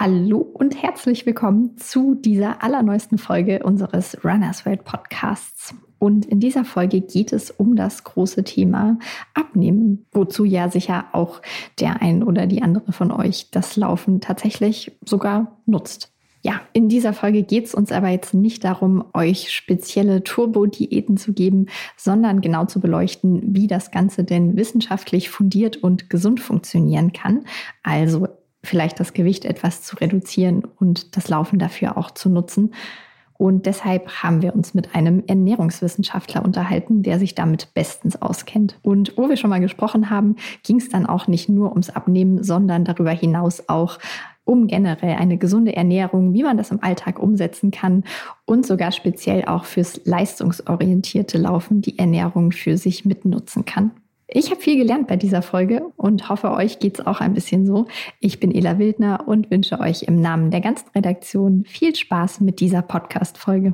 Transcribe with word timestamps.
Hallo 0.00 0.38
und 0.38 0.80
herzlich 0.80 1.26
willkommen 1.26 1.76
zu 1.76 2.14
dieser 2.14 2.62
allerneuesten 2.62 3.18
Folge 3.18 3.64
unseres 3.64 4.16
Runners 4.24 4.64
World 4.64 4.84
Podcasts. 4.84 5.74
Und 5.98 6.24
in 6.24 6.38
dieser 6.38 6.64
Folge 6.64 7.00
geht 7.00 7.32
es 7.32 7.50
um 7.50 7.74
das 7.74 8.04
große 8.04 8.44
Thema 8.44 9.00
Abnehmen, 9.34 10.06
wozu 10.12 10.44
ja 10.44 10.70
sicher 10.70 11.06
auch 11.10 11.42
der 11.80 12.00
ein 12.00 12.22
oder 12.22 12.46
die 12.46 12.62
andere 12.62 12.92
von 12.92 13.10
euch 13.10 13.50
das 13.50 13.74
Laufen 13.74 14.20
tatsächlich 14.20 14.92
sogar 15.04 15.58
nutzt. 15.66 16.12
Ja, 16.42 16.60
in 16.72 16.88
dieser 16.88 17.12
Folge 17.12 17.42
geht 17.42 17.64
es 17.64 17.74
uns 17.74 17.90
aber 17.90 18.10
jetzt 18.10 18.34
nicht 18.34 18.62
darum, 18.62 19.04
euch 19.14 19.50
spezielle 19.50 20.22
Turbo-Diäten 20.22 21.16
zu 21.16 21.32
geben, 21.32 21.66
sondern 21.96 22.40
genau 22.40 22.66
zu 22.66 22.78
beleuchten, 22.78 23.42
wie 23.56 23.66
das 23.66 23.90
Ganze 23.90 24.22
denn 24.22 24.56
wissenschaftlich 24.56 25.28
fundiert 25.28 25.78
und 25.78 26.08
gesund 26.08 26.38
funktionieren 26.38 27.12
kann. 27.12 27.44
Also 27.82 28.28
vielleicht 28.62 29.00
das 29.00 29.12
Gewicht 29.12 29.44
etwas 29.44 29.82
zu 29.82 29.96
reduzieren 29.96 30.64
und 30.64 31.16
das 31.16 31.28
Laufen 31.28 31.58
dafür 31.58 31.96
auch 31.96 32.10
zu 32.10 32.28
nutzen. 32.28 32.72
Und 33.38 33.66
deshalb 33.66 34.08
haben 34.22 34.42
wir 34.42 34.52
uns 34.54 34.74
mit 34.74 34.96
einem 34.96 35.22
Ernährungswissenschaftler 35.28 36.44
unterhalten, 36.44 37.04
der 37.04 37.20
sich 37.20 37.36
damit 37.36 37.72
bestens 37.72 38.20
auskennt. 38.20 38.80
Und 38.82 39.16
wo 39.16 39.28
wir 39.28 39.36
schon 39.36 39.50
mal 39.50 39.60
gesprochen 39.60 40.10
haben, 40.10 40.34
ging 40.64 40.78
es 40.78 40.88
dann 40.88 41.06
auch 41.06 41.28
nicht 41.28 41.48
nur 41.48 41.70
ums 41.70 41.88
Abnehmen, 41.88 42.42
sondern 42.42 42.84
darüber 42.84 43.12
hinaus 43.12 43.68
auch 43.68 43.98
um 44.48 44.66
generell 44.66 45.16
eine 45.16 45.36
gesunde 45.36 45.76
Ernährung, 45.76 46.32
wie 46.32 46.42
man 46.42 46.56
das 46.56 46.72
im 46.72 46.82
Alltag 46.82 47.20
umsetzen 47.20 47.70
kann 47.70 48.02
und 48.44 48.66
sogar 48.66 48.90
speziell 48.90 49.44
auch 49.44 49.66
fürs 49.66 50.00
leistungsorientierte 50.04 51.38
Laufen 51.38 51.80
die 51.82 51.98
Ernährung 51.98 52.50
für 52.50 52.76
sich 52.76 53.04
mitnutzen 53.04 53.66
kann. 53.66 53.92
Ich 54.30 54.50
habe 54.50 54.60
viel 54.60 54.76
gelernt 54.76 55.08
bei 55.08 55.16
dieser 55.16 55.40
Folge 55.40 55.90
und 55.96 56.28
hoffe, 56.28 56.50
euch 56.50 56.80
geht 56.80 56.98
es 56.98 57.06
auch 57.06 57.22
ein 57.22 57.32
bisschen 57.32 57.64
so. 57.64 57.86
Ich 58.20 58.40
bin 58.40 58.54
Ela 58.54 58.78
Wildner 58.78 59.26
und 59.26 59.50
wünsche 59.50 59.80
euch 59.80 60.02
im 60.02 60.20
Namen 60.20 60.50
der 60.50 60.60
ganzen 60.60 60.86
Redaktion 60.94 61.64
viel 61.64 61.96
Spaß 61.96 62.40
mit 62.40 62.60
dieser 62.60 62.82
Podcast-Folge. 62.82 63.72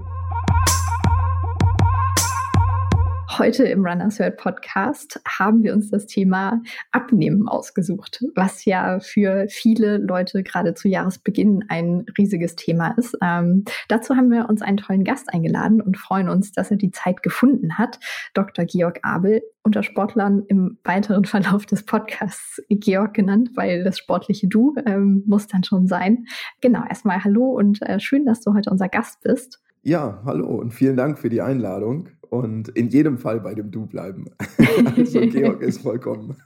Heute 3.39 3.65
im 3.65 3.85
Runners 3.85 4.21
World 4.21 4.37
Podcast 4.37 5.21
haben 5.27 5.65
wir 5.65 5.73
uns 5.73 5.91
das 5.91 6.07
Thema 6.07 6.63
Abnehmen 6.93 7.49
ausgesucht, 7.49 8.23
was 8.37 8.65
ja 8.65 9.01
für 9.01 9.47
viele 9.49 9.97
Leute 9.97 10.45
gerade 10.45 10.75
zu 10.75 10.89
Jahresbeginn 10.89 11.65
ein 11.69 12.07
riesiges 12.17 12.55
Thema 12.55 12.95
ist. 12.97 13.17
Ähm, 13.23 13.65
dazu 13.89 14.15
haben 14.15 14.31
wir 14.31 14.49
uns 14.49 14.63
einen 14.63 14.77
tollen 14.77 15.03
Gast 15.03 15.33
eingeladen 15.35 15.81
und 15.81 15.97
freuen 15.97 16.29
uns, 16.29 16.53
dass 16.53 16.71
er 16.71 16.77
die 16.77 16.93
Zeit 16.93 17.25
gefunden 17.25 17.77
hat. 17.77 17.99
Dr. 18.35 18.67
Georg 18.67 19.01
Abel, 19.03 19.43
unter 19.65 19.83
Sportlern 19.83 20.45
im 20.47 20.79
weiteren 20.85 21.25
Verlauf 21.25 21.67
des 21.67 21.85
Podcasts 21.85 22.63
Georg 22.69 23.15
genannt, 23.15 23.51
weil 23.57 23.83
das 23.83 23.99
sportliche 23.99 24.47
Du 24.47 24.77
ähm, 24.87 25.25
muss 25.27 25.49
dann 25.49 25.65
schon 25.65 25.89
sein. 25.89 26.27
Genau, 26.61 26.85
erstmal 26.89 27.25
hallo 27.25 27.51
und 27.51 27.83
äh, 27.83 27.99
schön, 27.99 28.27
dass 28.27 28.43
du 28.43 28.55
heute 28.55 28.71
unser 28.71 28.89
Gast 28.89 29.23
bist. 29.23 29.61
Ja, 29.83 30.23
hallo 30.25 30.47
und 30.47 30.73
vielen 30.73 30.97
Dank 30.97 31.19
für 31.19 31.29
die 31.29 31.43
Einladung 31.43 32.09
und 32.31 32.69
in 32.71 32.89
jedem 32.89 33.19
Fall 33.19 33.41
bei 33.41 33.55
dem 33.55 33.71
Du 33.71 33.87
bleiben. 33.87 34.27
also 34.97 35.21
Georg 35.21 35.63
ist 35.63 35.83
vollkommen, 35.83 36.37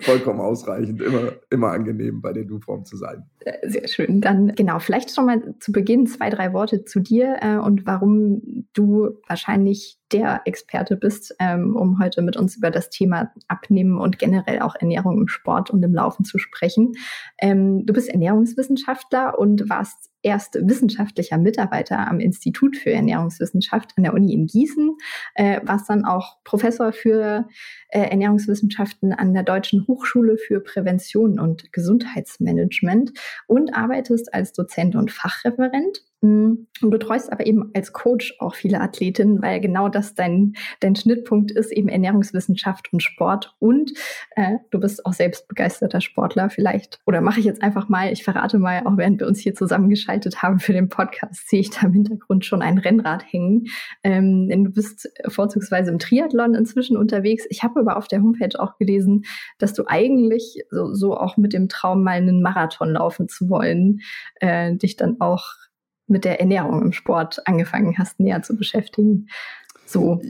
vollkommen 0.00 0.40
ausreichend, 0.40 1.00
immer, 1.02 1.32
immer 1.50 1.70
angenehm 1.70 2.20
bei 2.20 2.32
der 2.32 2.44
Du-Form 2.44 2.84
zu 2.84 2.96
sein. 2.96 3.24
Äh, 3.40 3.68
sehr 3.68 3.88
schön. 3.88 4.20
Dann 4.20 4.54
genau, 4.54 4.78
vielleicht 4.78 5.14
schon 5.14 5.26
mal 5.26 5.54
zu 5.60 5.72
Beginn 5.72 6.06
zwei, 6.06 6.30
drei 6.30 6.52
Worte 6.52 6.84
zu 6.84 7.00
dir 7.00 7.36
äh, 7.40 7.56
und 7.56 7.86
warum 7.86 8.66
du 8.72 9.10
wahrscheinlich 9.26 9.98
der 10.12 10.42
Experte 10.44 10.96
bist, 10.96 11.34
ähm, 11.40 11.74
um 11.74 11.98
heute 11.98 12.22
mit 12.22 12.36
uns 12.36 12.56
über 12.56 12.70
das 12.70 12.88
Thema 12.90 13.32
Abnehmen 13.48 13.98
und 13.98 14.18
generell 14.18 14.60
auch 14.60 14.76
Ernährung 14.76 15.20
im 15.20 15.28
Sport 15.28 15.70
und 15.70 15.82
im 15.82 15.92
Laufen 15.92 16.24
zu 16.24 16.38
sprechen. 16.38 16.92
Ähm, 17.38 17.84
du 17.84 17.92
bist 17.92 18.08
Ernährungswissenschaftler 18.08 19.38
und 19.38 19.68
warst 19.68 20.10
erst 20.22 20.56
wissenschaftlicher 20.60 21.38
Mitarbeiter 21.38 22.08
am 22.08 22.18
Institut 22.18 22.76
für 22.76 22.90
Ernährungswissenschaft 22.90 23.92
an 23.96 24.04
der 24.04 24.14
Uni 24.14 24.32
in 24.32 24.46
Gießen, 24.46 24.96
äh, 25.34 25.60
warst 25.64 25.88
dann 25.90 26.04
auch 26.04 26.42
Professor 26.44 26.92
für 26.92 27.48
äh, 27.88 28.00
Ernährungswissenschaften 28.00 29.12
an 29.12 29.34
der 29.34 29.42
Deutschen 29.42 29.86
Hochschule 29.86 30.36
für 30.36 30.60
Prävention 30.60 31.38
und 31.38 31.72
Gesundheitsmanagement 31.72 33.12
und 33.46 33.74
arbeitest 33.74 34.32
als 34.32 34.52
Dozent 34.52 34.96
und 34.96 35.10
Fachreferent 35.10 36.02
Mm, 36.24 36.66
und 36.80 36.88
betreust 36.88 37.30
aber 37.30 37.46
eben 37.46 37.70
als 37.74 37.92
Coach 37.92 38.34
auch 38.38 38.54
viele 38.54 38.80
Athletinnen, 38.80 39.42
weil 39.42 39.60
genau 39.60 39.90
das 39.90 40.14
dein, 40.14 40.54
dein 40.80 40.96
Schnittpunkt 40.96 41.50
ist, 41.50 41.70
eben 41.70 41.90
Ernährungswissenschaft 41.90 42.90
und 42.94 43.02
Sport. 43.02 43.54
Und 43.58 43.92
äh, 44.34 44.56
du 44.70 44.80
bist 44.80 45.04
auch 45.04 45.12
selbst 45.12 45.46
begeisterter 45.48 46.00
Sportler 46.00 46.48
vielleicht. 46.48 46.98
Oder 47.04 47.20
mache 47.20 47.40
ich 47.40 47.46
jetzt 47.46 47.62
einfach 47.62 47.90
mal, 47.90 48.10
ich 48.10 48.24
verrate 48.24 48.58
mal, 48.58 48.86
auch 48.86 48.96
während 48.96 49.20
wir 49.20 49.26
uns 49.26 49.38
hier 49.40 49.54
zusammengeschaltet 49.54 50.42
haben 50.42 50.60
für 50.60 50.72
den 50.72 50.88
Podcast, 50.88 51.46
sehe 51.50 51.60
ich 51.60 51.68
da 51.68 51.86
im 51.86 51.92
Hintergrund 51.92 52.46
schon 52.46 52.62
ein 52.62 52.78
Rennrad 52.78 53.30
hängen. 53.30 53.66
Ähm, 54.02 54.48
denn 54.48 54.64
du 54.64 54.70
bist 54.70 55.10
vorzugsweise 55.28 55.90
im 55.90 55.98
Triathlon 55.98 56.54
inzwischen 56.54 56.96
unterwegs. 56.96 57.44
Ich 57.50 57.62
habe 57.62 57.80
aber 57.80 57.98
auf 57.98 58.08
der 58.08 58.22
Homepage 58.22 58.58
auch 58.58 58.78
gelesen, 58.78 59.26
dass 59.58 59.74
du 59.74 59.84
eigentlich 59.86 60.64
so, 60.70 60.94
so 60.94 61.18
auch 61.18 61.36
mit 61.36 61.52
dem 61.52 61.68
Traum, 61.68 62.02
mal 62.02 62.12
einen 62.12 62.40
Marathon 62.40 62.92
laufen 62.92 63.28
zu 63.28 63.50
wollen, 63.50 64.00
äh, 64.40 64.74
dich 64.74 64.96
dann 64.96 65.20
auch 65.20 65.44
mit 66.06 66.24
der 66.24 66.40
Ernährung 66.40 66.82
im 66.82 66.92
Sport 66.92 67.46
angefangen 67.46 67.96
hast, 67.98 68.20
näher 68.20 68.42
zu 68.42 68.56
beschäftigen. 68.56 69.28
So. 69.86 70.20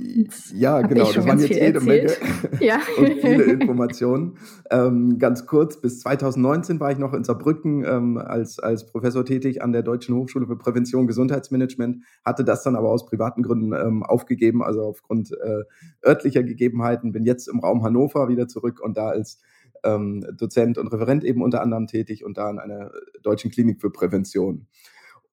Ja, 0.53 0.83
genau. 0.83 1.13
Das 1.13 1.27
waren 1.27 1.39
jetzt 1.39 1.55
jede. 1.55 1.81
Menge 1.81 2.13
ja. 2.61 2.81
und 2.99 3.13
viele 3.21 3.45
Informationen. 3.45 4.37
Ähm, 4.71 5.19
ganz 5.19 5.47
kurz, 5.47 5.81
bis 5.81 6.01
2019 6.01 6.81
war 6.81 6.91
ich 6.91 6.99
noch 6.99 7.15
in 7.15 7.25
Saarbrücken 7.25 7.85
ähm, 7.85 8.19
als, 8.19 8.59
als 8.59 8.87
Professor 8.87 9.25
tätig 9.25 9.63
an 9.63 9.73
der 9.73 9.83
Deutschen 9.83 10.15
Hochschule 10.17 10.47
für 10.47 10.57
Prävention 10.57 11.03
und 11.03 11.07
Gesundheitsmanagement, 11.07 12.05
hatte 12.25 12.45
das 12.45 12.63
dann 12.63 12.75
aber 12.75 12.91
aus 12.91 13.07
privaten 13.07 13.43
Gründen 13.43 13.73
ähm, 13.73 14.03
aufgegeben, 14.03 14.63
also 14.63 14.83
aufgrund 14.83 15.33
äh, 15.33 15.63
örtlicher 16.05 16.43
Gegebenheiten, 16.43 17.13
bin 17.13 17.25
jetzt 17.25 17.49
im 17.49 17.61
Raum 17.61 17.85
Hannover 17.85 18.29
wieder 18.29 18.49
zurück 18.49 18.81
und 18.83 18.97
da 18.97 19.09
als 19.09 19.41
ähm, 19.85 20.27
Dozent 20.37 20.79
und 20.79 20.89
Referent 20.89 21.23
eben 21.23 21.43
unter 21.43 21.63
anderem 21.63 21.87
tätig 21.87 22.25
und 22.25 22.39
da 22.39 22.49
an 22.49 22.59
einer 22.59 22.91
deutschen 23.23 23.51
Klinik 23.51 23.81
für 23.81 23.91
Prävention. 23.91 24.67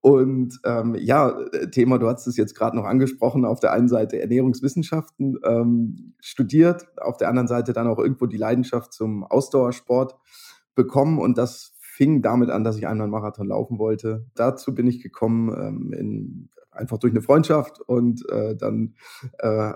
Und 0.01 0.59
ähm, 0.65 0.95
ja, 0.95 1.29
äh, 1.53 1.69
Thema, 1.69 1.99
du 1.99 2.07
hast 2.07 2.25
es 2.25 2.35
jetzt 2.35 2.55
gerade 2.55 2.75
noch 2.75 2.85
angesprochen, 2.85 3.45
auf 3.45 3.59
der 3.59 3.71
einen 3.71 3.87
Seite 3.87 4.19
Ernährungswissenschaften 4.19 5.37
ähm, 5.43 6.13
studiert, 6.19 6.87
auf 6.99 7.17
der 7.17 7.29
anderen 7.29 7.47
Seite 7.47 7.71
dann 7.71 7.87
auch 7.87 7.99
irgendwo 7.99 8.25
die 8.25 8.37
Leidenschaft 8.37 8.93
zum 8.93 9.23
Ausdauersport 9.23 10.17
bekommen 10.73 11.19
und 11.19 11.37
das 11.37 11.73
fing 11.77 12.23
damit 12.23 12.49
an, 12.49 12.63
dass 12.63 12.77
ich 12.77 12.87
einmal 12.87 13.05
einen 13.05 13.11
Marathon 13.11 13.47
laufen 13.47 13.77
wollte. 13.77 14.25
Dazu 14.33 14.73
bin 14.73 14.87
ich 14.87 15.03
gekommen 15.03 15.49
ähm, 15.49 15.93
in, 15.93 16.49
einfach 16.71 16.97
durch 16.97 17.13
eine 17.13 17.21
Freundschaft 17.21 17.79
und 17.81 18.27
äh, 18.29 18.55
dann 18.55 18.95
äh, 19.37 19.73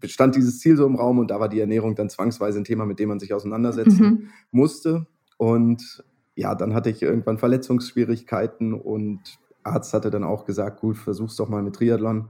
bestand 0.00 0.34
dieses 0.34 0.58
Ziel 0.58 0.76
so 0.76 0.86
im 0.86 0.96
Raum 0.96 1.18
und 1.20 1.30
da 1.30 1.38
war 1.38 1.48
die 1.48 1.60
Ernährung 1.60 1.94
dann 1.94 2.10
zwangsweise 2.10 2.58
ein 2.58 2.64
Thema, 2.64 2.84
mit 2.84 2.98
dem 2.98 3.10
man 3.10 3.20
sich 3.20 3.32
auseinandersetzen 3.32 4.04
mhm. 4.04 4.28
musste. 4.50 5.06
Und 5.36 6.04
ja, 6.34 6.56
dann 6.56 6.74
hatte 6.74 6.90
ich 6.90 7.02
irgendwann 7.02 7.38
Verletzungsschwierigkeiten 7.38 8.72
und 8.72 9.38
Arzt 9.62 9.94
hatte 9.94 10.10
dann 10.10 10.24
auch 10.24 10.44
gesagt, 10.44 10.80
gut, 10.80 10.96
versuch's 10.96 11.36
doch 11.36 11.48
mal 11.48 11.62
mit 11.62 11.76
Triathlon. 11.76 12.28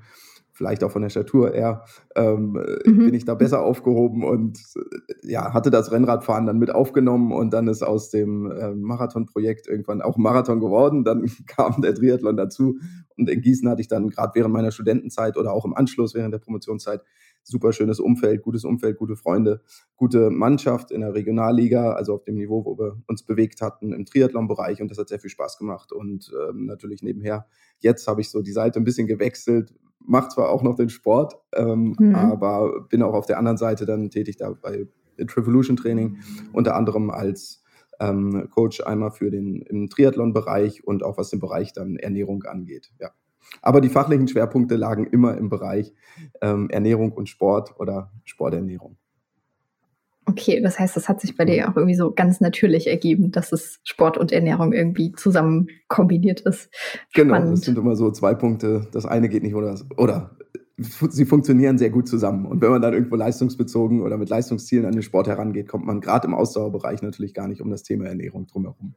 Vielleicht 0.52 0.82
auch 0.82 0.90
von 0.90 1.02
der 1.02 1.08
Statur 1.08 1.54
eher, 1.54 1.84
ähm, 2.16 2.58
mhm. 2.84 2.98
bin 2.98 3.14
ich 3.14 3.24
da 3.24 3.36
besser 3.36 3.62
aufgehoben 3.62 4.24
und 4.24 4.58
äh, 4.74 5.30
ja, 5.30 5.54
hatte 5.54 5.70
das 5.70 5.92
Rennradfahren 5.92 6.46
dann 6.46 6.58
mit 6.58 6.74
aufgenommen 6.74 7.32
und 7.32 7.52
dann 7.52 7.68
ist 7.68 7.84
aus 7.84 8.10
dem 8.10 8.50
äh, 8.50 8.74
Marathonprojekt 8.74 9.68
irgendwann 9.68 10.02
auch 10.02 10.16
Marathon 10.16 10.58
geworden. 10.58 11.04
Dann 11.04 11.30
kam 11.46 11.80
der 11.80 11.94
Triathlon 11.94 12.36
dazu 12.36 12.76
und 13.16 13.30
in 13.30 13.40
Gießen 13.40 13.68
hatte 13.68 13.82
ich 13.82 13.88
dann 13.88 14.08
gerade 14.08 14.32
während 14.34 14.52
meiner 14.52 14.72
Studentenzeit 14.72 15.36
oder 15.36 15.52
auch 15.52 15.64
im 15.64 15.74
Anschluss 15.74 16.14
während 16.14 16.34
der 16.34 16.40
Promotionszeit 16.40 17.02
super 17.42 17.72
schönes 17.72 18.00
Umfeld, 18.00 18.42
gutes 18.42 18.64
Umfeld, 18.64 18.98
gute 18.98 19.16
Freunde, 19.16 19.62
gute 19.96 20.30
Mannschaft 20.30 20.90
in 20.90 21.00
der 21.00 21.14
Regionalliga, 21.14 21.92
also 21.92 22.14
auf 22.14 22.24
dem 22.24 22.36
Niveau, 22.36 22.64
wo 22.64 22.78
wir 22.78 23.00
uns 23.06 23.22
bewegt 23.22 23.60
hatten 23.60 23.92
im 23.92 24.04
Triathlon-Bereich 24.04 24.82
und 24.82 24.90
das 24.90 24.98
hat 24.98 25.08
sehr 25.08 25.20
viel 25.20 25.30
Spaß 25.30 25.58
gemacht 25.58 25.92
und 25.92 26.30
ähm, 26.48 26.66
natürlich 26.66 27.02
nebenher. 27.02 27.46
Jetzt 27.78 28.06
habe 28.06 28.20
ich 28.20 28.30
so 28.30 28.42
die 28.42 28.52
Seite 28.52 28.80
ein 28.80 28.84
bisschen 28.84 29.06
gewechselt, 29.06 29.74
mache 30.00 30.28
zwar 30.28 30.50
auch 30.50 30.62
noch 30.62 30.76
den 30.76 30.88
Sport, 30.88 31.36
ähm, 31.54 31.96
mhm. 31.98 32.14
aber 32.14 32.86
bin 32.88 33.02
auch 33.02 33.14
auf 33.14 33.26
der 33.26 33.38
anderen 33.38 33.58
Seite 33.58 33.86
dann 33.86 34.10
tätig 34.10 34.36
da 34.36 34.50
bei 34.52 34.86
Trivolution 35.26 35.76
Training, 35.76 36.18
unter 36.52 36.76
anderem 36.76 37.10
als 37.10 37.62
ähm, 38.00 38.48
Coach 38.50 38.80
einmal 38.80 39.10
für 39.10 39.30
den 39.30 39.62
im 39.62 39.88
Triathlon-Bereich 39.88 40.84
und 40.84 41.02
auch 41.02 41.18
was 41.18 41.30
den 41.30 41.40
Bereich 41.40 41.72
dann 41.72 41.96
Ernährung 41.96 42.44
angeht. 42.44 42.92
Ja. 43.00 43.10
Aber 43.62 43.80
die 43.80 43.88
fachlichen 43.88 44.28
Schwerpunkte 44.28 44.76
lagen 44.76 45.06
immer 45.06 45.36
im 45.36 45.48
Bereich 45.48 45.92
ähm, 46.40 46.70
Ernährung 46.70 47.12
und 47.12 47.28
Sport 47.28 47.78
oder 47.78 48.12
Sporternährung. 48.24 48.96
Okay, 50.28 50.60
das 50.60 50.78
heißt, 50.78 50.94
das 50.94 51.08
hat 51.08 51.22
sich 51.22 51.36
bei 51.36 51.46
dir 51.46 51.70
auch 51.70 51.76
irgendwie 51.76 51.94
so 51.94 52.12
ganz 52.12 52.40
natürlich 52.40 52.86
ergeben, 52.86 53.32
dass 53.32 53.50
es 53.50 53.80
Sport 53.82 54.18
und 54.18 54.30
Ernährung 54.30 54.74
irgendwie 54.74 55.12
zusammen 55.12 55.68
kombiniert 55.88 56.40
ist. 56.40 56.68
Genau, 57.14 57.34
Spannend. 57.34 57.52
das 57.54 57.60
sind 57.62 57.78
immer 57.78 57.96
so 57.96 58.10
zwei 58.10 58.34
Punkte. 58.34 58.86
Das 58.92 59.06
eine 59.06 59.30
geht 59.30 59.42
nicht 59.42 59.54
oder, 59.54 59.80
oder 59.96 60.36
sie 60.76 61.24
funktionieren 61.24 61.78
sehr 61.78 61.88
gut 61.88 62.08
zusammen. 62.08 62.44
Und 62.44 62.60
wenn 62.60 62.70
man 62.70 62.82
dann 62.82 62.92
irgendwo 62.92 63.16
leistungsbezogen 63.16 64.02
oder 64.02 64.18
mit 64.18 64.28
Leistungszielen 64.28 64.84
an 64.84 64.92
den 64.92 65.02
Sport 65.02 65.28
herangeht, 65.28 65.66
kommt 65.66 65.86
man 65.86 66.02
gerade 66.02 66.26
im 66.26 66.34
Ausdauerbereich 66.34 67.00
natürlich 67.00 67.32
gar 67.32 67.48
nicht 67.48 67.62
um 67.62 67.70
das 67.70 67.82
Thema 67.82 68.06
Ernährung 68.06 68.46
drumherum. 68.46 68.94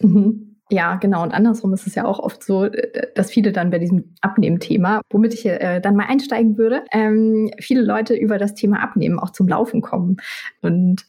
Mhm. 0.00 0.51
Ja, 0.70 0.96
genau. 0.96 1.22
Und 1.22 1.32
andersrum 1.32 1.74
ist 1.74 1.86
es 1.86 1.94
ja 1.94 2.04
auch 2.04 2.18
oft 2.18 2.42
so, 2.42 2.68
dass 3.14 3.30
viele 3.30 3.52
dann 3.52 3.70
bei 3.70 3.78
diesem 3.78 4.14
Abnehmen-Thema, 4.22 5.02
womit 5.10 5.34
ich 5.34 5.44
äh, 5.44 5.80
dann 5.80 5.96
mal 5.96 6.06
einsteigen 6.06 6.56
würde, 6.56 6.84
ähm, 6.92 7.50
viele 7.60 7.82
Leute 7.82 8.14
über 8.14 8.38
das 8.38 8.54
Thema 8.54 8.82
Abnehmen 8.82 9.18
auch 9.18 9.30
zum 9.30 9.48
Laufen 9.48 9.82
kommen. 9.82 10.16
Und 10.62 11.04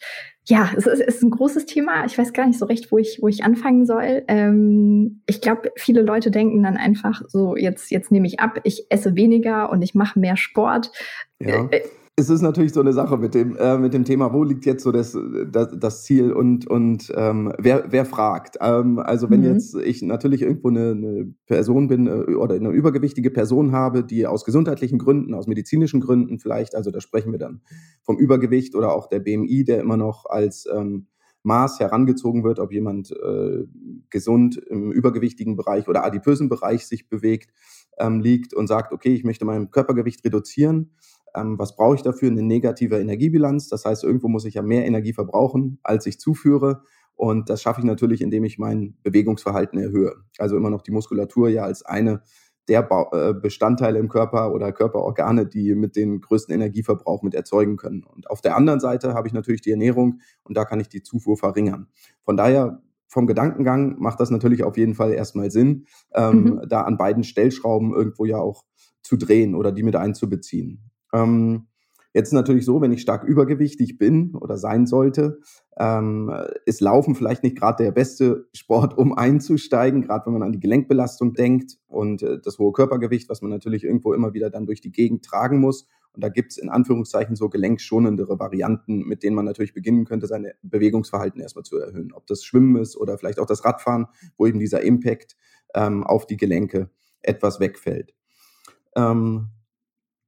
ja, 0.45 0.69
es 0.75 0.85
ist, 0.85 1.00
es 1.00 1.15
ist 1.15 1.23
ein 1.23 1.29
großes 1.29 1.65
Thema. 1.65 2.03
Ich 2.05 2.17
weiß 2.17 2.33
gar 2.33 2.45
nicht 2.45 2.59
so 2.59 2.65
recht, 2.65 2.91
wo 2.91 2.97
ich, 2.97 3.19
wo 3.21 3.29
ich 3.29 3.45
anfangen 3.45 3.85
soll. 3.85 4.23
Ähm, 4.27 5.21
ich 5.27 5.39
glaube, 5.39 5.71
viele 5.77 6.01
Leute 6.01 6.31
denken 6.31 6.63
dann 6.63 6.75
einfach 6.75 7.21
so, 7.29 7.56
jetzt, 7.56 7.91
jetzt 7.91 8.11
nehme 8.11 8.27
ich 8.27 8.41
ab, 8.41 8.59
ich 8.65 8.88
esse 8.89 9.15
weniger 9.15 9.69
und 9.69 9.81
ich 9.81 9.95
mache 9.95 10.19
mehr 10.19 10.35
Sport. 10.35 10.91
Ja. 11.39 11.67
Äh, 11.71 11.83
es 12.15 12.30
ist 12.30 12.42
natürlich 12.42 12.74
so 12.74 12.80
eine 12.80 12.94
Sache 12.94 13.18
mit 13.18 13.33
dem, 13.33 13.56
äh, 13.56 13.77
mit 13.80 13.94
dem 13.94 14.06
Thema, 14.06 14.33
wo 14.33 14.44
liegt 14.44 14.65
jetzt 14.65 14.83
so 14.83 14.92
das, 14.92 15.18
das, 15.51 15.69
das 15.75 16.04
Ziel 16.04 16.31
und, 16.31 16.68
und 16.68 17.12
ähm, 17.15 17.51
wer, 17.57 17.86
wer 17.89 18.06
fragt. 18.06 18.57
Ähm, 18.62 19.00
also 19.00 19.31
wenn 19.31 19.39
mhm. 19.39 19.54
jetzt 19.54 19.75
ich 19.75 20.04
natürlich 20.04 20.44
irgendwo 20.44 20.68
eine, 20.68 20.92
eine 20.92 21.33
Person 21.48 21.88
bin 21.88 22.06
äh, 22.06 22.36
oder 22.36 22.54
eine 22.54 22.69
übergewichtige 22.69 23.31
Person 23.31 23.71
habe, 23.71 24.04
die 24.04 24.27
aus 24.27 24.45
gesundheitlichen 24.45 25.00
Gründen, 25.00 25.33
aus 25.33 25.48
medizinischen 25.48 26.01
Gründen 26.01 26.38
vielleicht, 26.38 26.75
also 26.75 26.92
da 26.92 27.01
sprechen 27.01 27.31
wir 27.31 27.39
dann 27.39 27.62
vom 28.04 28.19
Übergewicht 28.19 28.75
oder 28.75 28.94
auch 28.94 29.07
der 29.07 29.19
BMI, 29.19 29.63
der 29.63 29.81
immer 29.81 29.98
noch 29.98 30.25
als 30.27 30.68
ähm, 30.71 31.07
Maß 31.42 31.80
herangezogen 31.80 32.44
wird, 32.44 32.59
ob 32.59 32.71
jemand 32.71 33.12
äh, 33.12 33.66
gesund 34.12 34.57
im 34.57 34.92
übergewichtigen 34.92 35.57
Bereich 35.57 35.88
oder 35.88 36.06
adipösen 36.06 36.48
Bereich 36.48 36.86
sich 36.86 37.09
bewegt, 37.09 37.51
ähm, 37.98 38.21
liegt 38.21 38.54
und 38.54 38.68
sagt, 38.68 38.94
okay, 38.94 39.13
ich 39.13 39.24
möchte 39.24 39.45
mein 39.45 39.71
Körpergewicht 39.71 40.24
reduzieren 40.24 40.92
ähm, 41.35 41.57
was 41.57 41.75
brauche 41.75 41.95
ich 41.95 42.01
dafür? 42.01 42.30
Eine 42.30 42.44
negative 42.44 43.00
Energiebilanz. 43.00 43.69
Das 43.69 43.85
heißt, 43.85 44.03
irgendwo 44.03 44.27
muss 44.27 44.45
ich 44.45 44.56
ja 44.56 44.62
mehr 44.62 44.85
Energie 44.85 45.13
verbrauchen, 45.13 45.80
als 45.83 46.06
ich 46.06 46.19
zuführe. 46.19 46.83
Und 47.15 47.50
das 47.50 47.62
schaffe 47.62 47.81
ich 47.81 47.85
natürlich, 47.85 48.21
indem 48.21 48.44
ich 48.44 48.57
mein 48.57 48.97
Bewegungsverhalten 49.03 49.80
erhöhe. 49.80 50.15
Also 50.38 50.57
immer 50.57 50.69
noch 50.69 50.81
die 50.81 50.91
Muskulatur 50.91 51.50
ja 51.50 51.63
als 51.63 51.83
eine 51.83 52.21
der 52.68 52.88
äh, 53.12 53.33
Bestandteile 53.33 54.00
im 54.00 54.07
Körper 54.07 54.53
oder 54.53 54.71
Körperorgane, 54.71 55.45
die 55.45 55.75
mit 55.75 55.95
den 55.95 56.21
größten 56.21 56.53
Energieverbrauch 56.53 57.21
mit 57.21 57.35
erzeugen 57.35 57.75
können. 57.75 58.03
Und 58.03 58.30
auf 58.30 58.41
der 58.41 58.56
anderen 58.56 58.80
Seite 58.80 59.13
habe 59.13 59.27
ich 59.27 59.33
natürlich 59.33 59.62
die 59.62 59.71
Ernährung 59.71 60.21
und 60.44 60.56
da 60.56 60.63
kann 60.63 60.80
ich 60.80 60.88
die 60.88 61.03
Zufuhr 61.03 61.38
verringern. 61.38 61.88
Von 62.24 62.38
daher 62.38 62.81
vom 63.07 63.27
Gedankengang 63.27 64.00
macht 64.00 64.19
das 64.19 64.31
natürlich 64.31 64.63
auf 64.63 64.77
jeden 64.77 64.95
Fall 64.95 65.13
erstmal 65.13 65.51
Sinn, 65.51 65.85
ähm, 66.15 66.44
mhm. 66.44 66.62
da 66.68 66.81
an 66.81 66.97
beiden 66.97 67.24
Stellschrauben 67.24 67.94
irgendwo 67.94 68.25
ja 68.25 68.38
auch 68.38 68.63
zu 69.01 69.18
drehen 69.18 69.56
oder 69.56 69.71
die 69.71 69.83
mit 69.83 69.95
einzubeziehen. 69.95 70.89
Ähm, 71.13 71.68
Jetzt 72.13 72.31
natürlich 72.31 72.63
so, 72.65 72.80
wenn 72.80 72.92
ich 72.92 73.01
stark 73.01 73.24
übergewichtig 73.24 73.98
bin 73.98 74.36
oder 74.36 74.57
sein 74.60 74.86
sollte, 74.86 75.39
ähm, 75.77 76.31
ist 76.65 76.80
Laufen 76.80 77.15
vielleicht 77.15 77.42
nicht 77.42 77.57
gerade 77.57 77.83
der 77.83 77.92
beste 77.92 78.48
Sport, 78.54 78.95
um 78.95 79.18
einzusteigen, 79.18 80.04
gerade 80.04 80.27
wenn 80.27 80.33
man 80.33 80.44
an 80.44 80.51
die 80.51 80.60
Gelenkbelastung 80.60 81.33
denkt 81.33 81.80
und 81.88 82.21
äh, 82.21 82.39
das 82.39 82.60
hohe 82.60 82.71
Körpergewicht, 82.71 83.30
was 83.30 83.42
man 83.42 83.50
natürlich 83.50 83.83
irgendwo 83.83 84.13
immer 84.13 84.36
wieder 84.36 84.51
dann 84.51 84.68
durch 84.68 84.80
die 84.80 84.92
Gegend 84.92 85.25
tragen 85.25 85.60
muss. 85.60 85.88
Und 86.13 86.24
da 86.24 86.30
gibt 86.30 86.51
es 86.51 86.60
in 86.60 86.69
Anführungszeichen 86.69 87.36
so 87.36 87.50
gelenkschonendere 87.50 88.38
Varianten, 88.38 89.00
mit 89.00 89.24
denen 89.24 89.36
man 89.36 89.45
natürlich 89.45 89.74
beginnen 89.74 90.06
könnte, 90.06 90.27
sein 90.27 90.51
Bewegungsverhalten 90.62 91.42
erstmal 91.42 91.66
zu 91.66 91.80
erhöhen. 91.80 92.13
Ob 92.13 92.27
das 92.27 92.44
Schwimmen 92.44 92.75
ist 92.75 92.95
oder 92.95 93.18
vielleicht 93.18 93.39
auch 93.39 93.48
das 93.48 93.66
Radfahren, 93.66 94.06
wo 94.38 94.45
eben 94.45 94.59
dieser 94.59 94.81
Impact 94.81 95.36
ähm, 95.74 96.04
auf 96.04 96.27
die 96.27 96.38
Gelenke 96.38 96.92
etwas 97.24 97.59
wegfällt. 97.59 98.13
Ähm, 98.95 99.48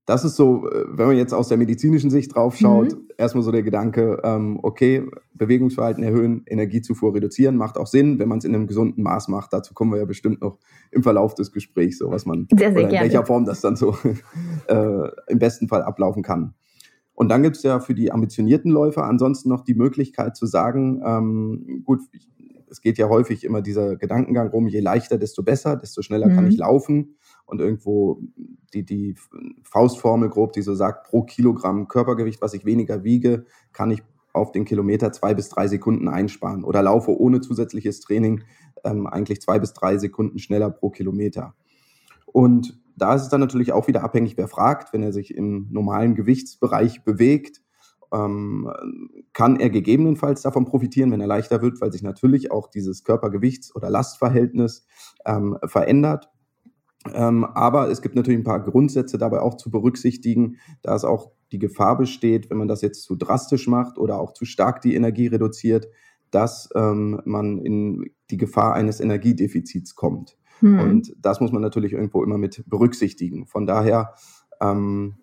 das 0.06 0.24
ist 0.24 0.36
so, 0.36 0.70
äh, 0.70 0.86
wenn 0.88 1.08
man 1.08 1.18
jetzt 1.18 1.34
aus 1.34 1.48
der 1.48 1.58
medizinischen 1.58 2.10
Sicht 2.10 2.36
drauf 2.36 2.56
schaut, 2.56 2.94
mhm. 2.94 3.08
erstmal 3.18 3.44
so 3.44 3.52
der 3.52 3.64
Gedanke, 3.64 4.22
ähm, 4.24 4.60
okay, 4.62 5.04
Bewegungsverhalten 5.34 6.04
erhöhen, 6.04 6.44
Energiezufuhr 6.46 7.16
reduzieren, 7.16 7.58
macht 7.58 7.78
auch 7.78 7.88
Sinn, 7.88 8.20
wenn 8.20 8.30
man 8.30 8.38
es 8.38 8.46
in 8.46 8.54
einem 8.54 8.68
gesunden 8.68 9.04
Maß 9.04 9.28
macht. 9.30 9.52
Dazu 9.52 9.74
kommen 9.74 9.92
wir 9.92 9.98
ja 9.98 10.06
bestimmt 10.06 10.42
noch 10.42 10.60
im 10.92 11.02
Verlauf 11.02 11.34
des 11.34 11.52
Gesprächs, 11.52 11.98
so 11.98 12.12
was 12.12 12.26
man 12.26 12.48
sehr, 12.52 12.72
sehr 12.72 12.84
oder 12.84 12.90
in 12.90 13.02
welcher 13.02 13.26
Form 13.26 13.46
das 13.46 13.62
dann 13.62 13.76
so 13.76 13.98
äh, 14.68 15.10
im 15.28 15.40
besten 15.40 15.68
Fall 15.68 15.82
ablaufen 15.82 16.22
kann. 16.22 16.54
Und 17.16 17.30
dann 17.30 17.44
gibt 17.44 17.56
es 17.56 17.64
ja 17.64 17.80
für 17.80 17.96
die 17.96 18.12
ambitionierten 18.12 18.72
Läufer 18.72 19.06
ansonsten 19.06 19.50
noch 19.50 19.64
die 19.64 19.74
Möglichkeit 19.74 20.36
zu 20.36 20.46
sagen, 20.46 21.02
ähm, 21.04 21.82
gut, 21.84 22.02
es 22.70 22.82
geht 22.82 22.98
ja 22.98 23.08
häufig 23.08 23.44
immer 23.44 23.62
dieser 23.62 23.96
Gedankengang 23.96 24.50
rum, 24.50 24.68
je 24.68 24.82
leichter, 24.82 25.18
desto 25.18 25.42
besser, 25.42 25.78
desto 25.78 26.02
schneller 26.02 26.28
mhm. 26.28 26.36
kann 26.36 26.48
ich 26.48 26.58
laufen 26.58 27.16
und 27.46 27.62
irgendwo 27.62 28.20
die, 28.74 28.84
die 28.84 29.16
Faustformel 29.64 30.30
grob, 30.30 30.54
die 30.54 30.62
so 30.62 30.76
sagt, 30.76 31.08
pro 31.08 31.24
Kilogramm 31.24 31.88
Körpergewicht, 31.88 32.42
was 32.42 32.54
ich 32.54 32.66
weniger 32.66 33.04
wiege, 33.04 33.46
kann 33.72 33.92
ich 33.92 34.04
auf 34.34 34.52
den 34.52 34.66
Kilometer 34.66 35.12
zwei 35.12 35.34
bis 35.34 35.50
drei 35.50 35.68
Sekunden 35.68 36.08
einsparen 36.08 36.64
oder 36.64 36.82
laufe 36.82 37.18
ohne 37.18 37.42
zusätzliches 37.42 38.02
Training 38.02 38.44
ähm, 38.84 39.08
eigentlich 39.08 39.42
zwei 39.42 39.60
bis 39.60 39.74
drei 39.74 39.98
Sekunden 39.98 40.40
schneller 40.40 40.70
pro 40.70 40.90
Kilometer. 40.90 41.56
Und 42.26 42.80
da 42.98 43.16
ist 43.16 43.24
es 43.24 43.30
dann 43.30 43.42
natürlich 43.42 43.72
auch 43.72 43.88
wieder 43.88 44.04
abhängig, 44.04 44.38
wer 44.38 44.48
fragt. 44.48 44.94
Wenn 44.94 45.04
er 45.04 45.14
sich 45.14 45.36
im 45.36 45.68
normalen 45.72 46.16
Gewichtsbereich 46.16 47.04
bewegt, 47.04 47.62
ähm, 48.14 48.72
kann 49.34 49.60
er 49.60 49.70
gegebenenfalls 49.70 50.42
davon 50.42 50.66
profitieren, 50.66 51.12
wenn 51.12 51.22
er 51.22 51.28
leichter 51.28 51.62
wird, 51.62 51.82
weil 51.82 51.92
sich 51.92 52.04
natürlich 52.04 52.52
auch 52.52 52.68
dieses 52.68 53.06
Körpergewichts- 53.06 53.74
oder 53.76 53.90
Lastverhältnis 53.90 54.86
ähm, 55.26 55.58
verändert. 55.66 56.30
Ähm, 57.14 57.46
aber 57.46 57.90
es 57.90 58.02
gibt 58.02 58.16
natürlich 58.16 58.40
ein 58.40 58.46
paar 58.46 58.64
Grundsätze 58.64 59.18
dabei 59.18 59.42
auch 59.42 59.56
zu 59.56 59.70
berücksichtigen, 59.70 60.58
da 60.82 60.96
es 60.96 61.04
auch 61.04 61.32
die 61.52 61.60
Gefahr 61.60 61.98
besteht, 61.98 62.50
wenn 62.50 62.58
man 62.58 62.68
das 62.68 62.82
jetzt 62.82 63.04
zu 63.04 63.16
drastisch 63.16 63.68
macht 63.68 63.98
oder 63.98 64.20
auch 64.20 64.34
zu 64.34 64.46
stark 64.46 64.82
die 64.82 64.96
Energie 64.96 65.28
reduziert, 65.28 65.88
dass 66.32 66.70
ähm, 66.76 67.22
man 67.26 67.60
in 67.60 68.12
die 68.30 68.38
Gefahr 68.38 68.74
eines 68.74 69.00
Energiedefizits 69.00 69.96
kommt. 69.96 70.38
Hm. 70.60 70.80
Und 70.80 71.16
das 71.20 71.40
muss 71.40 71.52
man 71.52 71.62
natürlich 71.62 71.94
irgendwo 71.94 72.24
immer 72.24 72.38
mit 72.38 72.64
berücksichtigen. 72.68 73.46
Von 73.46 73.66
daher 73.66 74.16
ähm, 74.62 75.16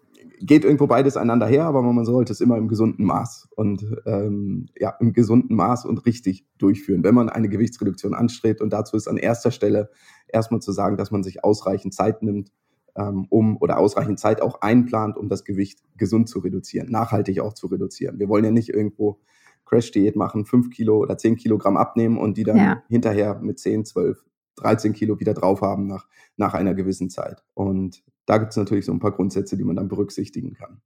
geht 0.47 0.65
irgendwo 0.65 0.87
beides 0.87 1.17
einander 1.17 1.47
her, 1.47 1.65
aber 1.65 1.83
man 1.83 2.05
sollte 2.05 2.33
es 2.33 2.41
immer 2.41 2.57
im 2.57 2.69
gesunden 2.69 3.05
Maß 3.05 3.49
und 3.57 3.85
ähm, 4.07 4.67
ja, 4.79 4.91
im 5.01 5.13
gesunden 5.13 5.57
Maß 5.57 5.85
und 5.85 6.05
richtig 6.07 6.47
durchführen, 6.59 7.05
wenn 7.05 7.15
man 7.15 7.29
eine 7.29 7.49
Gewichtsreduktion 7.49 8.15
anstrebt. 8.15 8.61
Und 8.61 8.73
dazu 8.73 8.97
ist 8.97 9.09
an 9.09 9.17
erster 9.17 9.51
Stelle 9.51 9.91
erstmal 10.29 10.61
zu 10.61 10.73
sagen, 10.73 10.97
dass 10.97 11.11
man 11.11 11.23
sich 11.23 11.45
ausreichend 11.45 11.95
Zeit 11.95 12.23
nimmt, 12.23 12.51
ähm, 12.97 13.27
um 13.31 13.57
oder 13.57 13.79
ausreichend 13.79 14.19
Zeit 14.19 14.43
auch 14.43 14.61
einplant, 14.61 15.17
um 15.17 15.29
das 15.29 15.45
Gewicht 15.45 15.81
gesund 15.97 16.29
zu 16.29 16.41
reduzieren, 16.41 16.91
nachhaltig 16.91 17.41
auch 17.41 17.55
zu 17.55 17.69
reduzieren. 17.69 18.19
Wir 18.19 18.29
wollen 18.29 18.45
ja 18.45 18.51
nicht 18.51 18.69
irgendwo 18.69 19.21
Crash-Diät 19.65 20.17
machen, 20.17 20.45
fünf 20.45 20.71
Kilo 20.71 20.99
oder 20.99 21.17
zehn 21.17 21.37
Kilogramm 21.37 21.77
abnehmen 21.77 22.19
und 22.19 22.37
die 22.37 22.45
dann 22.45 22.57
ja. 22.57 22.83
hinterher 22.89 23.39
mit 23.41 23.59
zehn, 23.59 23.85
zwölf, 23.85 24.25
13 24.57 24.93
Kilo 24.93 25.19
wieder 25.21 25.35
drauf 25.35 25.61
haben 25.61 25.87
nach, 25.87 26.07
nach 26.37 26.55
einer 26.55 26.75
gewissen 26.75 27.11
Zeit. 27.11 27.43
Und 27.55 28.03
da 28.27 28.39
gibt 28.39 28.51
es 28.53 28.57
natürlich 28.57 28.87
so 28.87 28.93
ein 28.93 29.01
paar 29.01 29.13
Grundsätze, 29.13 29.57
die 29.57 29.65
man 29.65 29.77
dann 29.77 29.89
berücksichtigen 29.89 30.55
kann. 30.55 30.81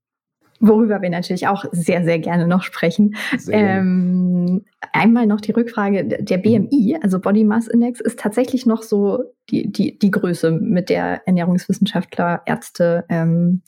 Worüber 0.61 1.03
wir 1.03 1.11
natürlich 1.11 1.49
auch 1.49 1.67
sehr, 1.73 2.03
sehr 2.05 2.19
gerne 2.19 2.47
noch 2.47 2.63
sprechen. 2.63 3.17
Ähm, 3.51 4.65
einmal 4.93 5.27
noch 5.27 5.41
die 5.41 5.53
Rückfrage, 5.53 6.05
der 6.05 6.39
BMI, 6.39 6.95
mhm. 6.97 7.03
also 7.03 7.21
Body 7.21 7.45
Mass 7.45 7.69
Index, 7.69 8.01
ist 8.01 8.19
tatsächlich 8.19 8.65
noch 8.65 8.83
so 8.83 9.23
die, 9.51 9.71
die, 9.71 9.99
die 9.99 10.11
Größe, 10.11 10.51
mit 10.53 10.89
der 10.89 11.27
Ernährungswissenschaftler, 11.27 12.43
Ärzte 12.47 13.05
ähm, 13.09 13.63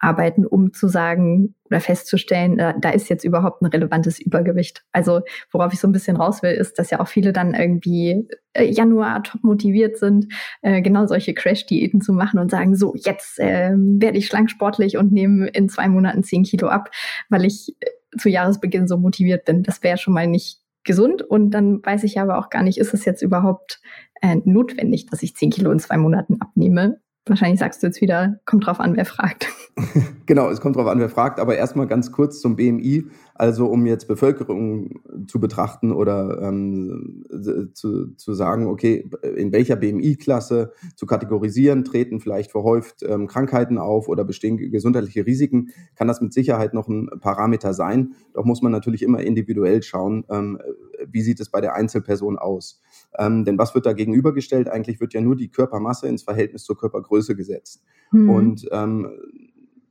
arbeiten, 0.00 0.46
um 0.46 0.72
zu 0.72 0.88
sagen 0.88 1.54
oder 1.66 1.80
festzustellen, 1.80 2.56
da, 2.56 2.72
da 2.72 2.90
ist 2.90 3.08
jetzt 3.08 3.24
überhaupt 3.24 3.62
ein 3.62 3.66
relevantes 3.66 4.18
Übergewicht. 4.18 4.82
Also 4.92 5.20
worauf 5.52 5.72
ich 5.72 5.78
so 5.78 5.86
ein 5.86 5.92
bisschen 5.92 6.16
raus 6.16 6.42
will, 6.42 6.52
ist, 6.52 6.78
dass 6.78 6.90
ja 6.90 7.00
auch 7.00 7.08
viele 7.08 7.32
dann 7.32 7.54
irgendwie 7.54 8.26
äh, 8.54 8.64
Januar 8.64 9.22
top 9.22 9.44
motiviert 9.44 9.98
sind, 9.98 10.26
äh, 10.62 10.80
genau 10.80 11.06
solche 11.06 11.34
Crash-Diäten 11.34 12.00
zu 12.00 12.12
machen 12.12 12.40
und 12.40 12.50
sagen, 12.50 12.74
so, 12.74 12.94
jetzt 12.96 13.38
äh, 13.38 13.72
werde 13.76 14.18
ich 14.18 14.26
schlank 14.26 14.50
sportlich 14.50 14.96
und 14.96 15.12
nehme 15.12 15.48
in 15.48 15.68
zwei 15.68 15.88
Monaten 15.88 16.24
zehn 16.24 16.42
Kilo 16.42 16.68
ab, 16.68 16.90
weil 17.28 17.44
ich 17.44 17.76
äh, 17.80 18.18
zu 18.18 18.28
Jahresbeginn 18.28 18.88
so 18.88 18.96
motiviert 18.96 19.44
bin. 19.44 19.62
Das 19.62 19.82
wäre 19.82 19.98
schon 19.98 20.14
mal 20.14 20.26
nicht 20.26 20.60
gesund 20.82 21.22
und 21.22 21.50
dann 21.50 21.84
weiß 21.84 22.04
ich 22.04 22.18
aber 22.18 22.38
auch 22.38 22.48
gar 22.48 22.62
nicht, 22.62 22.78
ist 22.78 22.94
es 22.94 23.04
jetzt 23.04 23.22
überhaupt 23.22 23.80
äh, 24.22 24.36
notwendig, 24.44 25.06
dass 25.06 25.22
ich 25.22 25.36
zehn 25.36 25.50
Kilo 25.50 25.70
in 25.70 25.78
zwei 25.78 25.98
Monaten 25.98 26.40
abnehme? 26.40 27.00
Wahrscheinlich 27.30 27.60
sagst 27.60 27.80
du 27.80 27.86
jetzt 27.86 28.00
wieder, 28.00 28.40
kommt 28.44 28.66
drauf 28.66 28.80
an, 28.80 28.96
wer 28.96 29.04
fragt. 29.04 29.46
genau, 30.26 30.50
es 30.50 30.60
kommt 30.60 30.74
drauf 30.74 30.88
an, 30.88 30.98
wer 30.98 31.08
fragt. 31.08 31.38
Aber 31.38 31.56
erstmal 31.56 31.86
ganz 31.86 32.10
kurz 32.10 32.40
zum 32.40 32.56
BMI. 32.56 33.04
Also 33.36 33.66
um 33.66 33.86
jetzt 33.86 34.08
Bevölkerung 34.08 35.00
zu 35.28 35.38
betrachten 35.38 35.92
oder 35.92 36.42
ähm, 36.42 37.24
zu, 37.72 38.16
zu 38.16 38.34
sagen, 38.34 38.66
okay, 38.66 39.08
in 39.36 39.52
welcher 39.52 39.76
BMI-Klasse 39.76 40.72
zu 40.96 41.06
kategorisieren, 41.06 41.84
treten 41.84 42.18
vielleicht 42.18 42.50
verhäuft 42.50 43.04
ähm, 43.04 43.28
Krankheiten 43.28 43.78
auf 43.78 44.08
oder 44.08 44.24
bestehen 44.24 44.56
gesundheitliche 44.56 45.24
Risiken, 45.24 45.68
kann 45.94 46.08
das 46.08 46.20
mit 46.20 46.32
Sicherheit 46.32 46.74
noch 46.74 46.88
ein 46.88 47.08
Parameter 47.20 47.72
sein. 47.74 48.14
Doch 48.34 48.44
muss 48.44 48.60
man 48.60 48.72
natürlich 48.72 49.02
immer 49.02 49.20
individuell 49.20 49.84
schauen, 49.84 50.24
ähm, 50.30 50.58
wie 51.06 51.22
sieht 51.22 51.38
es 51.38 51.48
bei 51.48 51.60
der 51.60 51.74
Einzelperson 51.74 52.38
aus. 52.38 52.80
Ähm, 53.18 53.44
denn 53.44 53.58
was 53.58 53.74
wird 53.74 53.86
da 53.86 53.92
gegenübergestellt? 53.92 54.68
Eigentlich 54.68 55.00
wird 55.00 55.14
ja 55.14 55.20
nur 55.20 55.36
die 55.36 55.50
Körpermasse 55.50 56.08
ins 56.08 56.22
Verhältnis 56.22 56.64
zur 56.64 56.76
Körpergröße 56.78 57.36
gesetzt. 57.36 57.82
Mhm. 58.12 58.30
Und 58.30 58.68
ähm, 58.72 59.08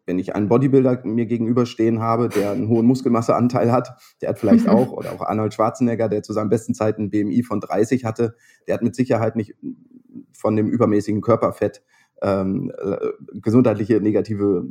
wenn 0.06 0.18
ich 0.18 0.36
einen 0.36 0.50
Bodybuilder 0.50 1.02
mir 1.04 1.28
gegenüberstehen 1.28 2.00
habe, 2.00 2.30
der 2.30 2.52
einen 2.52 2.68
hohen 2.68 2.88
Muskelmasseanteil 2.88 3.72
hat, 3.72 3.96
der 4.22 4.30
hat 4.30 4.40
vielleicht 4.40 4.68
auch, 4.68 4.92
oder 4.92 5.12
auch 5.12 5.22
Arnold 5.22 5.54
Schwarzenegger, 5.54 6.10
der 6.10 6.24
zu 6.24 6.34
seinen 6.34 6.50
besten 6.50 6.74
Zeiten 6.74 7.04
ein 7.04 7.10
BMI 7.12 7.44
von 7.44 7.60
30 7.60 8.06
hatte, 8.06 8.36
der 8.68 8.74
hat 8.74 8.82
mit 8.82 8.96
Sicherheit 8.96 9.36
nicht 9.36 9.56
von 10.34 10.56
dem 10.56 10.68
übermäßigen 10.68 11.22
Körperfett 11.22 11.84
ähm, 12.24 12.72
äh, 12.78 12.98
gesundheitliche 13.34 14.02
negative 14.02 14.68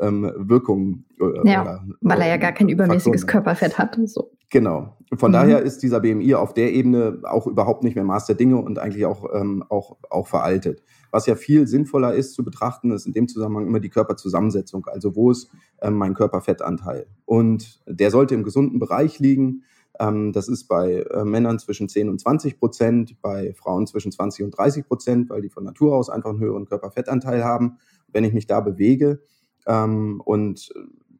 ähm, 0.00 0.32
Wirkungen. 0.36 1.04
Äh, 1.20 1.50
ja, 1.50 1.62
oder, 1.62 1.84
weil 2.00 2.20
er 2.20 2.28
ja 2.28 2.36
gar 2.36 2.52
kein 2.52 2.68
übermäßiges 2.68 3.22
Faktoren. 3.22 3.44
Körperfett 3.44 3.78
hat. 3.78 3.98
So. 4.04 4.30
Genau. 4.50 4.96
Von 5.14 5.30
mhm. 5.30 5.34
daher 5.34 5.62
ist 5.62 5.82
dieser 5.82 6.00
BMI 6.00 6.34
auf 6.34 6.54
der 6.54 6.72
Ebene 6.72 7.20
auch 7.24 7.46
überhaupt 7.46 7.84
nicht 7.84 7.94
mehr 7.94 8.04
Maß 8.04 8.26
der 8.26 8.36
Dinge 8.36 8.56
und 8.56 8.78
eigentlich 8.78 9.06
auch, 9.06 9.28
ähm, 9.34 9.64
auch, 9.68 9.96
auch 10.10 10.26
veraltet. 10.26 10.82
Was 11.10 11.26
ja 11.26 11.34
viel 11.34 11.66
sinnvoller 11.66 12.14
ist 12.14 12.34
zu 12.34 12.44
betrachten, 12.44 12.90
ist 12.90 13.06
in 13.06 13.12
dem 13.12 13.28
Zusammenhang 13.28 13.66
immer 13.66 13.80
die 13.80 13.88
Körperzusammensetzung, 13.88 14.86
also 14.86 15.16
wo 15.16 15.30
ist 15.30 15.48
ähm, 15.80 15.94
mein 15.94 16.14
Körperfettanteil. 16.14 17.06
Und 17.24 17.80
der 17.86 18.10
sollte 18.10 18.34
im 18.34 18.42
gesunden 18.42 18.78
Bereich 18.78 19.18
liegen. 19.18 19.62
Ähm, 19.98 20.32
das 20.32 20.48
ist 20.48 20.68
bei 20.68 21.04
äh, 21.10 21.24
Männern 21.24 21.58
zwischen 21.58 21.88
10 21.88 22.08
und 22.08 22.20
20 22.20 22.58
Prozent, 22.58 23.20
bei 23.22 23.54
Frauen 23.54 23.86
zwischen 23.86 24.12
20 24.12 24.44
und 24.44 24.50
30 24.56 24.86
Prozent, 24.86 25.30
weil 25.30 25.42
die 25.42 25.48
von 25.48 25.64
Natur 25.64 25.94
aus 25.94 26.10
einfach 26.10 26.30
einen 26.30 26.40
höheren 26.40 26.66
Körperfettanteil 26.66 27.44
haben. 27.44 27.78
Wenn 28.12 28.24
ich 28.24 28.32
mich 28.32 28.46
da 28.46 28.60
bewege 28.60 29.20
ähm, 29.66 30.20
und 30.24 30.72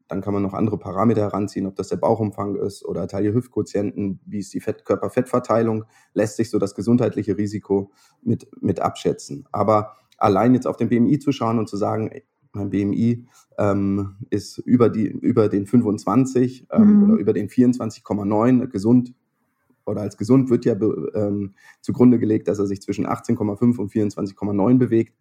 dann 0.07 0.21
kann 0.21 0.33
man 0.33 0.43
noch 0.43 0.53
andere 0.53 0.77
Parameter 0.77 1.21
heranziehen, 1.21 1.65
ob 1.65 1.75
das 1.75 1.89
der 1.89 1.97
Bauchumfang 1.97 2.55
ist 2.55 2.85
oder 2.85 3.07
Taille-Hüft-Quotienten, 3.07 4.19
wie 4.25 4.39
ist 4.39 4.53
die 4.53 4.61
Fett 4.61 4.85
Körperfettverteilung, 4.85 5.85
lässt 6.13 6.37
sich 6.37 6.49
so 6.49 6.59
das 6.59 6.75
gesundheitliche 6.75 7.37
Risiko 7.37 7.91
mit, 8.21 8.47
mit 8.61 8.79
abschätzen. 8.79 9.45
Aber 9.51 9.97
allein 10.17 10.53
jetzt 10.53 10.65
auf 10.65 10.77
den 10.77 10.89
BMI 10.89 11.19
zu 11.19 11.31
schauen 11.31 11.59
und 11.59 11.67
zu 11.67 11.77
sagen, 11.77 12.09
mein 12.53 12.69
BMI 12.69 13.27
ähm, 13.57 14.15
ist 14.29 14.57
über, 14.59 14.89
die, 14.89 15.07
über 15.07 15.49
den 15.49 15.65
25 15.65 16.67
ähm, 16.71 16.81
mhm. 16.81 17.03
oder 17.03 17.19
über 17.19 17.33
den 17.33 17.49
24,9 17.49 18.67
gesund 18.67 19.13
oder 19.85 20.01
als 20.01 20.17
gesund 20.17 20.49
wird 20.49 20.65
ja 20.65 20.75
ähm, 21.13 21.53
zugrunde 21.81 22.19
gelegt, 22.19 22.47
dass 22.47 22.59
er 22.59 22.67
sich 22.67 22.81
zwischen 22.81 23.07
18,5 23.07 23.77
und 23.77 23.91
24,9 23.91 24.77
bewegt. 24.77 25.15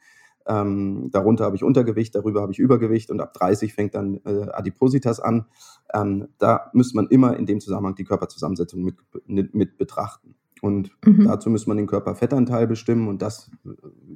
Ähm, 0.46 1.10
darunter 1.10 1.44
habe 1.44 1.56
ich 1.56 1.64
Untergewicht, 1.64 2.14
darüber 2.14 2.40
habe 2.42 2.52
ich 2.52 2.58
Übergewicht 2.58 3.10
und 3.10 3.20
ab 3.20 3.32
30 3.34 3.74
fängt 3.74 3.94
dann 3.94 4.20
äh, 4.24 4.48
Adipositas 4.52 5.20
an. 5.20 5.46
Ähm, 5.92 6.28
da 6.38 6.70
müsste 6.72 6.96
man 6.96 7.08
immer 7.08 7.36
in 7.36 7.46
dem 7.46 7.60
Zusammenhang 7.60 7.96
die 7.96 8.04
Körperzusammensetzung 8.04 8.82
mit, 9.26 9.54
mit 9.54 9.76
betrachten. 9.76 10.36
Und 10.62 10.90
mhm. 11.04 11.24
dazu 11.24 11.50
müsste 11.50 11.68
man 11.68 11.76
den 11.76 11.86
Körperfettanteil 11.86 12.66
bestimmen 12.66 13.08
und 13.08 13.20
das 13.22 13.50
äh, 13.64 13.70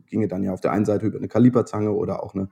ginge 0.07 0.29
dann 0.29 0.43
ja 0.43 0.53
auf 0.53 0.61
der 0.61 0.73
einen 0.73 0.85
Seite 0.85 1.07
über 1.07 1.19
eine 1.19 1.29
Kaliberzange 1.29 1.93
oder 1.93 2.23
auch 2.23 2.35
eine 2.35 2.49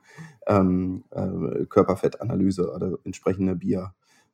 ähm, 0.46 1.04
äh, 1.10 1.64
Körperfettanalyse 1.66 2.72
oder 2.72 2.98
entsprechende 3.04 3.56
Bierwaage 3.56 3.92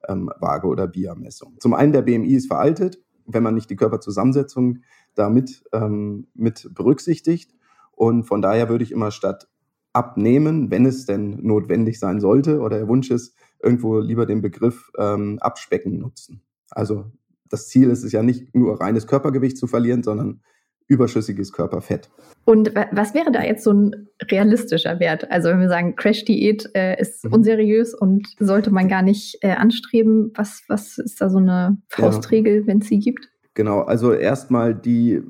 ähm, 0.08 0.70
oder 0.70 0.88
Biermessung. 0.88 1.54
Zum 1.60 1.74
einen 1.74 1.92
der 1.92 2.02
BMI 2.02 2.34
ist 2.34 2.48
veraltet, 2.48 3.00
wenn 3.26 3.42
man 3.42 3.54
nicht 3.54 3.70
die 3.70 3.76
Körperzusammensetzung 3.76 4.80
damit 5.14 5.64
ähm, 5.72 6.26
mit 6.34 6.68
berücksichtigt. 6.74 7.54
Und 7.96 8.24
von 8.24 8.42
daher 8.42 8.68
würde 8.68 8.84
ich 8.84 8.92
immer 8.92 9.10
statt 9.10 9.48
abnehmen, 9.92 10.70
wenn 10.70 10.86
es 10.86 11.06
denn 11.06 11.38
notwendig 11.42 11.98
sein 11.98 12.20
sollte 12.20 12.60
oder 12.60 12.78
der 12.78 12.88
Wunsch 12.88 13.10
ist, 13.10 13.36
irgendwo 13.62 14.00
lieber 14.00 14.26
den 14.26 14.42
Begriff 14.42 14.90
ähm, 14.98 15.38
abspecken 15.40 15.98
nutzen. 15.98 16.42
Also 16.70 17.12
das 17.48 17.68
Ziel 17.68 17.90
ist 17.90 18.02
es 18.02 18.12
ja 18.12 18.22
nicht 18.22 18.54
nur 18.54 18.80
reines 18.80 19.06
Körpergewicht 19.06 19.56
zu 19.56 19.66
verlieren, 19.66 20.02
sondern 20.02 20.40
überschüssiges 20.86 21.52
Körperfett. 21.52 22.10
Und 22.44 22.74
was 22.74 23.14
wäre 23.14 23.32
da 23.32 23.42
jetzt 23.42 23.64
so 23.64 23.72
ein 23.72 24.08
realistischer 24.30 25.00
Wert? 25.00 25.30
Also 25.30 25.48
wenn 25.48 25.60
wir 25.60 25.68
sagen, 25.68 25.96
Crash-Diät 25.96 26.70
äh, 26.74 27.00
ist 27.00 27.24
mhm. 27.24 27.32
unseriös 27.32 27.94
und 27.94 28.26
sollte 28.38 28.70
man 28.70 28.88
gar 28.88 29.00
nicht 29.00 29.38
äh, 29.40 29.52
anstreben, 29.52 30.32
was, 30.34 30.62
was 30.68 30.98
ist 30.98 31.20
da 31.20 31.30
so 31.30 31.38
eine 31.38 31.78
Faustregel, 31.88 32.60
ja. 32.60 32.66
wenn 32.66 32.78
es 32.78 32.88
sie 32.88 32.98
gibt? 32.98 33.30
Genau, 33.54 33.82
also 33.82 34.12
erstmal 34.12 34.74
die 34.74 35.22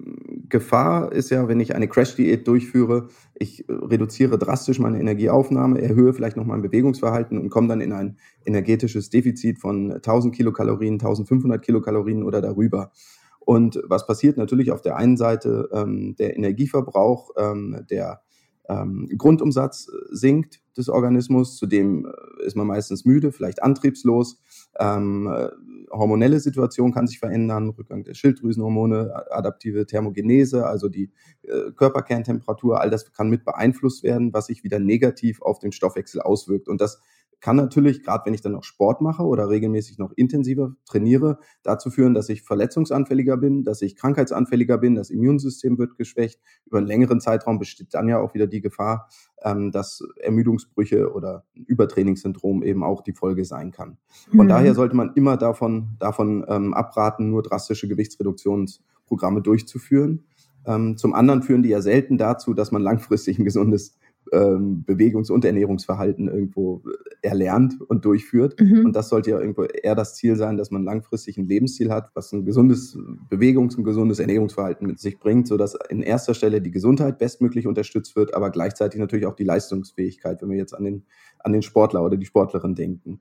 Gefahr 0.49 1.13
ist 1.13 1.31
ja, 1.31 1.47
wenn 1.47 1.61
ich 1.61 1.75
eine 1.75 1.89
Crash-Diät 1.89 2.49
durchführe, 2.49 3.09
ich 3.35 3.67
reduziere 3.69 4.39
drastisch 4.39 4.79
meine 4.79 4.99
Energieaufnahme, 4.99 5.83
erhöhe 5.83 6.15
vielleicht 6.15 6.39
noch 6.39 6.47
mein 6.47 6.63
Bewegungsverhalten 6.63 7.39
und 7.39 7.51
komme 7.51 7.69
dann 7.69 7.83
in 7.83 7.93
ein 7.93 8.17
energetisches 8.47 9.11
Defizit 9.11 9.59
von 9.59 9.93
1000 9.93 10.35
Kilokalorien, 10.35 10.95
1500 10.95 11.63
Kilokalorien 11.63 12.23
oder 12.23 12.41
darüber. 12.41 12.93
Und 13.41 13.83
was 13.87 14.07
passiert 14.07 14.39
natürlich 14.39 14.73
auf 14.73 14.81
der 14.81 14.97
einen 14.97 15.19
Seite, 15.19 15.69
ähm, 15.73 16.17
der 16.17 16.35
Energieverbrauch, 16.35 17.31
ähm, 17.37 17.85
der 17.91 18.23
ähm, 18.69 19.09
Grundumsatz 19.19 19.91
sinkt 20.11 20.63
des 20.77 20.89
Organismus, 20.89 21.57
zudem 21.57 22.07
äh, 22.07 22.47
ist 22.47 22.57
man 22.57 22.67
meistens 22.67 23.05
müde, 23.05 23.33
vielleicht 23.33 23.63
antriebslos. 23.63 24.41
Ähm, 24.79 25.27
äh, 25.27 25.49
hormonelle 25.91 26.41
Situation 26.41 26.93
kann 26.93 27.07
sich 27.07 27.19
verändern, 27.19 27.71
Rückgang 27.71 28.05
der 28.05 28.15
Schilddrüsenhormone, 28.15 29.15
adaptive 29.31 29.87
Thermogenese, 29.87 30.67
also 30.67 30.89
die 30.89 31.11
äh, 31.43 31.71
Körperkerntemperatur, 31.77 32.81
all 32.81 32.91
das 32.91 33.13
kann 33.13 33.31
mit 33.31 33.45
beeinflusst 33.45 34.03
werden, 34.03 34.33
was 34.33 34.47
sich 34.47 34.65
wieder 34.65 34.79
negativ 34.79 35.41
auf 35.43 35.59
den 35.59 35.73
Stoffwechsel 35.73 36.21
auswirkt. 36.21 36.69
Und 36.69 36.81
das 36.81 37.01
kann 37.45 37.57
natürlich, 37.57 38.03
gerade 38.03 38.25
wenn 38.25 38.33
ich 38.33 38.41
dann 38.41 38.53
noch 38.53 38.65
Sport 38.65 39.03
mache 39.03 39.23
oder 39.23 39.51
regelmäßig 39.51 39.99
noch 39.99 40.13
intensiver 40.17 40.77
trainiere, 40.87 41.39
dazu 41.63 41.91
führen, 41.91 42.15
dass 42.15 42.31
ich 42.31 42.41
verletzungsanfälliger 42.41 43.37
bin, 43.37 43.65
dass 43.65 43.83
ich 43.83 43.97
krankheitsanfälliger 43.97 44.79
bin, 44.79 44.95
das 44.95 45.11
Immunsystem 45.11 45.77
wird 45.77 45.99
geschwächt. 45.99 46.41
Über 46.65 46.79
einen 46.79 46.87
längeren 46.87 47.21
Zeitraum 47.21 47.59
besteht 47.59 47.93
dann 47.93 48.09
ja 48.09 48.19
auch 48.19 48.33
wieder 48.33 48.47
die 48.47 48.63
Gefahr, 48.63 49.11
ähm, 49.43 49.73
dass 49.73 50.03
Ermüdungsbrüche 50.23 51.13
oder 51.13 51.45
Übertrainingssyndrom 51.55 52.63
eben 52.63 52.83
auch 52.83 53.03
die 53.03 53.13
Folge 53.13 53.45
sein 53.45 53.73
kann. 53.73 53.99
Von 54.35 54.47
mhm. 54.47 54.49
daher 54.49 54.75
sollte 54.75 54.97
man 54.97 55.13
immer 55.15 55.37
davon, 55.37 55.97
davon 55.99 56.47
ähm, 56.49 56.73
abraten, 56.73 57.29
nur 57.29 57.43
drastische 57.43 57.89
Gewichtsreduktionsprogramme 57.89 59.43
durchzuführen. 59.43 60.25
Ähm, 60.67 60.97
zum 60.97 61.13
anderen 61.13 61.43
führen 61.43 61.63
die 61.63 61.69
ja 61.69 61.83
selten 61.83 62.17
dazu, 62.17 62.55
dass 62.55 62.73
man 62.73 62.81
langfristig 62.81 63.39
ein 63.39 63.45
gesundes 63.45 63.99
ähm, 64.33 64.85
Bewegungs- 64.87 65.31
und 65.31 65.45
Ernährungsverhalten 65.45 66.29
irgendwo 66.29 66.83
erlernt 67.23 67.81
und 67.81 68.05
durchführt. 68.05 68.61
Mhm. 68.61 68.87
Und 68.87 68.97
das 68.97 69.09
sollte 69.09 69.31
ja 69.31 69.41
irgendwo 69.41 69.65
eher 69.65 69.95
das 69.95 70.15
Ziel 70.15 70.37
sein, 70.37 70.57
dass 70.57 70.71
man 70.71 70.85
langfristig 70.85 71.39
ein 71.39 71.47
Lebensziel 71.47 71.91
hat, 71.91 72.11
was 72.15 72.33
ein 72.33 72.45
gesundes 72.45 72.99
Bewegungs- 73.31 73.77
und 73.77 73.85
gesundes 73.85 74.19
Ernährungsverhalten 74.19 74.87
mit 74.87 74.99
sich 74.99 75.19
bringt, 75.19 75.49
sodass 75.49 75.77
in 75.89 76.03
erster 76.03 76.35
Stelle 76.35 76.61
die 76.61 76.71
Gesundheit 76.71 77.19
bestmöglich 77.19 77.67
unterstützt 77.67 78.17
wird, 78.17 78.35
aber 78.35 78.51
gleichzeitig 78.51 79.01
natürlich 79.01 79.27
auch 79.27 79.37
die 79.37 79.45
Leistungsfähigkeit, 79.45 80.43
wenn 80.43 80.51
wir 80.51 80.59
jetzt 80.59 80.75
an 80.75 80.85
den, 80.85 81.05
an 81.39 81.53
den 81.53 81.63
Sportler 81.63 82.05
oder 82.05 82.17
die 82.17 82.27
Sportlerin 82.27 82.75
denken. 82.75 83.21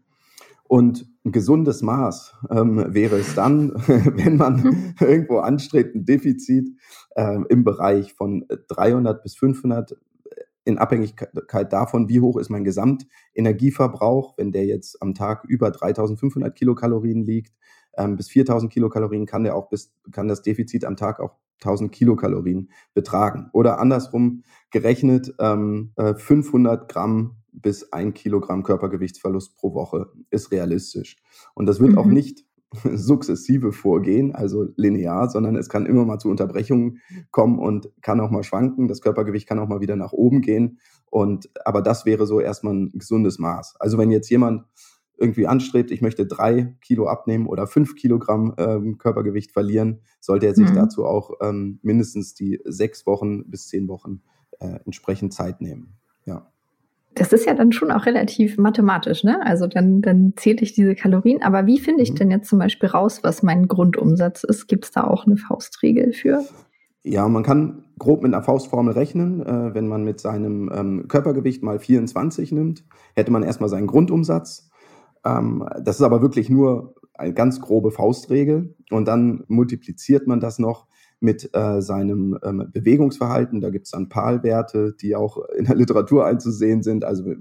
Und 0.65 1.05
ein 1.25 1.31
gesundes 1.31 1.81
Maß 1.81 2.33
ähm, 2.50 2.83
wäre 2.88 3.17
es 3.17 3.36
dann, 3.36 3.74
wenn 3.77 4.38
man 4.38 4.95
irgendwo 5.00 5.39
anstrebt, 5.39 5.93
ein 5.93 6.05
Defizit 6.05 6.69
äh, 7.15 7.39
im 7.50 7.63
Bereich 7.63 8.13
von 8.13 8.45
300 8.69 9.22
bis 9.22 9.36
500 9.36 9.95
in 10.65 10.77
Abhängigkeit 10.77 11.74
davon, 11.74 12.10
wie 12.10 12.22
hoch 12.22 12.38
ist 12.38 12.50
mein 12.50 12.63
Gesamtenergieverbrauch, 12.63 14.38
wenn 14.38 14.51
der 14.51 14.65
jetzt 14.65 15.01
am 15.01 15.13
Tag 15.13 15.43
über 15.46 15.72
3500 15.72 16.55
Kilokalorien 16.55 17.24
liegt, 17.24 17.53
ähm, 17.98 18.15
bis 18.15 18.29
4000 18.29 18.72
Kilokalorien 18.72 19.25
kann 19.25 19.43
der 19.43 19.55
auch 19.55 19.70
bis, 19.70 19.93
kann 20.12 20.27
das 20.27 20.41
Defizit 20.41 20.86
am 20.86 20.96
Tag 20.96 21.20
auch 21.20 21.36
1000 21.62 21.91
Kilokalorien 21.91 22.70
betragen. 22.93 23.50
Oder 23.53 23.79
andersrum 23.79 24.43
gerechnet, 24.72 25.34
ähm, 25.39 25.91
äh, 25.96 26.15
500 26.15 26.89
Gramm 26.89 27.38
bis 27.51 27.93
ein 27.93 28.13
Kilogramm 28.13 28.63
Körpergewichtsverlust 28.63 29.55
pro 29.55 29.74
Woche 29.74 30.08
ist 30.32 30.51
realistisch. 30.51 31.17
Und 31.53 31.67
das 31.67 31.79
wird 31.79 31.91
mhm. 31.91 31.98
auch 32.00 32.05
nicht 32.05 32.46
sukzessive 32.94 33.72
vorgehen, 33.72 34.34
also 34.34 34.68
linear, 34.75 35.30
sondern 35.30 35.56
es 35.56 35.70
kann 35.70 35.86
immer 35.86 36.06
mal 36.06 36.20
zu 36.20 36.30
Unterbrechungen 36.30 37.00
kommen 37.32 37.60
und 37.60 37.89
kann 38.01 38.20
auch 38.20 38.32
mal 38.32 38.44
schwanken. 38.44 38.88
Das 38.88 39.01
Körpergewicht 39.01 39.48
kann 39.48 39.60
auch 39.60 39.68
mal 39.68 39.82
wieder 39.82 39.96
nach 39.96 40.13
oben 40.13 40.42
gehen. 40.42 40.80
Und, 41.10 41.50
aber 41.65 41.82
das 41.82 42.06
wäre 42.06 42.25
so 42.25 42.39
erstmal 42.39 42.74
ein 42.74 42.92
gesundes 42.94 43.39
Maß. 43.39 43.75
Also 43.80 43.98
wenn 43.98 44.12
jetzt 44.12 44.30
jemand 44.30 44.65
irgendwie 45.18 45.48
anstrebt, 45.48 45.92
ich 45.92 46.01
möchte 46.01 46.25
drei 46.25 46.75
Kilo 46.82 47.08
abnehmen 47.08 47.48
oder 47.48 47.68
fünf 47.68 47.96
Kilogramm 47.96 48.56
ähm, 48.58 48.98
Körpergewicht 48.98 49.51
verlieren, 49.51 50.01
sollte 50.20 50.48
er 50.48 50.56
sich 50.56 50.70
mhm. 50.70 50.75
dazu 50.75 51.06
auch 51.06 51.32
ähm, 51.42 51.80
mindestens 51.84 52.34
die 52.34 52.60
sechs 52.65 53.06
Wochen 53.06 53.50
bis 53.50 53.68
zehn 53.68 53.88
Wochen 53.88 54.22
äh, 54.60 54.80
entsprechend 54.86 55.34
Zeit 55.34 55.62
nehmen. 55.62 55.98
Ja. 56.25 56.52
Das 57.15 57.32
ist 57.32 57.46
ja 57.46 57.53
dann 57.53 57.72
schon 57.72 57.91
auch 57.91 58.05
relativ 58.05 58.58
mathematisch, 58.58 59.24
ne? 59.24 59.39
Also 59.46 59.67
dann, 59.67 60.01
dann 60.01 60.34
zähle 60.36 60.62
ich 60.62 60.74
diese 60.74 60.96
Kalorien. 60.96 61.41
Aber 61.43 61.65
wie 61.65 61.79
finde 61.79 62.01
ich 62.03 62.12
mhm. 62.12 62.15
denn 62.15 62.32
jetzt 62.32 62.50
zum 62.50 62.60
Beispiel 62.60 62.89
raus, 62.89 63.20
was 63.24 63.43
mein 63.43 63.67
Grundumsatz 63.67 64.43
ist? 64.43 64.67
Gibt 64.67 64.86
es 64.86 64.91
da 64.91 65.03
auch 65.03 65.25
eine 65.25 65.38
Faustregel 65.38 66.13
für? 66.13 66.43
Ja, 67.03 67.27
man 67.27 67.43
kann 67.43 67.84
grob 68.00 68.24
mit 68.24 68.34
einer 68.34 68.43
Faustformel 68.43 68.93
rechnen. 68.93 69.46
Äh, 69.46 69.74
wenn 69.74 69.88
man 69.88 70.03
mit 70.03 70.20
seinem 70.20 70.72
ähm, 70.74 71.08
Körpergewicht 71.08 71.62
mal 71.62 71.79
24 71.79 72.51
nimmt, 72.51 72.86
hätte 73.15 73.32
man 73.32 73.43
erstmal 73.43 73.70
seinen 73.70 73.88
Grundumsatz. 73.88 74.70
Ähm, 75.25 75.67
das 75.84 75.98
ist 75.98 76.01
aber 76.03 76.22
wirklich 76.22 76.50
nur 76.50 76.96
eine 77.13 77.34
ganz 77.34 77.62
grobe 77.62 77.91
Faustregel. 77.91 78.75
Und 78.89 79.08
dann 79.08 79.43
multipliziert 79.48 80.27
man 80.27 80.39
das 80.39 80.60
noch 80.60 80.88
mit 81.24 81.50
äh, 81.53 81.82
seinem 81.82 82.38
ähm, 82.44 82.70
Bewegungsverhalten. 82.72 83.62
Da 83.62 83.70
gibt 83.70 83.86
es 83.86 83.92
dann 83.92 84.10
PAL-Werte, 84.10 84.94
die 84.94 85.15
auch 85.15 85.38
in 85.58 85.65
der 85.65 85.75
Literatur 85.75 86.25
einzusehen 86.25 86.84
sind, 86.84 87.06
also 87.06 87.34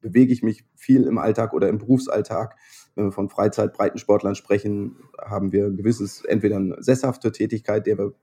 bewege 0.00 0.32
ich 0.32 0.42
mich 0.42 0.64
viel 0.74 1.02
im 1.02 1.18
Alltag 1.18 1.52
oder 1.52 1.68
im 1.68 1.78
Berufsalltag. 1.78 2.56
Wenn 2.94 3.04
wir 3.04 3.12
von 3.12 3.28
Freizeit, 3.28 3.74
Breitensportlern 3.74 4.34
sprechen, 4.34 4.96
haben 5.20 5.52
wir 5.52 5.66
ein 5.66 5.76
gewisses, 5.76 6.24
entweder 6.24 6.56
eine 6.56 6.82
sesshafte 6.82 7.30
Tätigkeit, 7.30 7.86
der 7.86 7.98
wir 7.98 8.14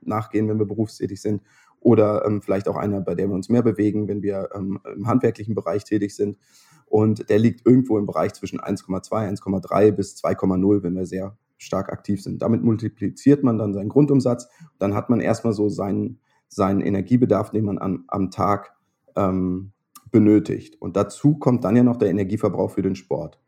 nachgehen, 0.00 0.48
wenn 0.48 0.58
wir 0.58 0.66
berufstätig 0.66 1.20
sind, 1.20 1.42
oder 1.80 2.24
ähm, 2.24 2.40
vielleicht 2.40 2.66
auch 2.66 2.76
eine, 2.76 3.02
bei 3.02 3.14
der 3.14 3.28
wir 3.28 3.34
uns 3.34 3.50
mehr 3.50 3.62
bewegen, 3.62 4.08
wenn 4.08 4.22
wir 4.22 4.48
ähm, 4.54 4.80
im 4.96 5.06
handwerklichen 5.06 5.54
Bereich 5.54 5.84
tätig 5.84 6.16
sind. 6.16 6.38
Und 6.86 7.28
der 7.28 7.38
liegt 7.38 7.66
irgendwo 7.66 7.98
im 7.98 8.06
Bereich 8.06 8.32
zwischen 8.32 8.60
1,2, 8.60 9.10
1,3 9.10 9.92
bis 9.92 10.16
2,0, 10.16 10.82
wenn 10.82 10.94
wir 10.94 11.04
sehr 11.04 11.36
stark 11.58 11.92
aktiv 11.92 12.22
sind. 12.22 12.42
Damit 12.42 12.62
multipliziert 12.62 13.42
man 13.42 13.58
dann 13.58 13.74
seinen 13.74 13.88
Grundumsatz. 13.88 14.48
Dann 14.78 14.94
hat 14.94 15.10
man 15.10 15.20
erstmal 15.20 15.52
so 15.52 15.68
seinen, 15.68 16.20
seinen 16.48 16.80
Energiebedarf, 16.80 17.50
den 17.50 17.64
man 17.64 17.78
am, 17.78 18.04
am 18.08 18.30
Tag 18.30 18.74
ähm, 19.16 19.72
benötigt. 20.10 20.80
Und 20.80 20.96
dazu 20.96 21.38
kommt 21.38 21.64
dann 21.64 21.76
ja 21.76 21.82
noch 21.82 21.96
der 21.96 22.10
Energieverbrauch 22.10 22.70
für 22.70 22.82
den 22.82 22.94
Sport. 22.94 23.40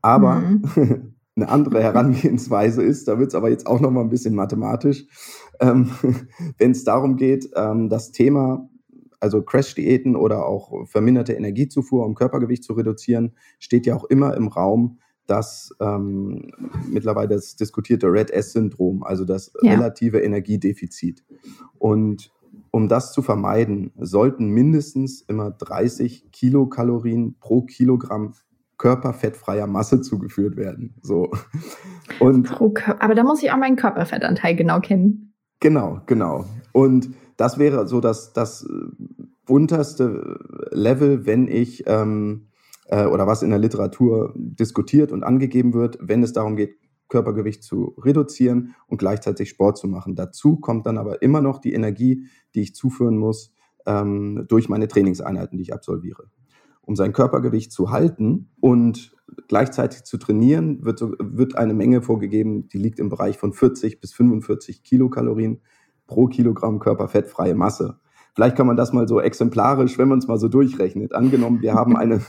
Aber 0.00 0.36
mhm. 0.36 1.14
eine 1.36 1.48
andere 1.48 1.82
Herangehensweise 1.82 2.82
ist, 2.82 3.08
da 3.08 3.18
wird 3.18 3.28
es 3.28 3.34
aber 3.34 3.50
jetzt 3.50 3.66
auch 3.66 3.80
noch 3.80 3.90
mal 3.90 4.02
ein 4.02 4.10
bisschen 4.10 4.34
mathematisch, 4.34 5.06
ähm, 5.60 5.90
wenn 6.58 6.72
es 6.72 6.84
darum 6.84 7.16
geht, 7.16 7.50
ähm, 7.54 7.88
das 7.88 8.12
Thema, 8.12 8.68
also 9.20 9.42
Crash-Diäten 9.42 10.16
oder 10.16 10.46
auch 10.46 10.86
verminderte 10.88 11.32
Energiezufuhr, 11.32 12.04
um 12.04 12.14
Körpergewicht 12.14 12.64
zu 12.64 12.72
reduzieren, 12.72 13.34
steht 13.60 13.86
ja 13.86 13.94
auch 13.94 14.04
immer 14.04 14.36
im 14.36 14.48
Raum, 14.48 14.98
dass 15.32 15.74
ähm, 15.80 16.52
mittlerweile 16.90 17.28
das 17.28 17.56
diskutierte 17.56 18.12
Red 18.12 18.30
S-Syndrom, 18.30 19.02
also 19.02 19.24
das 19.24 19.50
ja. 19.62 19.72
relative 19.72 20.20
Energiedefizit. 20.20 21.24
Und 21.78 22.30
um 22.70 22.86
das 22.86 23.14
zu 23.14 23.22
vermeiden, 23.22 23.92
sollten 23.96 24.48
mindestens 24.48 25.22
immer 25.22 25.50
30 25.50 26.30
Kilokalorien 26.32 27.36
pro 27.40 27.62
Kilogramm 27.62 28.34
körperfettfreier 28.76 29.66
Masse 29.66 30.02
zugeführt 30.02 30.56
werden. 30.56 30.96
So. 31.00 31.30
Und, 32.20 32.60
aber 33.00 33.14
da 33.14 33.24
muss 33.24 33.42
ich 33.42 33.50
auch 33.52 33.56
meinen 33.56 33.76
Körperfettanteil 33.76 34.54
genau 34.54 34.80
kennen. 34.80 35.32
Genau, 35.60 36.02
genau. 36.04 36.44
Und 36.72 37.08
das 37.38 37.56
wäre 37.56 37.88
so 37.88 38.02
das, 38.02 38.34
das 38.34 38.68
äh, 38.68 39.22
unterste 39.50 40.38
Level, 40.72 41.24
wenn 41.24 41.48
ich, 41.48 41.84
ähm, 41.86 42.48
äh, 42.92 43.06
oder 43.06 43.26
was 43.26 43.42
in 43.42 43.50
der 43.50 43.58
Literatur 43.58 44.32
diskutiert 44.36 45.12
und 45.12 45.24
angegeben 45.24 45.72
wird, 45.72 45.98
wenn 46.00 46.22
es 46.22 46.32
darum 46.32 46.56
geht, 46.56 46.76
Körpergewicht 47.08 47.62
zu 47.62 47.94
reduzieren 47.98 48.74
und 48.86 48.98
gleichzeitig 48.98 49.48
Sport 49.48 49.78
zu 49.78 49.88
machen. 49.88 50.14
Dazu 50.14 50.56
kommt 50.56 50.86
dann 50.86 50.98
aber 50.98 51.22
immer 51.22 51.40
noch 51.40 51.58
die 51.58 51.72
Energie, 51.72 52.26
die 52.54 52.60
ich 52.60 52.74
zuführen 52.74 53.16
muss 53.16 53.52
ähm, 53.86 54.44
durch 54.48 54.68
meine 54.68 54.88
Trainingseinheiten, 54.88 55.58
die 55.58 55.62
ich 55.62 55.74
absolviere 55.74 56.30
um 56.84 56.96
sein 56.96 57.12
Körpergewicht 57.12 57.72
zu 57.72 57.90
halten 57.90 58.50
und 58.60 59.16
gleichzeitig 59.48 60.02
zu 60.02 60.18
trainieren, 60.18 60.84
wird, 60.84 61.00
wird 61.00 61.56
eine 61.56 61.74
Menge 61.74 62.02
vorgegeben, 62.02 62.68
die 62.68 62.78
liegt 62.78 62.98
im 62.98 63.08
Bereich 63.08 63.38
von 63.38 63.52
40 63.52 64.00
bis 64.00 64.12
45 64.12 64.82
Kilokalorien 64.82 65.60
pro 66.06 66.26
Kilogramm 66.26 66.80
körperfettfreie 66.80 67.54
Masse. 67.54 68.00
Vielleicht 68.34 68.56
kann 68.56 68.66
man 68.66 68.76
das 68.76 68.92
mal 68.92 69.06
so 69.06 69.20
exemplarisch, 69.20 69.96
wenn 69.96 70.08
man 70.08 70.18
es 70.18 70.26
mal 70.26 70.38
so 70.38 70.48
durchrechnet. 70.48 71.14
Angenommen, 71.14 71.62
wir 71.62 71.74
haben 71.74 71.96
eine 71.96 72.20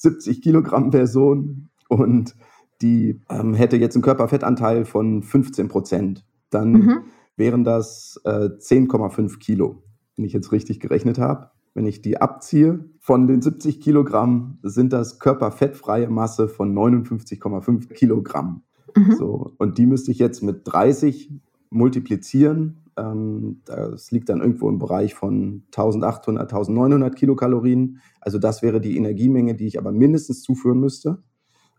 70 0.00 0.42
Kilogramm 0.42 0.90
Person 0.90 1.68
und 1.88 2.34
die 2.80 3.20
ähm, 3.28 3.54
hätte 3.54 3.76
jetzt 3.76 3.96
einen 3.96 4.02
Körperfettanteil 4.02 4.84
von 4.84 5.22
15 5.22 5.68
Prozent. 5.68 6.24
Dann 6.50 6.72
mhm. 6.72 6.98
wären 7.36 7.64
das 7.64 8.20
äh, 8.24 8.50
10,5 8.58 9.38
Kilo, 9.38 9.82
wenn 10.16 10.24
ich 10.24 10.32
jetzt 10.32 10.52
richtig 10.52 10.80
gerechnet 10.80 11.18
habe. 11.18 11.50
Wenn 11.74 11.86
ich 11.86 12.02
die 12.02 12.20
abziehe 12.20 12.84
von 12.98 13.26
den 13.26 13.42
70 13.42 13.80
Kilogramm, 13.80 14.58
sind 14.62 14.92
das 14.92 15.18
körperfettfreie 15.18 16.08
Masse 16.08 16.48
von 16.48 16.74
59,5 16.74 17.92
Kilogramm. 17.92 18.62
Mhm. 18.96 19.12
So, 19.16 19.52
und 19.58 19.78
die 19.78 19.86
müsste 19.86 20.10
ich 20.10 20.18
jetzt 20.18 20.42
mit 20.42 20.62
30 20.64 21.30
multiplizieren. 21.70 22.78
Ähm, 22.98 23.60
das 23.64 24.10
liegt 24.10 24.28
dann 24.28 24.40
irgendwo 24.40 24.68
im 24.68 24.78
Bereich 24.78 25.14
von 25.14 25.62
1800, 25.66 26.52
1900 26.52 27.16
Kilokalorien. 27.16 28.00
Also 28.20 28.38
das 28.38 28.62
wäre 28.62 28.80
die 28.80 28.96
Energiemenge, 28.96 29.54
die 29.54 29.66
ich 29.66 29.78
aber 29.78 29.92
mindestens 29.92 30.42
zuführen 30.42 30.80
müsste, 30.80 31.22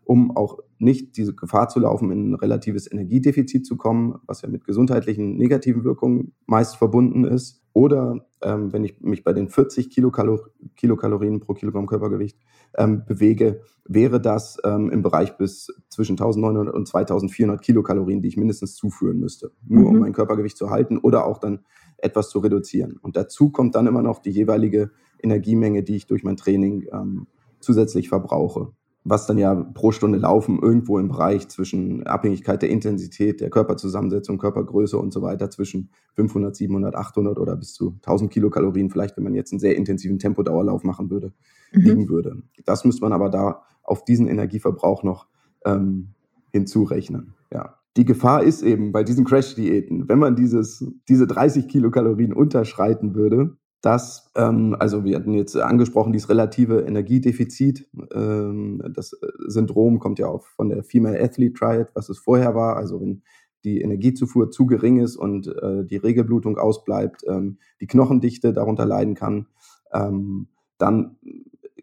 um 0.04 0.36
auch 0.36 0.58
nicht 0.78 1.16
diese 1.16 1.34
Gefahr 1.34 1.68
zu 1.68 1.80
laufen, 1.80 2.10
in 2.10 2.30
ein 2.30 2.34
relatives 2.34 2.90
Energiedefizit 2.90 3.66
zu 3.66 3.76
kommen, 3.76 4.18
was 4.26 4.42
ja 4.42 4.48
mit 4.48 4.64
gesundheitlichen 4.64 5.36
negativen 5.36 5.84
Wirkungen 5.84 6.32
meist 6.46 6.76
verbunden 6.76 7.24
ist. 7.24 7.62
Oder 7.72 8.26
ähm, 8.42 8.72
wenn 8.72 8.84
ich 8.84 9.00
mich 9.00 9.24
bei 9.24 9.32
den 9.32 9.48
40 9.48 9.90
Kilokalor 9.90 10.48
Kilokalorien 10.76 11.40
pro 11.40 11.54
Kilogramm 11.54 11.86
Körpergewicht 11.86 12.38
ähm, 12.76 13.04
bewege, 13.06 13.62
wäre 13.86 14.20
das 14.20 14.58
ähm, 14.64 14.90
im 14.90 15.02
Bereich 15.02 15.36
bis 15.36 15.68
zwischen 15.88 16.12
1900 16.12 16.72
und 16.74 16.86
2400 16.86 17.60
Kilokalorien, 17.62 18.22
die 18.22 18.28
ich 18.28 18.36
mindestens 18.36 18.74
zuführen 18.74 19.18
müsste, 19.18 19.52
nur 19.66 19.90
mhm. 19.90 19.96
um 19.96 19.98
mein 19.98 20.12
Körpergewicht 20.12 20.56
zu 20.56 20.70
halten 20.70 20.98
oder 20.98 21.26
auch 21.26 21.38
dann 21.38 21.60
etwas 21.98 22.30
zu 22.30 22.38
reduzieren. 22.38 22.98
Und 23.02 23.16
dazu 23.16 23.50
kommt 23.50 23.74
dann 23.74 23.86
immer 23.86 24.02
noch 24.02 24.20
die 24.20 24.30
jeweilige 24.30 24.90
Energiemenge, 25.22 25.82
die 25.82 25.96
ich 25.96 26.06
durch 26.06 26.24
mein 26.24 26.36
Training 26.36 26.86
ähm, 26.92 27.26
zusätzlich 27.60 28.08
verbrauche 28.08 28.72
was 29.10 29.26
dann 29.26 29.38
ja 29.38 29.54
pro 29.54 29.92
Stunde 29.92 30.18
laufen 30.18 30.60
irgendwo 30.62 30.98
im 30.98 31.08
Bereich 31.08 31.48
zwischen 31.48 32.06
Abhängigkeit 32.06 32.62
der 32.62 32.70
Intensität, 32.70 33.40
der 33.40 33.50
Körperzusammensetzung, 33.50 34.38
Körpergröße 34.38 34.96
und 34.96 35.12
so 35.12 35.20
weiter 35.20 35.50
zwischen 35.50 35.90
500, 36.14 36.54
700, 36.54 36.94
800 36.94 37.38
oder 37.38 37.56
bis 37.56 37.74
zu 37.74 37.96
1000 37.96 38.30
Kilokalorien, 38.30 38.88
vielleicht 38.88 39.16
wenn 39.16 39.24
man 39.24 39.34
jetzt 39.34 39.52
einen 39.52 39.60
sehr 39.60 39.76
intensiven 39.76 40.18
Tempodauerlauf 40.18 40.84
machen 40.84 41.10
würde, 41.10 41.32
mhm. 41.72 41.80
liegen 41.80 42.08
würde. 42.08 42.42
Das 42.64 42.84
müsste 42.84 43.02
man 43.02 43.12
aber 43.12 43.28
da 43.28 43.62
auf 43.82 44.04
diesen 44.04 44.28
Energieverbrauch 44.28 45.02
noch 45.02 45.26
ähm, 45.64 46.14
hinzurechnen. 46.52 47.34
Ja. 47.52 47.76
Die 47.96 48.04
Gefahr 48.04 48.44
ist 48.44 48.62
eben 48.62 48.92
bei 48.92 49.02
diesen 49.02 49.24
Crash-Diäten, 49.24 50.08
wenn 50.08 50.20
man 50.20 50.36
dieses, 50.36 50.86
diese 51.08 51.26
30 51.26 51.66
Kilokalorien 51.66 52.32
unterschreiten 52.32 53.16
würde, 53.16 53.56
dass, 53.80 54.30
ähm, 54.36 54.76
also 54.78 55.04
wir 55.04 55.16
hatten 55.16 55.32
jetzt 55.32 55.56
angesprochen, 55.56 56.12
dieses 56.12 56.28
relative 56.28 56.80
Energiedefizit. 56.80 57.88
Ähm, 58.12 58.82
das 58.94 59.14
äh, 59.14 59.26
Syndrom 59.46 59.98
kommt 59.98 60.18
ja 60.18 60.26
auch 60.26 60.46
von 60.46 60.68
der 60.68 60.82
Female 60.84 61.20
Athlete 61.20 61.54
Triad, 61.54 61.88
was 61.94 62.08
es 62.08 62.18
vorher 62.18 62.54
war. 62.54 62.76
Also 62.76 63.00
wenn 63.00 63.22
die 63.64 63.80
Energiezufuhr 63.80 64.50
zu 64.50 64.66
gering 64.66 65.00
ist 65.00 65.16
und 65.16 65.46
äh, 65.48 65.84
die 65.84 65.96
Regelblutung 65.96 66.58
ausbleibt, 66.58 67.24
ähm, 67.26 67.58
die 67.80 67.86
Knochendichte 67.86 68.52
darunter 68.52 68.84
leiden 68.84 69.14
kann, 69.14 69.46
ähm, 69.92 70.48
dann 70.78 71.16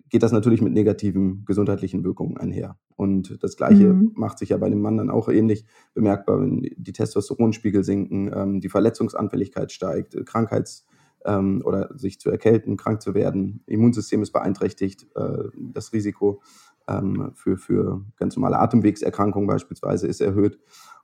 geht 0.10 0.24
das 0.24 0.32
natürlich 0.32 0.62
mit 0.62 0.74
negativen 0.74 1.44
gesundheitlichen 1.46 2.04
Wirkungen 2.04 2.38
einher. 2.38 2.78
Und 2.96 3.44
das 3.44 3.58
Gleiche 3.58 3.94
mhm. 3.94 4.12
macht 4.16 4.40
sich 4.40 4.50
ja 4.50 4.58
bei 4.58 4.70
dem 4.70 4.82
Mann 4.82 4.98
dann 4.98 5.10
auch 5.10 5.30
ähnlich 5.30 5.66
bemerkbar, 5.94 6.42
wenn 6.42 6.62
die 6.62 6.94
Testosteronspiegel 6.94 7.84
sinken, 7.84 8.32
ähm, 8.34 8.62
die 8.62 8.70
Verletzungsanfälligkeit 8.70 9.72
steigt, 9.72 10.16
Krankheits- 10.26 10.88
ähm, 11.26 11.62
oder 11.66 11.90
sich 11.98 12.20
zu 12.20 12.30
erkälten, 12.30 12.78
krank 12.78 13.02
zu 13.02 13.14
werden. 13.14 13.62
Immunsystem 13.66 14.22
ist 14.22 14.32
beeinträchtigt, 14.32 15.08
äh, 15.16 15.50
das 15.56 15.94
Risiko 15.94 16.42
ähm, 16.88 17.32
für, 17.36 17.58
für 17.58 18.06
ganz 18.18 18.36
normale 18.36 18.60
Atemwegserkrankungen 18.60 19.48
beispielsweise 19.48 20.08
ist 20.08 20.22
erhöht. 20.22 20.60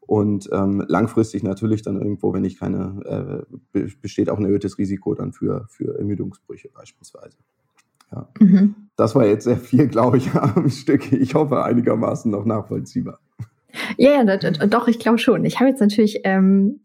Und 0.06 0.50
ähm, 0.52 0.84
langfristig 0.88 1.44
natürlich 1.44 1.82
dann 1.82 1.96
irgendwo, 1.96 2.34
wenn 2.34 2.44
ich 2.44 2.60
keine, 2.60 3.46
äh, 3.74 3.88
besteht 4.02 4.30
auch 4.30 4.38
ein 4.38 4.46
erhöhtes 4.46 4.78
Risiko 4.78 5.14
dann 5.14 5.32
für, 5.32 5.66
für 5.70 5.98
Ermüdungsbrüche 5.98 6.70
beispielsweise. 6.74 7.38
Ja. 8.12 8.28
Mhm. 8.40 8.76
Das 8.96 9.16
war 9.16 9.26
jetzt 9.26 9.46
sehr 9.46 9.58
viel, 9.58 9.88
glaube 9.88 10.18
ich, 10.18 10.34
am 10.34 10.70
Stück. 10.70 11.12
Ich 11.12 11.36
hoffe 11.36 11.64
einigermaßen 11.64 12.30
noch 12.30 12.46
nachvollziehbar. 12.46 13.20
Ja, 13.98 14.24
ja, 14.24 14.38
doch, 14.38 14.88
ich 14.88 15.00
glaube 15.00 15.18
schon. 15.18 15.46
Ich 15.46 15.60
habe 15.60 15.70
jetzt 15.70 15.80
natürlich 15.80 16.20
ähm, 16.26 16.82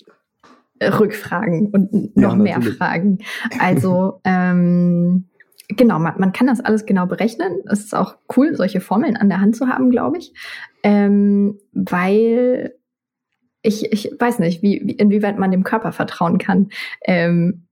Rückfragen 0.82 1.68
und 1.68 2.16
noch 2.16 2.32
ja, 2.32 2.36
mehr 2.36 2.62
Fragen. 2.62 3.18
Also 3.58 4.20
ähm, 4.24 5.28
genau, 5.68 5.98
man, 5.98 6.14
man 6.18 6.32
kann 6.32 6.46
das 6.46 6.60
alles 6.60 6.86
genau 6.86 7.06
berechnen. 7.06 7.60
Es 7.66 7.80
ist 7.80 7.94
auch 7.94 8.16
cool, 8.36 8.54
solche 8.54 8.80
Formeln 8.80 9.16
an 9.16 9.28
der 9.28 9.40
Hand 9.40 9.56
zu 9.56 9.68
haben, 9.68 9.90
glaube 9.90 10.18
ich, 10.18 10.32
ähm, 10.82 11.58
weil 11.72 12.74
ich, 13.62 13.92
ich 13.92 14.12
weiß 14.18 14.38
nicht, 14.38 14.62
wie, 14.62 14.82
wie, 14.84 14.92
inwieweit 14.92 15.38
man 15.38 15.50
dem 15.50 15.64
Körper 15.64 15.92
vertrauen 15.92 16.38
kann. 16.38 16.68
Ähm, 17.04 17.66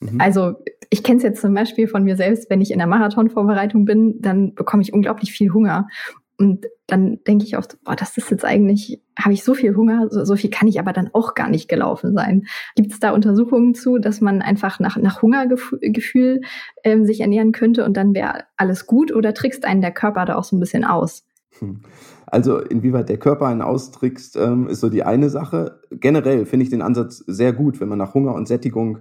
mhm. 0.00 0.20
Also 0.20 0.56
ich 0.90 1.02
kenne 1.02 1.18
es 1.18 1.22
jetzt 1.22 1.40
zum 1.40 1.54
Beispiel 1.54 1.88
von 1.88 2.04
mir 2.04 2.16
selbst, 2.16 2.50
wenn 2.50 2.60
ich 2.60 2.70
in 2.70 2.78
der 2.78 2.86
Marathonvorbereitung 2.86 3.84
bin, 3.84 4.20
dann 4.20 4.54
bekomme 4.54 4.82
ich 4.82 4.92
unglaublich 4.92 5.32
viel 5.32 5.52
Hunger. 5.52 5.88
Und 6.38 6.66
dann 6.86 7.18
denke 7.26 7.44
ich 7.44 7.56
oft, 7.56 7.82
boah, 7.82 7.96
das 7.96 8.16
ist 8.18 8.30
jetzt 8.30 8.44
eigentlich, 8.44 9.02
habe 9.18 9.32
ich 9.32 9.42
so 9.42 9.54
viel 9.54 9.74
Hunger, 9.74 10.08
so, 10.10 10.24
so, 10.24 10.36
viel 10.36 10.50
kann 10.50 10.68
ich 10.68 10.78
aber 10.78 10.92
dann 10.92 11.10
auch 11.14 11.34
gar 11.34 11.48
nicht 11.48 11.68
gelaufen 11.68 12.14
sein. 12.14 12.46
Gibt 12.74 12.92
es 12.92 13.00
da 13.00 13.12
Untersuchungen 13.12 13.74
zu, 13.74 13.98
dass 13.98 14.20
man 14.20 14.42
einfach 14.42 14.78
nach, 14.78 14.96
nach 14.98 15.22
Hungergefühl 15.22 16.42
ähm, 16.84 17.06
sich 17.06 17.20
ernähren 17.20 17.52
könnte 17.52 17.84
und 17.84 17.96
dann 17.96 18.14
wäre 18.14 18.44
alles 18.56 18.86
gut 18.86 19.12
oder 19.12 19.32
trickst 19.32 19.64
einen 19.64 19.80
der 19.80 19.92
Körper 19.92 20.26
da 20.26 20.36
auch 20.36 20.44
so 20.44 20.56
ein 20.56 20.60
bisschen 20.60 20.84
aus? 20.84 21.24
Hm. 21.58 21.80
Also 22.26 22.58
inwieweit 22.58 23.08
der 23.08 23.18
Körper 23.18 23.46
einen 23.46 23.62
austrickst, 23.62 24.36
ähm, 24.36 24.68
ist 24.68 24.80
so 24.80 24.90
die 24.90 25.04
eine 25.04 25.30
Sache. 25.30 25.80
Generell 25.90 26.44
finde 26.44 26.64
ich 26.64 26.70
den 26.70 26.82
Ansatz 26.82 27.18
sehr 27.26 27.52
gut, 27.52 27.80
wenn 27.80 27.88
man 27.88 27.98
nach 27.98 28.14
Hunger 28.14 28.34
und 28.34 28.48
Sättigung 28.48 28.98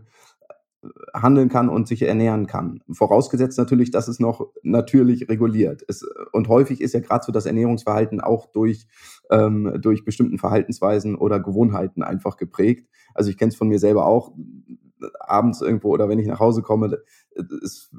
handeln 1.13 1.50
kann 1.50 1.69
und 1.69 1.88
sich 1.88 2.02
ernähren 2.02 2.48
kann. 2.48 2.82
Vorausgesetzt 2.91 3.58
natürlich, 3.58 3.91
dass 3.91 4.08
es 4.08 4.19
noch 4.19 4.48
natürlich 4.63 5.30
reguliert. 5.30 5.82
ist. 5.84 6.06
und 6.32 6.48
häufig 6.48 6.82
ist 6.82 6.93
ja 6.93 7.00
gerade 7.00 7.26
so 7.26 7.32
das 7.32 7.45
Ernährungsverhalten 7.45 8.21
auch 8.21 8.48
durch, 8.48 8.88
ähm, 9.32 9.78
durch 9.82 10.06
bestimmten 10.06 10.38
Verhaltensweisen 10.38 11.15
oder 11.15 11.39
Gewohnheiten 11.39 12.04
einfach 12.04 12.38
geprägt. 12.38 12.89
Also 13.13 13.30
ich 13.30 13.38
kenne 13.38 13.50
es 13.50 13.56
von 13.56 13.67
mir 13.67 13.80
selber 13.80 14.06
auch, 14.06 14.34
abends 15.19 15.62
irgendwo 15.62 15.89
oder 15.89 16.10
wenn 16.10 16.19
ich 16.19 16.28
nach 16.28 16.39
Hause 16.39 16.62
komme, 16.62 17.00
ist 17.62 17.91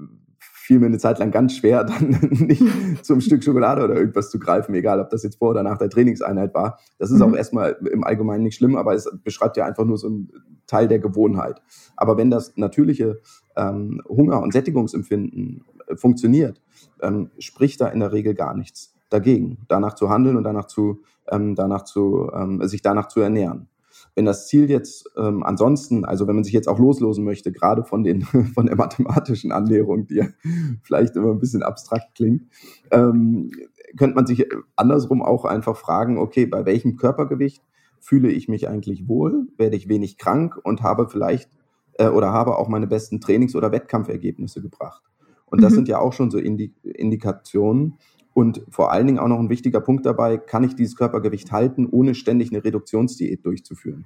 fiel 0.66 0.80
mir 0.80 0.86
eine 0.86 0.98
Zeit 0.98 1.18
lang 1.20 1.30
ganz 1.30 1.54
schwer, 1.54 1.84
dann 1.84 2.18
nicht 2.30 2.62
zum 3.02 3.20
Stück 3.20 3.44
Schokolade 3.44 3.84
oder 3.84 3.94
irgendwas 3.94 4.30
zu 4.30 4.38
greifen, 4.38 4.74
egal 4.74 5.00
ob 5.00 5.10
das 5.10 5.22
jetzt 5.22 5.38
vor 5.38 5.50
oder 5.50 5.62
nach 5.62 5.78
der 5.78 5.88
Trainingseinheit 5.88 6.54
war. 6.54 6.78
Das 6.98 7.10
ist 7.10 7.18
mhm. 7.18 7.22
auch 7.22 7.36
erstmal 7.36 7.76
im 7.92 8.04
Allgemeinen 8.04 8.42
nicht 8.42 8.56
schlimm, 8.56 8.76
aber 8.76 8.94
es 8.94 9.08
beschreibt 9.22 9.56
ja 9.56 9.64
einfach 9.64 9.84
nur 9.84 9.96
so 9.96 10.08
einen 10.08 10.32
Teil 10.66 10.88
der 10.88 10.98
Gewohnheit. 10.98 11.62
Aber 11.96 12.16
wenn 12.16 12.30
das 12.30 12.56
natürliche 12.56 13.20
ähm, 13.56 14.02
Hunger- 14.08 14.42
und 14.42 14.52
Sättigungsempfinden 14.52 15.64
äh, 15.86 15.96
funktioniert, 15.96 16.60
ähm, 17.00 17.30
spricht 17.38 17.80
da 17.80 17.86
in 17.88 18.00
der 18.00 18.12
Regel 18.12 18.34
gar 18.34 18.56
nichts 18.56 18.94
dagegen, 19.08 19.58
danach 19.68 19.94
zu 19.94 20.10
handeln 20.10 20.36
und 20.36 20.42
danach 20.42 20.66
zu, 20.66 21.02
ähm, 21.30 21.54
danach 21.54 21.84
zu, 21.84 22.28
ähm, 22.34 22.66
sich 22.66 22.82
danach 22.82 23.06
zu 23.06 23.20
ernähren. 23.20 23.68
Wenn 24.16 24.24
das 24.24 24.48
Ziel 24.48 24.68
jetzt 24.68 25.08
ähm, 25.16 25.44
ansonsten, 25.44 26.04
also 26.04 26.26
wenn 26.26 26.34
man 26.34 26.42
sich 26.42 26.54
jetzt 26.54 26.68
auch 26.68 26.78
loslosen 26.78 27.22
möchte, 27.22 27.52
gerade 27.52 27.84
von, 27.84 28.02
den, 28.02 28.22
von 28.54 28.66
der 28.66 28.76
mathematischen 28.76 29.52
Annäherung, 29.52 30.06
die 30.08 30.16
ja 30.16 30.26
vielleicht 30.82 31.14
immer 31.14 31.30
ein 31.30 31.38
bisschen 31.38 31.62
abstrakt 31.62 32.16
klingt, 32.16 32.42
ähm, 32.90 33.52
könnte 33.96 34.16
man 34.16 34.26
sich 34.26 34.46
andersrum 34.74 35.22
auch 35.22 35.44
einfach 35.44 35.76
fragen, 35.76 36.18
okay, 36.18 36.46
bei 36.46 36.64
welchem 36.64 36.96
Körpergewicht 36.96 37.62
fühle 38.00 38.30
ich 38.30 38.48
mich 38.48 38.68
eigentlich 38.68 39.08
wohl, 39.08 39.48
werde 39.56 39.76
ich 39.76 39.88
wenig 39.88 40.18
krank 40.18 40.58
und 40.62 40.82
habe 40.82 41.08
vielleicht 41.08 41.50
äh, 41.98 42.08
oder 42.08 42.32
habe 42.32 42.56
auch 42.58 42.68
meine 42.68 42.86
besten 42.86 43.20
Trainings- 43.20 43.54
oder 43.54 43.72
Wettkampfergebnisse 43.72 44.62
gebracht. 44.62 45.02
Und 45.46 45.62
das 45.62 45.72
mhm. 45.72 45.76
sind 45.76 45.88
ja 45.88 45.98
auch 45.98 46.12
schon 46.12 46.30
so 46.30 46.38
Indi 46.38 46.74
Indikationen, 46.82 47.98
und 48.36 48.66
vor 48.68 48.92
allen 48.92 49.06
Dingen 49.06 49.18
auch 49.18 49.28
noch 49.28 49.38
ein 49.38 49.48
wichtiger 49.48 49.80
Punkt 49.80 50.04
dabei, 50.04 50.36
kann 50.36 50.62
ich 50.62 50.76
dieses 50.76 50.94
Körpergewicht 50.94 51.52
halten, 51.52 51.88
ohne 51.90 52.14
ständig 52.14 52.52
eine 52.52 52.62
Reduktionsdiät 52.62 53.46
durchzuführen. 53.46 54.04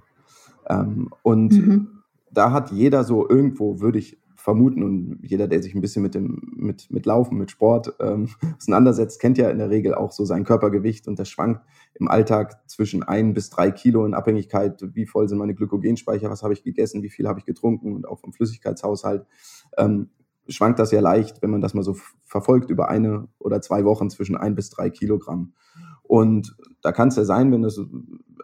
Ähm, 0.68 1.10
und 1.24 1.52
mhm. 1.52 1.88
da 2.30 2.52
hat 2.52 2.70
jeder 2.70 3.02
so 3.02 3.28
irgendwo, 3.28 3.80
würde 3.80 3.98
ich 3.98 4.20
vermuten, 4.36 4.84
und 4.84 5.18
jeder, 5.22 5.48
der 5.48 5.60
sich 5.60 5.74
ein 5.74 5.80
bisschen 5.80 6.04
mit 6.04 6.14
dem, 6.14 6.40
mit, 6.54 6.92
mit 6.92 7.06
Laufen, 7.06 7.38
mit 7.38 7.50
Sport 7.50 7.94
ähm, 7.98 8.28
auseinandersetzt, 8.56 9.20
kennt 9.20 9.36
ja 9.36 9.50
in 9.50 9.58
der 9.58 9.68
Regel 9.68 9.94
auch 9.94 10.12
so 10.12 10.24
sein 10.24 10.44
Körpergewicht 10.44 11.08
und 11.08 11.18
das 11.18 11.28
schwankt 11.28 11.62
im 11.94 12.06
Alltag 12.06 12.60
zwischen 12.70 13.02
ein 13.02 13.34
bis 13.34 13.50
drei 13.50 13.72
Kilo 13.72 14.06
in 14.06 14.14
Abhängigkeit, 14.14 14.80
wie 14.94 15.06
voll 15.06 15.28
sind 15.28 15.38
meine 15.38 15.56
Glykogenspeicher, 15.56 16.30
was 16.30 16.44
habe 16.44 16.52
ich 16.52 16.62
gegessen, 16.62 17.02
wie 17.02 17.10
viel 17.10 17.26
habe 17.26 17.40
ich 17.40 17.46
getrunken 17.46 17.96
und 17.96 18.06
auch 18.06 18.20
vom 18.20 18.32
Flüssigkeitshaushalt. 18.32 19.26
Ähm, 19.76 20.10
schwankt 20.50 20.78
das 20.78 20.90
ja 20.90 21.00
leicht, 21.00 21.42
wenn 21.42 21.50
man 21.50 21.60
das 21.60 21.74
mal 21.74 21.82
so 21.82 21.96
verfolgt 22.24 22.70
über 22.70 22.88
eine 22.88 23.28
oder 23.38 23.60
zwei 23.60 23.84
Wochen 23.84 24.10
zwischen 24.10 24.36
ein 24.36 24.54
bis 24.54 24.70
drei 24.70 24.90
Kilogramm. 24.90 25.54
Und 26.02 26.56
da 26.82 26.92
kann 26.92 27.08
es 27.08 27.16
ja 27.16 27.24
sein, 27.24 27.52
wenn, 27.52 27.62
das, 27.62 27.80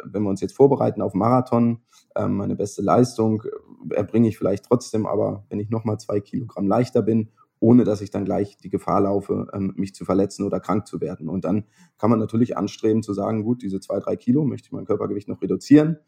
wenn 0.05 0.23
wir 0.23 0.31
uns 0.31 0.41
jetzt 0.41 0.57
vorbereiten 0.57 1.03
auf 1.03 1.15
Marathon, 1.15 1.81
ähm, 2.15 2.37
meine 2.37 2.55
beste 2.55 2.81
Leistung 2.81 3.43
erbringe 3.91 4.29
ich 4.29 4.39
vielleicht 4.39 4.67
trotzdem, 4.67 5.07
aber 5.07 5.45
wenn 5.49 5.59
ich 5.59 5.69
nochmal 5.69 5.99
zwei 5.99 6.21
Kilogramm 6.21 6.69
leichter 6.69 7.03
bin, 7.03 7.31
ohne 7.59 7.85
dass 7.85 8.03
ich 8.03 8.11
dann 8.11 8.25
gleich 8.25 8.57
die 8.59 8.69
Gefahr 8.69 9.01
laufe, 9.01 9.49
ähm, 9.53 9.73
mich 9.77 9.95
zu 9.95 10.05
verletzen 10.05 10.45
oder 10.45 10.61
krank 10.61 10.87
zu 10.87 11.01
werden. 11.01 11.29
Und 11.29 11.45
dann 11.45 11.65
kann 11.99 12.11
man 12.11 12.19
natürlich 12.19 12.57
anstreben 12.57 13.03
zu 13.03 13.15
sagen, 13.15 13.43
gut, 13.43 13.63
diese 13.63 13.81
zwei, 13.81 13.99
drei 13.99 14.17
Kilo 14.17 14.45
möchte 14.45 14.67
ich 14.67 14.73
mein 14.73 14.85
Körpergewicht 14.85 15.29
noch 15.29 15.43
reduzieren. 15.43 15.99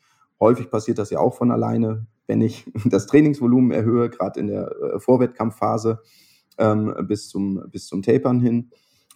Häufig 0.40 0.70
passiert 0.70 0.98
das 0.98 1.10
ja 1.10 1.18
auch 1.18 1.34
von 1.34 1.50
alleine 1.50 2.06
wenn 2.28 2.40
ich 2.40 2.70
das 2.84 3.06
Trainingsvolumen 3.06 3.72
erhöhe, 3.72 4.08
gerade 4.08 4.38
in 4.38 4.46
der 4.46 4.70
äh, 4.70 5.00
Vorwettkampfphase 5.00 6.00
ähm, 6.58 6.94
bis, 7.08 7.28
zum, 7.28 7.64
bis 7.70 7.86
zum 7.88 8.02
Tapern 8.02 8.40
hin. 8.40 8.70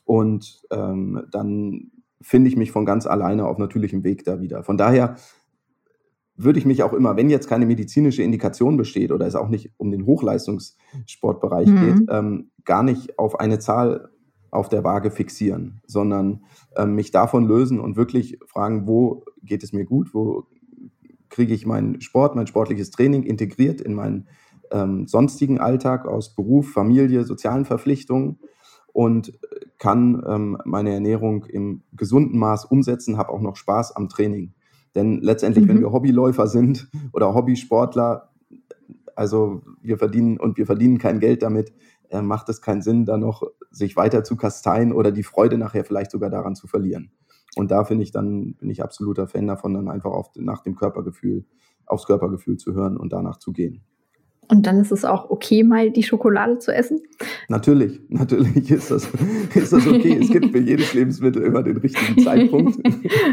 Und 0.04 0.62
ähm, 0.72 1.22
dann 1.30 1.92
finde 2.20 2.48
ich 2.48 2.56
mich 2.56 2.72
von 2.72 2.84
ganz 2.84 3.06
alleine 3.06 3.46
auf 3.46 3.58
natürlichem 3.58 4.02
Weg 4.02 4.24
da 4.24 4.40
wieder. 4.40 4.64
Von 4.64 4.76
daher 4.76 5.16
würde 6.36 6.58
ich 6.58 6.64
mich 6.64 6.82
auch 6.82 6.92
immer, 6.92 7.16
wenn 7.16 7.30
jetzt 7.30 7.48
keine 7.48 7.66
medizinische 7.66 8.22
Indikation 8.22 8.76
besteht 8.76 9.12
oder 9.12 9.26
es 9.26 9.34
auch 9.34 9.48
nicht 9.48 9.70
um 9.76 9.90
den 9.90 10.06
Hochleistungssportbereich 10.06 11.68
mhm. 11.68 11.80
geht, 11.80 12.08
ähm, 12.10 12.50
gar 12.64 12.82
nicht 12.82 13.18
auf 13.18 13.38
eine 13.38 13.58
Zahl 13.58 14.08
auf 14.50 14.68
der 14.68 14.84
Waage 14.84 15.10
fixieren, 15.10 15.80
sondern 15.86 16.44
ähm, 16.76 16.94
mich 16.94 17.10
davon 17.10 17.46
lösen 17.46 17.80
und 17.80 17.96
wirklich 17.96 18.38
fragen, 18.46 18.86
wo 18.86 19.24
geht 19.42 19.62
es 19.62 19.72
mir 19.72 19.84
gut, 19.84 20.14
wo 20.14 20.44
kriege 21.32 21.54
ich 21.54 21.66
meinen 21.66 22.00
Sport, 22.00 22.36
mein 22.36 22.46
sportliches 22.46 22.90
Training 22.90 23.24
integriert 23.24 23.80
in 23.80 23.94
meinen 23.94 24.28
ähm, 24.70 25.06
sonstigen 25.06 25.58
Alltag 25.58 26.06
aus 26.06 26.34
Beruf, 26.34 26.70
Familie, 26.70 27.24
sozialen 27.24 27.64
Verpflichtungen 27.64 28.38
und 28.92 29.38
kann 29.78 30.22
ähm, 30.26 30.58
meine 30.64 30.92
Ernährung 30.92 31.44
im 31.46 31.82
gesunden 31.94 32.38
Maß 32.38 32.66
umsetzen, 32.66 33.16
habe 33.16 33.30
auch 33.30 33.40
noch 33.40 33.56
Spaß 33.56 33.96
am 33.96 34.08
Training. 34.08 34.52
Denn 34.94 35.20
letztendlich, 35.20 35.64
mhm. 35.64 35.68
wenn 35.70 35.80
wir 35.80 35.92
Hobbyläufer 35.92 36.46
sind 36.46 36.88
oder 37.12 37.34
Hobbysportler, 37.34 38.30
also 39.16 39.62
wir 39.80 39.98
verdienen 39.98 40.38
und 40.38 40.58
wir 40.58 40.66
verdienen 40.66 40.98
kein 40.98 41.18
Geld 41.18 41.42
damit, 41.42 41.72
äh, 42.10 42.20
macht 42.20 42.48
es 42.50 42.60
keinen 42.60 42.82
Sinn, 42.82 43.06
da 43.06 43.16
noch 43.16 43.42
sich 43.70 43.96
weiter 43.96 44.22
zu 44.22 44.36
kasteien 44.36 44.92
oder 44.92 45.10
die 45.12 45.22
Freude 45.22 45.56
nachher 45.56 45.84
vielleicht 45.84 46.10
sogar 46.10 46.28
daran 46.28 46.54
zu 46.54 46.66
verlieren. 46.66 47.10
Und 47.56 47.70
da 47.70 47.84
finde 47.84 48.04
ich 48.04 48.12
dann, 48.12 48.54
bin 48.54 48.70
ich 48.70 48.82
absoluter 48.82 49.26
Fan 49.26 49.46
davon, 49.46 49.74
dann 49.74 49.88
einfach 49.88 50.10
auf, 50.10 50.30
nach 50.36 50.62
dem 50.62 50.74
Körpergefühl, 50.74 51.44
aufs 51.86 52.06
Körpergefühl 52.06 52.56
zu 52.56 52.74
hören 52.74 52.96
und 52.96 53.12
danach 53.12 53.38
zu 53.38 53.52
gehen. 53.52 53.82
Und 54.48 54.66
dann 54.66 54.78
ist 54.80 54.90
es 54.90 55.04
auch 55.04 55.30
okay, 55.30 55.62
mal 55.62 55.90
die 55.90 56.02
Schokolade 56.02 56.58
zu 56.58 56.74
essen? 56.74 57.00
Natürlich, 57.48 58.00
natürlich 58.08 58.70
ist 58.70 58.90
das, 58.90 59.08
ist 59.54 59.72
das 59.72 59.86
okay. 59.86 60.18
es 60.20 60.30
gibt 60.30 60.50
für 60.50 60.58
jedes 60.58 60.92
Lebensmittel 60.94 61.42
immer 61.42 61.62
den 61.62 61.76
richtigen 61.78 62.20
Zeitpunkt, 62.24 62.78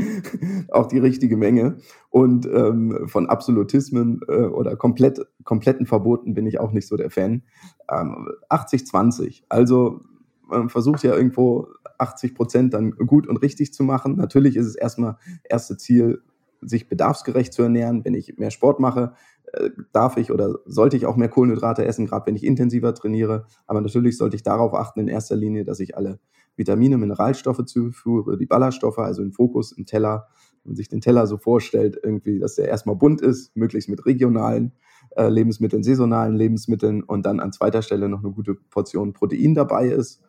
auch 0.72 0.88
die 0.88 1.00
richtige 1.00 1.36
Menge. 1.36 1.78
Und 2.10 2.46
ähm, 2.46 3.08
von 3.08 3.28
Absolutismen 3.28 4.22
äh, 4.28 4.46
oder 4.46 4.76
komplett, 4.76 5.20
kompletten 5.44 5.86
Verboten 5.86 6.34
bin 6.34 6.46
ich 6.46 6.60
auch 6.60 6.72
nicht 6.72 6.88
so 6.88 6.96
der 6.96 7.10
Fan. 7.10 7.44
Ähm, 7.92 8.28
80-20. 8.50 9.44
Also 9.50 10.02
man 10.50 10.70
versucht 10.70 11.04
ja 11.04 11.16
irgendwo 11.16 11.68
80 11.98 12.36
Prozent 12.36 12.74
dann 12.74 12.92
gut 12.92 13.28
und 13.28 13.38
richtig 13.38 13.74
zu 13.74 13.84
machen. 13.84 14.16
Natürlich 14.16 14.56
ist 14.56 14.66
es 14.66 14.76
erstmal 14.76 15.18
erste 15.44 15.78
Ziel, 15.78 16.22
sich 16.62 16.90
bedarfsgerecht 16.90 17.54
zu 17.54 17.64
ernähren. 17.64 18.04
Wenn 18.04 18.14
ich 18.14 18.38
mehr 18.38 18.52
Sport 18.52 18.80
mache, 18.80 19.14
äh, 19.54 19.70
darf 19.94 20.18
ich 20.18 20.32
oder 20.32 20.56
sollte 20.66 20.98
ich 20.98 21.06
auch 21.06 21.16
mehr 21.16 21.30
Kohlenhydrate 21.30 21.86
essen, 21.86 22.06
gerade 22.06 22.28
wenn 22.28 22.36
ich 22.36 22.44
intensiver 22.44 22.94
trainiere. 22.94 23.46
Aber 23.66 23.82
natürlich 23.82 24.18
sollte 24.18 24.36
ich 24.36 24.44
darauf 24.44 24.74
achten 24.74 25.00
in 25.00 25.08
erster 25.08 25.36
Linie, 25.36 25.64
dass 25.64 25.80
ich 25.80 25.96
alle 25.98 26.20
Vitamine, 26.56 26.98
Mineralstoffe 26.98 27.64
zuführe, 27.66 28.38
die 28.38 28.46
Ballaststoffe, 28.46 29.00
also 29.00 29.22
im 29.22 29.32
Fokus 29.32 29.72
im 29.72 29.86
Teller. 29.86 30.28
Wenn 30.64 30.72
man 30.72 30.76
sich 30.76 30.90
den 30.90 31.00
Teller 31.00 31.26
so 31.26 31.38
vorstellt, 31.38 31.98
irgendwie, 32.04 32.40
dass 32.40 32.56
der 32.56 32.68
erstmal 32.68 32.98
bunt 32.98 33.22
ist, 33.22 33.56
möglichst 33.56 33.90
mit 33.90 34.06
regionalen 34.06 34.74
äh, 35.16 35.30
Lebensmitteln, 35.30 35.84
saisonalen 35.84 36.36
Lebensmitteln 36.36 37.02
und 37.04 37.26
dann 37.26 37.40
an 37.40 37.54
zweiter 37.54 37.82
Stelle 37.82 38.10
noch 38.10 38.20
eine 38.20 38.32
gute 38.32 38.56
Portion 38.56 39.14
Protein 39.14 39.56
dabei 39.56 39.88
ist. 39.88 40.22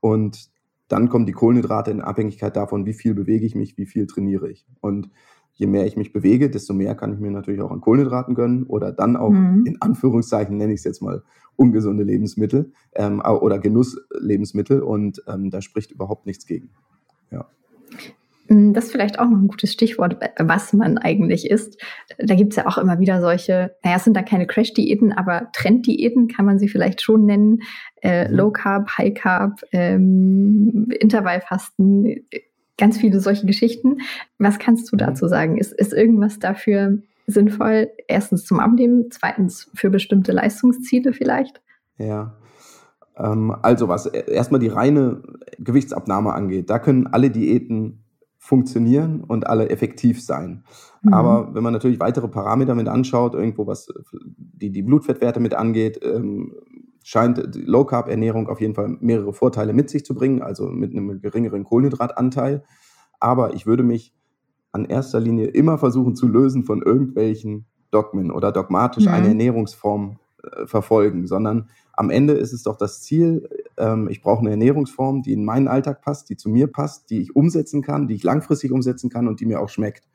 Und 0.00 0.50
dann 0.88 1.08
kommen 1.08 1.26
die 1.26 1.32
Kohlenhydrate 1.32 1.90
in 1.90 2.00
Abhängigkeit 2.00 2.56
davon, 2.56 2.86
wie 2.86 2.94
viel 2.94 3.14
bewege 3.14 3.46
ich 3.46 3.54
mich, 3.54 3.78
wie 3.78 3.86
viel 3.86 4.06
trainiere 4.06 4.50
ich. 4.50 4.66
Und 4.80 5.10
je 5.52 5.66
mehr 5.66 5.86
ich 5.86 5.96
mich 5.96 6.12
bewege, 6.12 6.50
desto 6.50 6.72
mehr 6.72 6.94
kann 6.94 7.12
ich 7.12 7.20
mir 7.20 7.30
natürlich 7.30 7.60
auch 7.60 7.70
an 7.70 7.80
Kohlenhydraten 7.80 8.34
gönnen 8.34 8.64
oder 8.64 8.92
dann 8.92 9.16
auch 9.16 9.30
mhm. 9.30 9.66
in 9.66 9.80
Anführungszeichen 9.80 10.56
nenne 10.56 10.72
ich 10.72 10.80
es 10.80 10.84
jetzt 10.84 11.02
mal 11.02 11.22
ungesunde 11.54 12.02
Lebensmittel 12.02 12.72
ähm, 12.94 13.20
oder 13.20 13.58
Genusslebensmittel 13.58 14.80
und 14.80 15.22
ähm, 15.28 15.50
da 15.50 15.60
spricht 15.60 15.90
überhaupt 15.90 16.24
nichts 16.24 16.46
gegen. 16.46 16.70
Ja. 17.30 17.46
Hm, 18.50 18.74
das 18.74 18.86
ist 18.86 18.92
vielleicht 18.92 19.20
auch 19.20 19.30
noch 19.30 19.38
ein 19.38 19.46
gutes 19.46 19.72
Stichwort, 19.72 20.16
was 20.38 20.72
man 20.72 20.98
eigentlich 20.98 21.48
isst. 21.48 21.80
Da 22.18 22.34
gibt 22.34 22.52
es 22.52 22.56
ja 22.56 22.66
auch 22.66 22.78
immer 22.78 22.98
wieder 22.98 23.20
solche, 23.20 23.76
naja, 23.84 23.96
es 23.96 24.04
sind 24.04 24.16
da 24.16 24.22
keine 24.22 24.46
Crash-Diäten, 24.46 25.12
aber 25.12 25.50
Trend-Diäten 25.52 26.26
kann 26.26 26.46
man 26.46 26.58
sie 26.58 26.68
vielleicht 26.68 27.00
schon 27.00 27.26
nennen. 27.26 27.60
Äh, 28.02 28.28
mhm. 28.28 28.34
Low 28.34 28.50
Carb, 28.50 28.90
High 28.98 29.14
Carb, 29.14 29.60
ähm, 29.70 30.88
Intervallfasten, 30.98 32.26
ganz 32.76 32.98
viele 32.98 33.20
solche 33.20 33.46
Geschichten. 33.46 33.98
Was 34.38 34.58
kannst 34.58 34.90
du 34.90 34.96
mhm. 34.96 34.98
dazu 34.98 35.28
sagen? 35.28 35.56
Ist, 35.56 35.72
ist 35.72 35.92
irgendwas 35.92 36.40
dafür 36.40 36.98
sinnvoll? 37.28 37.88
Erstens 38.08 38.46
zum 38.46 38.58
Abnehmen, 38.58 39.12
zweitens 39.12 39.70
für 39.74 39.90
bestimmte 39.90 40.32
Leistungsziele 40.32 41.12
vielleicht? 41.12 41.60
Ja, 41.98 42.34
ähm, 43.16 43.54
also 43.62 43.86
was 43.86 44.06
erstmal 44.06 44.58
die 44.58 44.66
reine 44.66 45.22
Gewichtsabnahme 45.60 46.32
angeht, 46.32 46.68
da 46.68 46.80
können 46.80 47.06
alle 47.06 47.30
Diäten 47.30 48.02
funktionieren 48.40 49.22
und 49.22 49.46
alle 49.46 49.68
effektiv 49.68 50.24
sein. 50.24 50.64
Mhm. 51.02 51.12
Aber 51.12 51.54
wenn 51.54 51.62
man 51.62 51.74
natürlich 51.74 52.00
weitere 52.00 52.26
Parameter 52.26 52.74
mit 52.74 52.88
anschaut, 52.88 53.34
irgendwo 53.34 53.66
was 53.66 53.86
die, 54.26 54.72
die 54.72 54.82
Blutfettwerte 54.82 55.40
mit 55.40 55.54
angeht, 55.54 56.00
ähm, 56.02 56.54
scheint 57.04 57.54
die 57.54 57.60
Low 57.60 57.84
Carb 57.84 58.08
Ernährung 58.08 58.48
auf 58.48 58.60
jeden 58.60 58.74
Fall 58.74 58.96
mehrere 59.00 59.34
Vorteile 59.34 59.74
mit 59.74 59.90
sich 59.90 60.04
zu 60.06 60.14
bringen, 60.14 60.40
also 60.40 60.66
mit 60.66 60.92
einem 60.92 61.20
geringeren 61.20 61.64
Kohlenhydratanteil. 61.64 62.64
Aber 63.20 63.54
ich 63.54 63.66
würde 63.66 63.82
mich 63.82 64.14
an 64.72 64.86
erster 64.86 65.20
Linie 65.20 65.48
immer 65.48 65.76
versuchen 65.76 66.16
zu 66.16 66.26
lösen 66.26 66.64
von 66.64 66.80
irgendwelchen 66.82 67.66
Dogmen 67.90 68.30
oder 68.30 68.52
dogmatisch 68.52 69.04
mhm. 69.04 69.12
eine 69.12 69.28
Ernährungsform 69.28 70.18
äh, 70.42 70.66
verfolgen, 70.66 71.26
sondern 71.26 71.68
am 71.92 72.08
Ende 72.08 72.32
ist 72.32 72.54
es 72.54 72.62
doch 72.62 72.76
das 72.76 73.02
Ziel, 73.02 73.46
ähm, 73.80 74.08
ich 74.10 74.22
brauche 74.22 74.40
eine 74.40 74.50
Ernährungsform, 74.50 75.22
die 75.22 75.32
in 75.32 75.44
meinen 75.44 75.68
Alltag 75.68 76.02
passt, 76.02 76.30
die 76.30 76.36
zu 76.36 76.48
mir 76.48 76.66
passt, 76.66 77.10
die 77.10 77.20
ich 77.20 77.34
umsetzen 77.34 77.82
kann, 77.82 78.06
die 78.06 78.14
ich 78.14 78.22
langfristig 78.22 78.72
umsetzen 78.72 79.10
kann 79.10 79.26
und 79.26 79.40
die 79.40 79.46
mir 79.46 79.60
auch 79.60 79.68
schmeckt. 79.68 80.08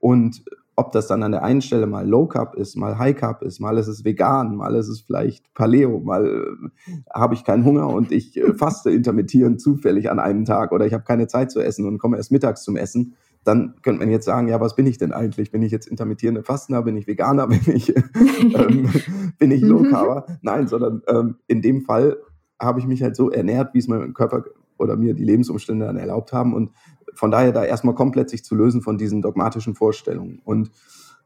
Und 0.00 0.44
ob 0.76 0.92
das 0.92 1.08
dann 1.08 1.24
an 1.24 1.32
der 1.32 1.42
einen 1.42 1.60
Stelle 1.60 1.88
mal 1.88 2.08
Low 2.08 2.26
Carb 2.26 2.54
ist, 2.54 2.76
mal 2.76 2.98
High 2.98 3.16
Carb 3.16 3.42
ist, 3.42 3.58
mal 3.58 3.76
ist 3.78 3.88
es 3.88 4.04
vegan, 4.04 4.54
mal 4.54 4.76
ist 4.76 4.88
es 4.88 5.00
vielleicht 5.00 5.52
Paleo, 5.52 5.98
mal 5.98 6.26
äh, 6.26 6.90
habe 7.12 7.34
ich 7.34 7.42
keinen 7.42 7.64
Hunger 7.64 7.88
und 7.88 8.12
ich 8.12 8.36
äh, 8.36 8.54
faste 8.54 8.90
intermittierend 8.90 9.60
zufällig 9.60 10.08
an 10.08 10.20
einem 10.20 10.44
Tag 10.44 10.70
oder 10.70 10.86
ich 10.86 10.94
habe 10.94 11.02
keine 11.02 11.26
Zeit 11.26 11.50
zu 11.50 11.60
essen 11.60 11.84
und 11.84 11.98
komme 11.98 12.16
erst 12.16 12.30
mittags 12.30 12.62
zum 12.62 12.76
Essen 12.76 13.16
dann 13.48 13.74
könnte 13.82 14.00
man 14.00 14.10
jetzt 14.10 14.26
sagen, 14.26 14.48
ja, 14.48 14.60
was 14.60 14.76
bin 14.76 14.86
ich 14.86 14.98
denn 14.98 15.12
eigentlich? 15.12 15.50
Bin 15.50 15.62
ich 15.62 15.72
jetzt 15.72 15.86
intermittierende 15.86 16.42
Fastner? 16.42 16.82
Bin 16.82 16.96
ich 16.96 17.06
Veganer? 17.06 17.46
Bin 17.48 17.60
ich, 17.74 17.96
ähm, 17.96 18.90
bin 19.38 19.50
ich 19.50 19.62
Low 19.62 19.84
Carber? 19.84 20.26
Nein, 20.42 20.68
sondern 20.68 21.02
ähm, 21.08 21.36
in 21.46 21.62
dem 21.62 21.80
Fall 21.80 22.18
habe 22.60 22.80
ich 22.80 22.86
mich 22.86 23.02
halt 23.02 23.16
so 23.16 23.30
ernährt, 23.30 23.74
wie 23.74 23.78
es 23.78 23.88
mein 23.88 24.14
Körper 24.14 24.44
oder 24.78 24.96
mir 24.96 25.14
die 25.14 25.24
Lebensumstände 25.24 25.86
dann 25.86 25.96
erlaubt 25.96 26.32
haben 26.32 26.54
und 26.54 26.70
von 27.14 27.30
daher 27.30 27.52
da 27.52 27.64
erstmal 27.64 27.94
komplett 27.94 28.30
sich 28.30 28.44
zu 28.44 28.54
lösen 28.54 28.80
von 28.80 28.96
diesen 28.96 29.22
dogmatischen 29.22 29.74
Vorstellungen. 29.74 30.40
Und 30.44 30.70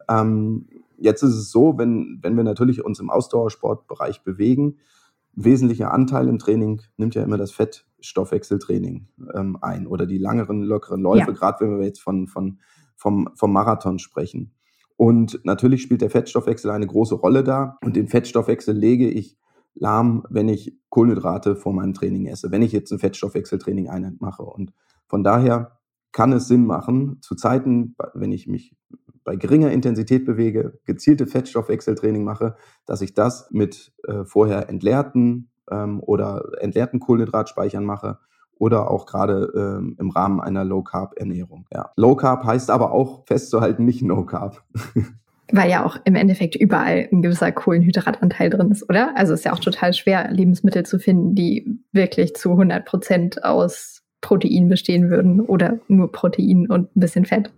ähm, 0.09 0.69
jetzt 0.97 1.23
ist 1.23 1.35
es 1.35 1.51
so, 1.51 1.77
wenn, 1.77 2.19
wenn 2.23 2.37
wir 2.37 2.45
natürlich 2.45 2.85
uns 2.85 2.99
im 2.99 3.11
Ausdauersportbereich 3.11 4.23
bewegen, 4.23 4.79
wesentlicher 5.35 5.93
Anteil 5.93 6.29
im 6.29 6.39
Training 6.39 6.83
nimmt 6.97 7.15
ja 7.15 7.23
immer 7.23 7.37
das 7.37 7.53
Fettstoffwechseltraining 7.53 9.09
ähm, 9.35 9.59
ein 9.61 9.87
oder 9.87 10.07
die 10.07 10.19
langeren, 10.19 10.63
lockeren 10.63 11.01
Läufe, 11.01 11.31
ja. 11.31 11.33
gerade 11.33 11.61
wenn 11.61 11.79
wir 11.79 11.87
jetzt 11.87 12.01
von, 12.01 12.27
von, 12.27 12.59
vom, 12.97 13.29
vom 13.35 13.53
Marathon 13.53 13.99
sprechen. 13.99 14.53
Und 14.97 15.41
natürlich 15.45 15.83
spielt 15.83 16.03
der 16.03 16.11
Fettstoffwechsel 16.11 16.71
eine 16.71 16.87
große 16.87 17.17
Rolle 17.17 17.43
da. 17.43 17.79
Und 17.83 17.97
den 17.97 18.09
Fettstoffwechsel 18.09 18.77
lege 18.77 19.09
ich 19.09 19.37
lahm, 19.75 20.25
wenn 20.29 20.49
ich 20.49 20.79
Kohlenhydrate 20.89 21.57
vor 21.57 21.73
meinem 21.73 21.95
Training 21.95 22.27
esse, 22.27 22.51
wenn 22.51 22.63
ich 22.63 22.73
jetzt 22.73 22.93
ein 22.93 22.99
Fettstoffwechseltraining 22.99 23.89
Einheit 23.89 24.21
mache. 24.21 24.43
Und 24.43 24.73
von 25.07 25.25
daher 25.25 25.79
kann 26.13 26.33
es 26.33 26.49
Sinn 26.49 26.67
machen, 26.67 27.19
zu 27.23 27.35
Zeiten, 27.35 27.97
wenn 28.15 28.33
ich 28.33 28.47
mich 28.47 28.77
bei 29.25 29.37
geringer 29.37 29.71
Intensität 29.71 30.25
bewege, 30.25 30.81
gezielte 30.85 31.27
Fettstoffwechseltraining 31.27 32.25
mache, 32.25 32.57
dass 32.87 33.03
ich 33.03 33.15
das 33.15 33.49
mit 33.51 33.93
äh, 34.05 34.25
vorher 34.25 34.69
entleerten 34.69 35.51
ähm, 35.71 36.01
oder 36.01 36.53
entleerten 36.59 37.01
Kohlenhydratspeichern 37.01 37.85
mache 37.85 38.19
oder 38.59 38.91
auch 38.91 39.07
gerade 39.07 39.53
ähm, 39.57 39.97
im 39.99 40.11
Rahmen 40.11 40.41
einer 40.41 40.65
Low 40.65 40.83
Carb 40.83 41.15
Ernährung. 41.17 41.67
Ja. 41.73 41.93
Low 41.97 42.17
Carb 42.17 42.45
heißt 42.45 42.71
aber 42.71 42.93
auch 42.93 43.27
festzuhalten 43.27 43.85
nicht 43.85 44.03
No 44.03 44.25
Carb. 44.25 44.63
Weil 45.51 45.71
ja 45.71 45.85
auch 45.85 45.97
im 46.05 46.15
Endeffekt 46.15 46.55
überall 46.55 47.09
ein 47.11 47.21
gewisser 47.21 47.53
Kohlenhydratanteil 47.53 48.49
drin 48.49 48.71
ist, 48.71 48.89
oder? 48.89 49.17
Also 49.17 49.35
es 49.35 49.41
ist 49.41 49.45
ja 49.45 49.53
auch 49.53 49.59
total 49.59 49.93
schwer, 49.93 50.31
Lebensmittel 50.31 50.85
zu 50.85 50.99
finden, 50.99 51.35
die 51.35 51.79
wirklich 51.93 52.35
zu 52.35 52.53
100 52.53 52.85
Prozent 52.85 53.45
aus 53.45 54.03
Protein 54.21 54.69
bestehen 54.69 55.11
würden 55.11 55.41
oder 55.41 55.81
nur 55.89 56.13
Protein 56.13 56.69
und 56.71 56.97
ein 56.97 57.01
bisschen 57.01 57.25
Fett 57.25 57.51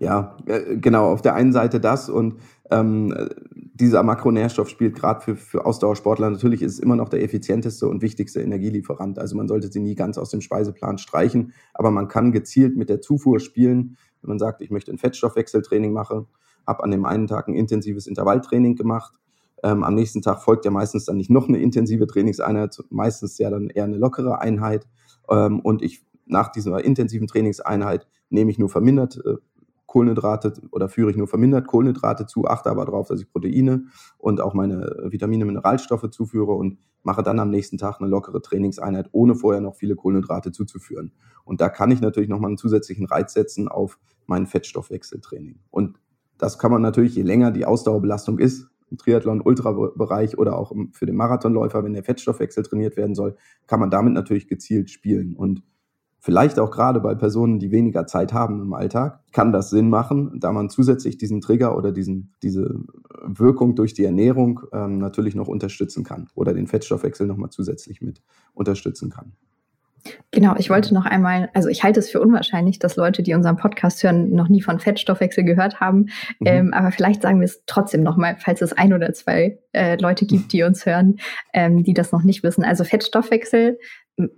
ja, 0.00 0.36
äh, 0.46 0.76
genau, 0.76 1.10
auf 1.12 1.22
der 1.22 1.34
einen 1.34 1.52
Seite 1.52 1.80
das 1.80 2.08
und 2.08 2.36
ähm, 2.70 3.14
dieser 3.54 4.02
Makronährstoff 4.02 4.68
spielt 4.68 4.94
gerade 4.94 5.20
für, 5.20 5.36
für 5.36 5.64
Ausdauersportler 5.64 6.30
natürlich 6.30 6.62
ist 6.62 6.74
es 6.74 6.78
immer 6.78 6.96
noch 6.96 7.08
der 7.08 7.22
effizienteste 7.22 7.88
und 7.88 8.02
wichtigste 8.02 8.40
Energielieferant. 8.40 9.18
Also 9.18 9.36
man 9.36 9.48
sollte 9.48 9.68
sie 9.68 9.80
nie 9.80 9.94
ganz 9.94 10.18
aus 10.18 10.30
dem 10.30 10.40
Speiseplan 10.40 10.98
streichen, 10.98 11.52
aber 11.74 11.90
man 11.90 12.08
kann 12.08 12.32
gezielt 12.32 12.76
mit 12.76 12.88
der 12.90 13.00
Zufuhr 13.00 13.40
spielen. 13.40 13.96
Wenn 14.20 14.28
man 14.28 14.38
sagt, 14.38 14.60
ich 14.60 14.70
möchte 14.70 14.92
ein 14.92 14.98
Fettstoffwechseltraining 14.98 15.92
machen, 15.92 16.26
habe 16.68 16.84
an 16.84 16.90
dem 16.90 17.06
einen 17.06 17.26
Tag 17.26 17.48
ein 17.48 17.54
intensives 17.54 18.06
Intervalltraining 18.06 18.76
gemacht. 18.76 19.14
Ähm, 19.62 19.82
am 19.82 19.94
nächsten 19.94 20.22
Tag 20.22 20.42
folgt 20.42 20.64
ja 20.64 20.70
meistens 20.70 21.06
dann 21.06 21.16
nicht 21.16 21.30
noch 21.30 21.48
eine 21.48 21.58
intensive 21.58 22.06
Trainingseinheit, 22.06 22.78
meistens 22.90 23.38
ja 23.38 23.50
dann 23.50 23.70
eher 23.70 23.84
eine 23.84 23.96
lockere 23.96 24.40
Einheit. 24.40 24.86
Ähm, 25.28 25.60
und 25.60 25.82
ich 25.82 26.04
nach 26.26 26.52
dieser 26.52 26.84
intensiven 26.84 27.26
Trainingseinheit 27.26 28.06
nehme 28.28 28.50
ich 28.50 28.58
nur 28.58 28.68
vermindert 28.68 29.20
äh, 29.24 29.36
Kohlenhydrate 29.86 30.52
oder 30.70 30.90
führe 30.90 31.10
ich 31.10 31.16
nur 31.16 31.28
vermindert 31.28 31.66
Kohlenhydrate 31.66 32.26
zu, 32.26 32.44
achte 32.44 32.70
aber 32.70 32.84
darauf, 32.84 33.08
dass 33.08 33.22
ich 33.22 33.32
Proteine 33.32 33.86
und 34.18 34.40
auch 34.42 34.52
meine 34.52 35.06
Vitamine, 35.06 35.46
Mineralstoffe 35.46 36.10
zuführe 36.10 36.52
und 36.52 36.78
mache 37.02 37.22
dann 37.22 37.38
am 37.38 37.48
nächsten 37.48 37.78
Tag 37.78 37.98
eine 37.98 38.10
lockere 38.10 38.42
Trainingseinheit, 38.42 39.08
ohne 39.12 39.34
vorher 39.34 39.62
noch 39.62 39.76
viele 39.76 39.96
Kohlenhydrate 39.96 40.52
zuzuführen. 40.52 41.12
Und 41.44 41.62
da 41.62 41.70
kann 41.70 41.90
ich 41.90 42.02
natürlich 42.02 42.28
nochmal 42.28 42.50
einen 42.50 42.58
zusätzlichen 42.58 43.06
Reiz 43.06 43.32
setzen 43.32 43.66
auf 43.66 43.98
mein 44.26 44.46
Fettstoffwechseltraining. 44.46 45.58
Und 45.70 45.98
das 46.38 46.58
kann 46.58 46.70
man 46.70 46.82
natürlich, 46.82 47.14
je 47.14 47.22
länger 47.22 47.50
die 47.50 47.66
Ausdauerbelastung 47.66 48.38
ist, 48.38 48.68
im 48.90 48.96
Triathlon, 48.96 49.42
Ultrabereich 49.42 50.38
oder 50.38 50.58
auch 50.58 50.72
für 50.92 51.04
den 51.04 51.16
Marathonläufer, 51.16 51.84
wenn 51.84 51.92
der 51.92 52.04
Fettstoffwechsel 52.04 52.62
trainiert 52.62 52.96
werden 52.96 53.14
soll, 53.14 53.36
kann 53.66 53.80
man 53.80 53.90
damit 53.90 54.14
natürlich 54.14 54.48
gezielt 54.48 54.88
spielen. 54.88 55.36
Und 55.36 55.62
Vielleicht 56.20 56.58
auch 56.58 56.72
gerade 56.72 57.00
bei 57.00 57.14
Personen, 57.14 57.60
die 57.60 57.70
weniger 57.70 58.06
Zeit 58.06 58.32
haben 58.32 58.60
im 58.60 58.74
Alltag, 58.74 59.20
kann 59.32 59.52
das 59.52 59.70
Sinn 59.70 59.88
machen, 59.88 60.40
da 60.40 60.52
man 60.52 60.68
zusätzlich 60.68 61.16
diesen 61.16 61.40
Trigger 61.40 61.76
oder 61.76 61.92
diesen, 61.92 62.34
diese 62.42 62.74
Wirkung 63.24 63.76
durch 63.76 63.94
die 63.94 64.04
Ernährung 64.04 64.60
ähm, 64.72 64.98
natürlich 64.98 65.36
noch 65.36 65.46
unterstützen 65.46 66.02
kann 66.02 66.28
oder 66.34 66.54
den 66.54 66.66
Fettstoffwechsel 66.66 67.26
nochmal 67.26 67.50
zusätzlich 67.50 68.02
mit 68.02 68.20
unterstützen 68.52 69.10
kann. 69.10 69.32
Genau, 70.30 70.54
ich 70.58 70.70
wollte 70.70 70.92
noch 70.94 71.06
einmal, 71.06 71.48
also 71.54 71.68
ich 71.68 71.82
halte 71.82 72.00
es 72.00 72.10
für 72.10 72.20
unwahrscheinlich, 72.20 72.78
dass 72.78 72.96
Leute, 72.96 73.22
die 73.22 73.34
unseren 73.34 73.56
Podcast 73.56 74.02
hören, 74.02 74.30
noch 74.30 74.48
nie 74.48 74.62
von 74.62 74.78
Fettstoffwechsel 74.78 75.44
gehört 75.44 75.80
haben. 75.80 76.08
Mhm. 76.40 76.46
Ähm, 76.46 76.74
aber 76.74 76.92
vielleicht 76.92 77.22
sagen 77.22 77.40
wir 77.40 77.46
es 77.46 77.62
trotzdem 77.66 78.02
nochmal, 78.02 78.36
falls 78.38 78.60
es 78.60 78.72
ein 78.72 78.92
oder 78.92 79.12
zwei 79.12 79.58
äh, 79.72 79.96
Leute 79.96 80.26
gibt, 80.26 80.52
die 80.52 80.62
uns 80.62 80.84
hören, 80.86 81.16
ähm, 81.52 81.82
die 81.82 81.94
das 81.94 82.12
noch 82.12 82.22
nicht 82.22 82.42
wissen. 82.42 82.64
Also 82.64 82.84
Fettstoffwechsel 82.84 83.78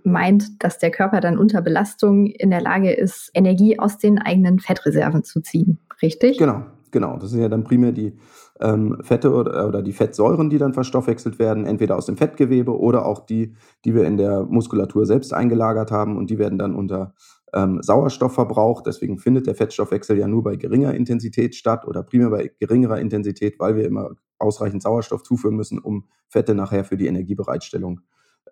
meint, 0.03 0.63
dass 0.63 0.77
der 0.77 0.91
Körper 0.91 1.21
dann 1.21 1.37
unter 1.37 1.61
Belastung 1.61 2.27
in 2.27 2.51
der 2.51 2.61
Lage 2.61 2.91
ist, 2.91 3.31
Energie 3.33 3.79
aus 3.79 3.97
den 3.97 4.19
eigenen 4.19 4.59
Fettreserven 4.59 5.23
zu 5.23 5.41
ziehen. 5.41 5.79
Richtig? 6.01 6.37
Genau, 6.37 6.65
genau. 6.91 7.17
Das 7.17 7.31
sind 7.31 7.41
ja 7.41 7.49
dann 7.49 7.63
primär 7.63 7.91
die 7.91 8.13
ähm, 8.61 8.97
Fette 9.01 9.33
oder, 9.33 9.67
oder, 9.67 9.81
die 9.81 9.93
Fettsäuren, 9.93 10.49
die 10.49 10.57
dann 10.57 10.73
verstoffwechselt 10.73 11.39
werden, 11.39 11.65
entweder 11.65 11.97
aus 11.97 12.05
dem 12.05 12.17
Fettgewebe 12.17 12.79
oder 12.79 13.05
auch 13.05 13.25
die, 13.25 13.55
die 13.85 13.95
wir 13.95 14.05
in 14.05 14.17
der 14.17 14.43
Muskulatur 14.43 15.05
selbst 15.05 15.33
eingelagert 15.33 15.91
haben 15.91 16.17
und 16.17 16.29
die 16.29 16.37
werden 16.37 16.59
dann 16.59 16.75
unter 16.75 17.13
ähm, 17.53 17.81
Sauerstoff 17.81 18.33
verbraucht. 18.33 18.85
Deswegen 18.87 19.17
findet 19.17 19.47
der 19.47 19.55
Fettstoffwechsel 19.55 20.17
ja 20.17 20.27
nur 20.27 20.43
bei 20.43 20.55
geringer 20.55 20.93
Intensität 20.93 21.55
statt 21.55 21.85
oder 21.85 22.03
primär 22.03 22.29
bei 22.29 22.51
geringerer 22.59 22.99
Intensität, 22.99 23.59
weil 23.59 23.75
wir 23.75 23.85
immer 23.85 24.11
ausreichend 24.37 24.83
Sauerstoff 24.83 25.23
zuführen 25.23 25.55
müssen, 25.55 25.79
um 25.79 26.05
Fette 26.27 26.55
nachher 26.55 26.83
für 26.83 26.97
die 26.97 27.07
Energiebereitstellung 27.07 28.01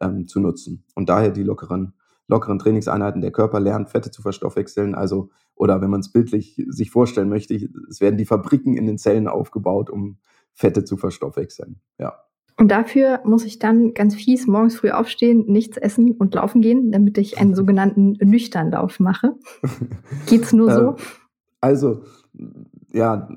ähm, 0.02 0.28
zu 0.28 0.39
nutzen. 0.39 0.86
Und 0.95 1.10
daher 1.10 1.32
die 1.32 1.43
lockeren, 1.43 1.93
lockeren 2.28 2.60
Trainingseinheiten. 2.60 3.22
Der 3.22 3.32
Körper 3.32 3.60
lernt, 3.60 3.89
Fette 3.89 4.12
zu 4.12 4.22
verstoffwechseln. 4.22 4.95
Also, 4.95 5.30
oder 5.60 5.82
wenn 5.82 5.89
man 5.89 6.00
es 6.00 6.12
bildlich 6.12 6.63
sich 6.69 6.89
vorstellen 6.89 7.30
möchte, 7.30 7.54
es 7.89 8.00
werden 8.00 8.17
die 8.17 8.26
Fabriken 8.26 8.78
in 8.78 8.86
den 8.86 8.98
Zellen 8.98 9.28
aufgebaut, 9.28 9.89
um 9.89 10.17
Fette 10.54 10.86
zu 10.86 10.95
verstoffwechseln. 10.95 11.82
Ja. 12.00 12.13
Und 12.56 12.69
dafür 12.72 13.19
muss 13.26 13.45
ich 13.45 13.60
dann 13.60 13.93
ganz 13.93 14.15
fies 14.15 14.48
morgens 14.48 14.78
früh 14.78 14.89
aufstehen, 14.91 15.45
nichts 15.48 15.78
essen 15.78 16.12
und 16.13 16.34
laufen 16.34 16.62
gehen, 16.62 16.91
damit 16.91 17.17
ich 17.17 17.39
einen 17.39 17.56
sogenannten 17.56 18.13
Nüchternlauf 18.22 19.02
mache. 19.02 19.36
Geht's 20.28 20.54
nur 20.54 20.72
so? 20.72 20.91
Äh, 20.91 20.95
also, 21.62 22.04
ja, 22.93 23.30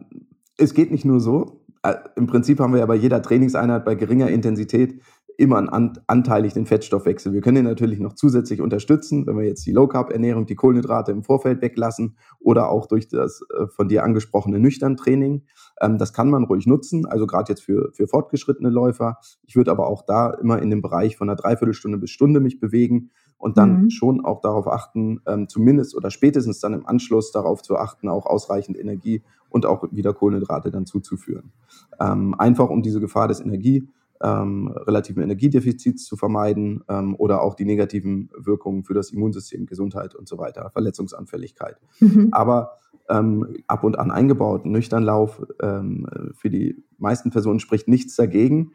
es 0.56 0.74
geht 0.74 0.92
nicht 0.92 1.04
nur 1.04 1.18
so. 1.18 1.64
Äh, 1.82 1.94
Im 2.14 2.28
Prinzip 2.28 2.60
haben 2.60 2.72
wir 2.72 2.80
ja 2.80 2.86
bei 2.86 2.94
jeder 2.94 3.20
Trainingseinheit 3.20 3.84
bei 3.84 3.96
geringer 3.96 4.28
Intensität 4.28 5.00
immer 5.38 5.72
an, 5.72 5.98
anteilig 6.06 6.54
den 6.54 6.66
Fettstoffwechsel. 6.66 7.32
Wir 7.32 7.40
können 7.40 7.58
ihn 7.58 7.64
natürlich 7.64 7.98
noch 8.00 8.14
zusätzlich 8.14 8.60
unterstützen, 8.60 9.26
wenn 9.26 9.36
wir 9.36 9.44
jetzt 9.44 9.66
die 9.66 9.72
Low-Carb-Ernährung, 9.72 10.46
die 10.46 10.54
Kohlenhydrate 10.54 11.12
im 11.12 11.22
Vorfeld 11.22 11.62
weglassen 11.62 12.16
oder 12.40 12.70
auch 12.70 12.86
durch 12.86 13.08
das 13.08 13.42
äh, 13.56 13.66
von 13.68 13.88
dir 13.88 14.04
angesprochene 14.04 14.58
Nüchtern-Training. 14.58 15.42
Ähm, 15.80 15.98
das 15.98 16.12
kann 16.12 16.30
man 16.30 16.44
ruhig 16.44 16.66
nutzen, 16.66 17.06
also 17.06 17.26
gerade 17.26 17.52
jetzt 17.52 17.62
für, 17.62 17.90
für 17.92 18.06
fortgeschrittene 18.06 18.70
Läufer. 18.70 19.18
Ich 19.46 19.56
würde 19.56 19.70
aber 19.70 19.86
auch 19.88 20.02
da 20.02 20.30
immer 20.30 20.60
in 20.60 20.70
dem 20.70 20.82
Bereich 20.82 21.16
von 21.16 21.28
einer 21.28 21.36
Dreiviertelstunde 21.36 21.98
bis 21.98 22.10
Stunde 22.10 22.40
mich 22.40 22.60
bewegen 22.60 23.10
und 23.38 23.58
dann 23.58 23.82
mhm. 23.82 23.90
schon 23.90 24.24
auch 24.24 24.40
darauf 24.40 24.68
achten, 24.68 25.20
ähm, 25.26 25.48
zumindest 25.48 25.96
oder 25.96 26.10
spätestens 26.10 26.60
dann 26.60 26.74
im 26.74 26.86
Anschluss 26.86 27.32
darauf 27.32 27.62
zu 27.62 27.76
achten, 27.76 28.08
auch 28.08 28.26
ausreichend 28.26 28.78
Energie 28.78 29.22
und 29.50 29.66
auch 29.66 29.84
wieder 29.90 30.14
Kohlenhydrate 30.14 30.70
dann 30.70 30.86
zuzuführen. 30.86 31.52
Ähm, 32.00 32.34
einfach 32.38 32.70
um 32.70 32.82
diese 32.82 33.00
Gefahr 33.00 33.28
des 33.28 33.40
Energie 33.40 33.88
ähm, 34.22 34.68
relativen 34.68 35.22
Energiedefizits 35.22 36.04
zu 36.04 36.16
vermeiden 36.16 36.84
ähm, 36.88 37.14
oder 37.16 37.42
auch 37.42 37.54
die 37.54 37.64
negativen 37.64 38.30
Wirkungen 38.36 38.84
für 38.84 38.94
das 38.94 39.10
Immunsystem, 39.10 39.66
Gesundheit 39.66 40.14
und 40.14 40.28
so 40.28 40.38
weiter, 40.38 40.70
Verletzungsanfälligkeit. 40.70 41.76
Mhm. 42.00 42.28
Aber 42.32 42.78
ähm, 43.08 43.56
ab 43.66 43.84
und 43.84 43.98
an 43.98 44.10
eingebaut, 44.10 44.64
Nüchternlauf, 44.64 45.42
ähm, 45.60 46.06
für 46.34 46.50
die 46.50 46.84
meisten 46.98 47.30
Personen 47.30 47.60
spricht 47.60 47.88
nichts 47.88 48.16
dagegen. 48.16 48.72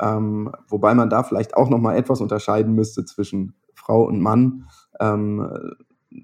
Ähm, 0.00 0.50
wobei 0.68 0.94
man 0.94 1.10
da 1.10 1.22
vielleicht 1.22 1.56
auch 1.56 1.70
nochmal 1.70 1.96
etwas 1.96 2.20
unterscheiden 2.20 2.74
müsste 2.74 3.04
zwischen 3.04 3.54
Frau 3.74 4.04
und 4.04 4.20
Mann. 4.20 4.66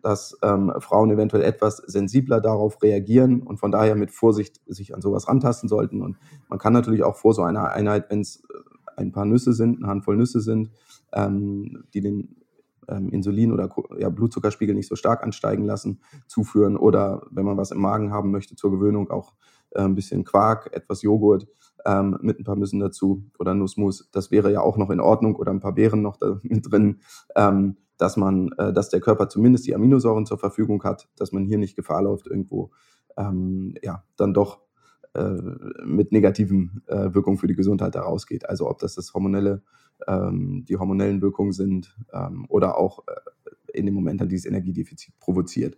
Dass 0.02 0.38
ähm, 0.42 0.72
Frauen 0.78 1.10
eventuell 1.10 1.42
etwas 1.42 1.78
sensibler 1.78 2.40
darauf 2.40 2.80
reagieren 2.82 3.42
und 3.42 3.58
von 3.58 3.72
daher 3.72 3.96
mit 3.96 4.12
Vorsicht 4.12 4.60
sich 4.66 4.94
an 4.94 5.02
sowas 5.02 5.26
rantasten 5.26 5.68
sollten. 5.68 6.00
Und 6.02 6.16
man 6.48 6.58
kann 6.58 6.72
natürlich 6.72 7.02
auch 7.02 7.16
vor 7.16 7.34
so 7.34 7.42
einer 7.42 7.72
Einheit, 7.72 8.10
wenn 8.10 8.20
es 8.20 8.42
äh, 8.96 9.00
ein 9.00 9.12
paar 9.12 9.24
Nüsse 9.24 9.52
sind, 9.52 9.78
eine 9.78 9.88
Handvoll 9.88 10.16
Nüsse 10.16 10.40
sind, 10.40 10.70
ähm, 11.12 11.84
die 11.92 12.00
den 12.00 12.36
ähm, 12.88 13.10
Insulin- 13.10 13.52
oder 13.52 13.68
ja, 13.98 14.10
Blutzuckerspiegel 14.10 14.74
nicht 14.74 14.88
so 14.88 14.96
stark 14.96 15.22
ansteigen 15.22 15.64
lassen, 15.64 16.00
zuführen. 16.26 16.76
Oder 16.76 17.26
wenn 17.30 17.44
man 17.44 17.56
was 17.56 17.70
im 17.70 17.80
Magen 17.80 18.12
haben 18.12 18.30
möchte 18.30 18.56
zur 18.56 18.70
Gewöhnung, 18.70 19.10
auch 19.10 19.32
äh, 19.70 19.82
ein 19.82 19.94
bisschen 19.94 20.24
Quark, 20.24 20.70
etwas 20.72 21.02
Joghurt 21.02 21.48
ähm, 21.84 22.18
mit 22.20 22.38
ein 22.38 22.44
paar 22.44 22.56
Nüssen 22.56 22.80
dazu 22.80 23.24
oder 23.38 23.54
Nussmus. 23.54 24.08
Das 24.12 24.30
wäre 24.30 24.52
ja 24.52 24.60
auch 24.60 24.76
noch 24.76 24.90
in 24.90 25.00
Ordnung 25.00 25.36
oder 25.36 25.52
ein 25.52 25.60
paar 25.60 25.74
Beeren 25.74 26.02
noch 26.02 26.16
da 26.16 26.40
mit 26.42 26.70
drin. 26.70 27.00
Ähm, 27.36 27.76
dass 28.00 28.16
man, 28.16 28.50
äh, 28.56 28.72
dass 28.72 28.88
der 28.88 29.00
Körper 29.00 29.28
zumindest 29.28 29.66
die 29.66 29.74
Aminosäuren 29.74 30.24
zur 30.24 30.38
Verfügung 30.38 30.82
hat, 30.84 31.08
dass 31.16 31.32
man 31.32 31.44
hier 31.44 31.58
nicht 31.58 31.76
Gefahr 31.76 32.02
läuft, 32.02 32.26
irgendwo 32.26 32.70
ähm, 33.16 33.74
ja 33.82 34.04
dann 34.16 34.32
doch 34.32 34.60
äh, 35.14 35.36
mit 35.84 36.12
negativen 36.12 36.82
äh, 36.86 37.12
Wirkungen 37.12 37.36
für 37.36 37.46
die 37.46 37.56
Gesundheit 37.56 37.94
herausgeht. 37.94 38.48
Also 38.48 38.70
ob 38.70 38.78
das 38.78 38.94
das 38.94 39.12
hormonelle, 39.12 39.62
ähm, 40.06 40.64
die 40.66 40.76
hormonellen 40.76 41.20
Wirkungen 41.20 41.52
sind 41.52 41.96
ähm, 42.12 42.46
oder 42.48 42.78
auch 42.78 43.00
äh, 43.06 43.76
in 43.76 43.86
dem 43.86 43.94
Moment 43.94 44.20
dann 44.20 44.28
dieses 44.28 44.46
Energiedefizit 44.46 45.18
provoziert. 45.18 45.76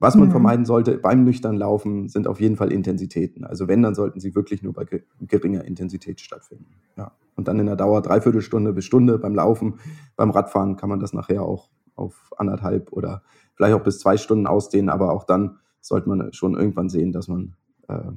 Was 0.00 0.14
man 0.14 0.28
mhm. 0.28 0.32
vermeiden 0.32 0.64
sollte 0.64 0.96
beim 0.96 1.24
nüchtern 1.24 1.56
Laufen, 1.56 2.08
sind 2.08 2.26
auf 2.26 2.40
jeden 2.40 2.56
Fall 2.56 2.72
Intensitäten. 2.72 3.44
Also 3.44 3.68
wenn, 3.68 3.82
dann 3.82 3.94
sollten 3.94 4.18
sie 4.18 4.34
wirklich 4.34 4.62
nur 4.62 4.72
bei 4.72 4.86
geringer 5.20 5.64
Intensität 5.66 6.20
stattfinden. 6.20 6.74
Ja. 6.96 7.12
Und 7.36 7.48
dann 7.48 7.60
in 7.60 7.66
der 7.66 7.76
Dauer 7.76 8.00
dreiviertel 8.00 8.40
Stunde 8.40 8.72
bis 8.72 8.86
Stunde 8.86 9.18
beim 9.18 9.34
Laufen. 9.34 9.74
Beim 10.16 10.30
Radfahren 10.30 10.76
kann 10.76 10.88
man 10.88 11.00
das 11.00 11.12
nachher 11.12 11.42
auch 11.42 11.68
auf 11.96 12.32
anderthalb 12.38 12.92
oder 12.92 13.22
vielleicht 13.54 13.74
auch 13.74 13.82
bis 13.82 13.98
zwei 13.98 14.16
Stunden 14.16 14.46
ausdehnen. 14.46 14.88
Aber 14.88 15.12
auch 15.12 15.24
dann 15.24 15.58
sollte 15.82 16.08
man 16.08 16.32
schon 16.32 16.54
irgendwann 16.54 16.88
sehen, 16.88 17.12
dass 17.12 17.28
man 17.28 17.54
äh, 17.88 18.10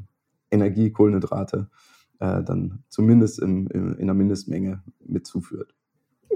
Energie, 0.52 0.90
Kohlenhydrate 0.92 1.70
äh, 2.20 2.44
dann 2.44 2.84
zumindest 2.88 3.40
im, 3.40 3.68
im, 3.68 3.94
in 3.96 4.04
einer 4.04 4.14
Mindestmenge 4.14 4.84
mit 5.06 5.28
zuführt. 5.28 5.76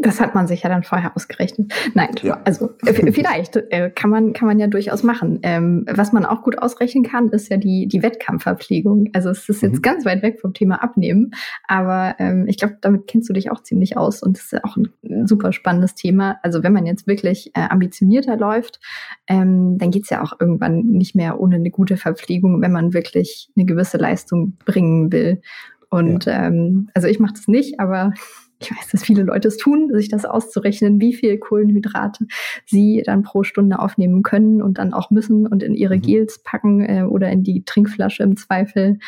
Das 0.01 0.19
hat 0.19 0.36
man 0.36 0.47
sich 0.47 0.63
ja 0.63 0.69
dann 0.69 0.83
vorher 0.83 1.15
ausgerechnet. 1.15 1.73
Nein, 1.93 2.10
ja. 2.21 2.39
also 2.43 2.71
äh, 2.86 3.12
vielleicht 3.12 3.55
äh, 3.55 3.91
kann 3.93 4.10
man 4.10 4.33
kann 4.33 4.47
man 4.47 4.60
ja 4.60 4.67
durchaus 4.67 5.03
machen. 5.03 5.39
Ähm, 5.43 5.86
was 5.89 6.13
man 6.13 6.25
auch 6.25 6.43
gut 6.43 6.60
ausrechnen 6.60 7.03
kann, 7.03 7.29
ist 7.29 7.49
ja 7.49 7.57
die 7.57 7.88
die 7.88 8.03
Wettkampfverpflegung. 8.03 9.10
Also 9.13 9.29
es 9.29 9.47
ist 9.49 9.62
jetzt 9.62 9.77
mhm. 9.77 9.81
ganz 9.81 10.05
weit 10.05 10.21
weg 10.21 10.39
vom 10.39 10.53
Thema 10.53 10.83
Abnehmen, 10.83 11.31
aber 11.67 12.15
ähm, 12.19 12.45
ich 12.47 12.57
glaube, 12.57 12.77
damit 12.81 13.07
kennst 13.07 13.29
du 13.29 13.33
dich 13.33 13.51
auch 13.51 13.63
ziemlich 13.63 13.97
aus 13.97 14.21
und 14.21 14.38
das 14.38 14.45
ist 14.45 14.51
ja 14.53 14.60
auch 14.63 14.77
ein 14.77 15.27
super 15.27 15.51
spannendes 15.51 15.95
Thema. 15.95 16.38
Also 16.43 16.63
wenn 16.63 16.73
man 16.73 16.86
jetzt 16.86 17.07
wirklich 17.07 17.51
äh, 17.55 17.62
ambitionierter 17.62 18.38
läuft, 18.38 18.79
ähm, 19.27 19.77
dann 19.77 19.91
geht's 19.91 20.10
ja 20.10 20.21
auch 20.21 20.33
irgendwann 20.39 20.81
nicht 20.83 21.15
mehr 21.15 21.39
ohne 21.39 21.55
eine 21.55 21.71
gute 21.71 21.97
Verpflegung, 21.97 22.62
wenn 22.62 22.71
man 22.71 22.93
wirklich 22.93 23.49
eine 23.55 23.65
gewisse 23.65 23.97
Leistung 23.97 24.57
bringen 24.65 25.12
will. 25.12 25.41
Und 25.89 26.25
ja. 26.25 26.47
ähm, 26.47 26.89
also 26.93 27.07
ich 27.07 27.19
mache 27.19 27.33
das 27.33 27.47
nicht, 27.47 27.79
aber 27.79 28.13
ich 28.60 28.72
weiß, 28.72 28.89
dass 28.91 29.04
viele 29.04 29.24
Leute 29.24 29.48
es 29.48 29.58
tun, 29.58 29.89
sich 29.93 30.10
das 30.10 30.26
auszurechnen, 30.26 31.00
wie 31.00 31.13
viel 31.13 31.38
Kohlenhydrate 31.38 32.26
sie 32.65 33.04
dann 33.06 33.24
pro 33.24 33.43
Stunde 33.43 33.80
aufnehmen 33.80 34.24
können 34.24 34.62
und 34.62 34.78
dann 34.78 34.93
auch 34.93 35.12
müssen 35.12 35.48
und 35.48 35.63
in 35.63 35.76
ihre 35.76 35.98
mhm. 35.98 36.02
Gels 36.02 36.41
packen 36.43 36.82
äh, 36.82 37.04
oder 37.04 37.30
in 37.30 37.43
die 37.43 37.63
Trinkflasche 37.63 38.24
im 38.24 38.38
Zweifel. 38.38 39.00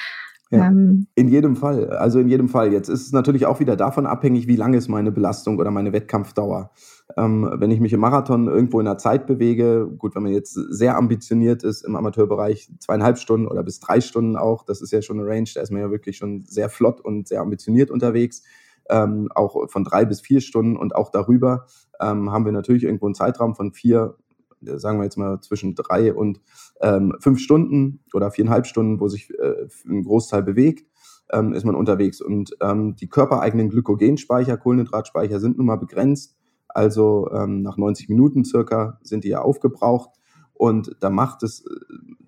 Ja, 0.51 0.67
ähm, 0.67 1.05
in 1.13 1.27
jedem 1.27 1.55
Fall. 1.55 1.89
Also 1.89 2.19
in 2.19 2.27
jedem 2.27 2.49
Fall. 2.49 2.73
Jetzt 2.73 2.89
ist 2.89 3.05
es 3.05 3.11
natürlich 3.11 3.45
auch 3.45 3.59
wieder 3.59 3.75
davon 3.75 4.07
abhängig, 4.07 4.47
wie 4.47 4.55
lang 4.55 4.73
ist 4.73 4.87
meine 4.87 5.11
Belastung 5.11 5.59
oder 5.59 5.69
meine 5.69 5.93
Wettkampfdauer. 5.93 6.71
Ähm, 7.17 7.49
wenn 7.55 7.69
ich 7.69 7.79
mich 7.79 7.93
im 7.93 7.99
Marathon 7.99 8.47
irgendwo 8.47 8.79
in 8.79 8.85
der 8.85 8.97
Zeit 8.97 9.27
bewege, 9.27 9.87
gut, 9.97 10.15
wenn 10.15 10.23
man 10.23 10.31
jetzt 10.31 10.53
sehr 10.53 10.97
ambitioniert 10.97 11.63
ist 11.63 11.83
im 11.83 11.95
Amateurbereich, 11.95 12.71
zweieinhalb 12.79 13.19
Stunden 13.19 13.47
oder 13.47 13.63
bis 13.63 13.79
drei 13.79 14.01
Stunden 14.01 14.35
auch, 14.35 14.63
das 14.63 14.81
ist 14.81 14.91
ja 14.91 15.03
schon 15.03 15.19
eine 15.19 15.29
Range, 15.29 15.49
da 15.53 15.61
ist 15.61 15.71
man 15.71 15.81
ja 15.81 15.91
wirklich 15.91 16.17
schon 16.17 16.43
sehr 16.47 16.69
flott 16.69 16.99
und 16.99 17.27
sehr 17.27 17.41
ambitioniert 17.41 17.91
unterwegs 17.91 18.43
ähm, 18.89 19.29
auch 19.33 19.69
von 19.69 19.83
drei 19.83 20.05
bis 20.05 20.21
vier 20.21 20.41
Stunden 20.41 20.75
und 20.75 20.95
auch 20.95 21.11
darüber 21.11 21.65
ähm, 22.01 22.31
haben 22.31 22.45
wir 22.45 22.51
natürlich 22.51 22.83
irgendwo 22.83 23.05
einen 23.05 23.15
Zeitraum 23.15 23.55
von 23.55 23.71
vier, 23.71 24.15
sagen 24.61 24.99
wir 24.99 25.05
jetzt 25.05 25.17
mal 25.17 25.39
zwischen 25.41 25.75
drei 25.75 26.13
und 26.13 26.41
ähm, 26.81 27.15
fünf 27.19 27.39
Stunden 27.39 28.01
oder 28.13 28.31
viereinhalb 28.31 28.65
Stunden, 28.65 28.99
wo 28.99 29.07
sich 29.07 29.29
äh, 29.39 29.67
ein 29.87 30.03
Großteil 30.03 30.43
bewegt, 30.43 30.85
ähm, 31.31 31.53
ist 31.53 31.65
man 31.65 31.75
unterwegs. 31.75 32.21
Und 32.21 32.55
ähm, 32.61 32.95
die 32.95 33.07
körpereigenen 33.07 33.69
Glykogenspeicher, 33.69 34.57
Kohlenhydratspeicher 34.57 35.39
sind 35.39 35.57
nun 35.57 35.67
mal 35.67 35.77
begrenzt. 35.77 36.35
Also 36.67 37.29
ähm, 37.31 37.61
nach 37.61 37.77
90 37.77 38.09
Minuten 38.09 38.45
circa 38.45 38.99
sind 39.01 39.23
die 39.23 39.29
ja 39.29 39.41
aufgebraucht. 39.41 40.11
Und 40.53 40.95
da 40.99 41.09
macht 41.09 41.41
es, 41.43 41.63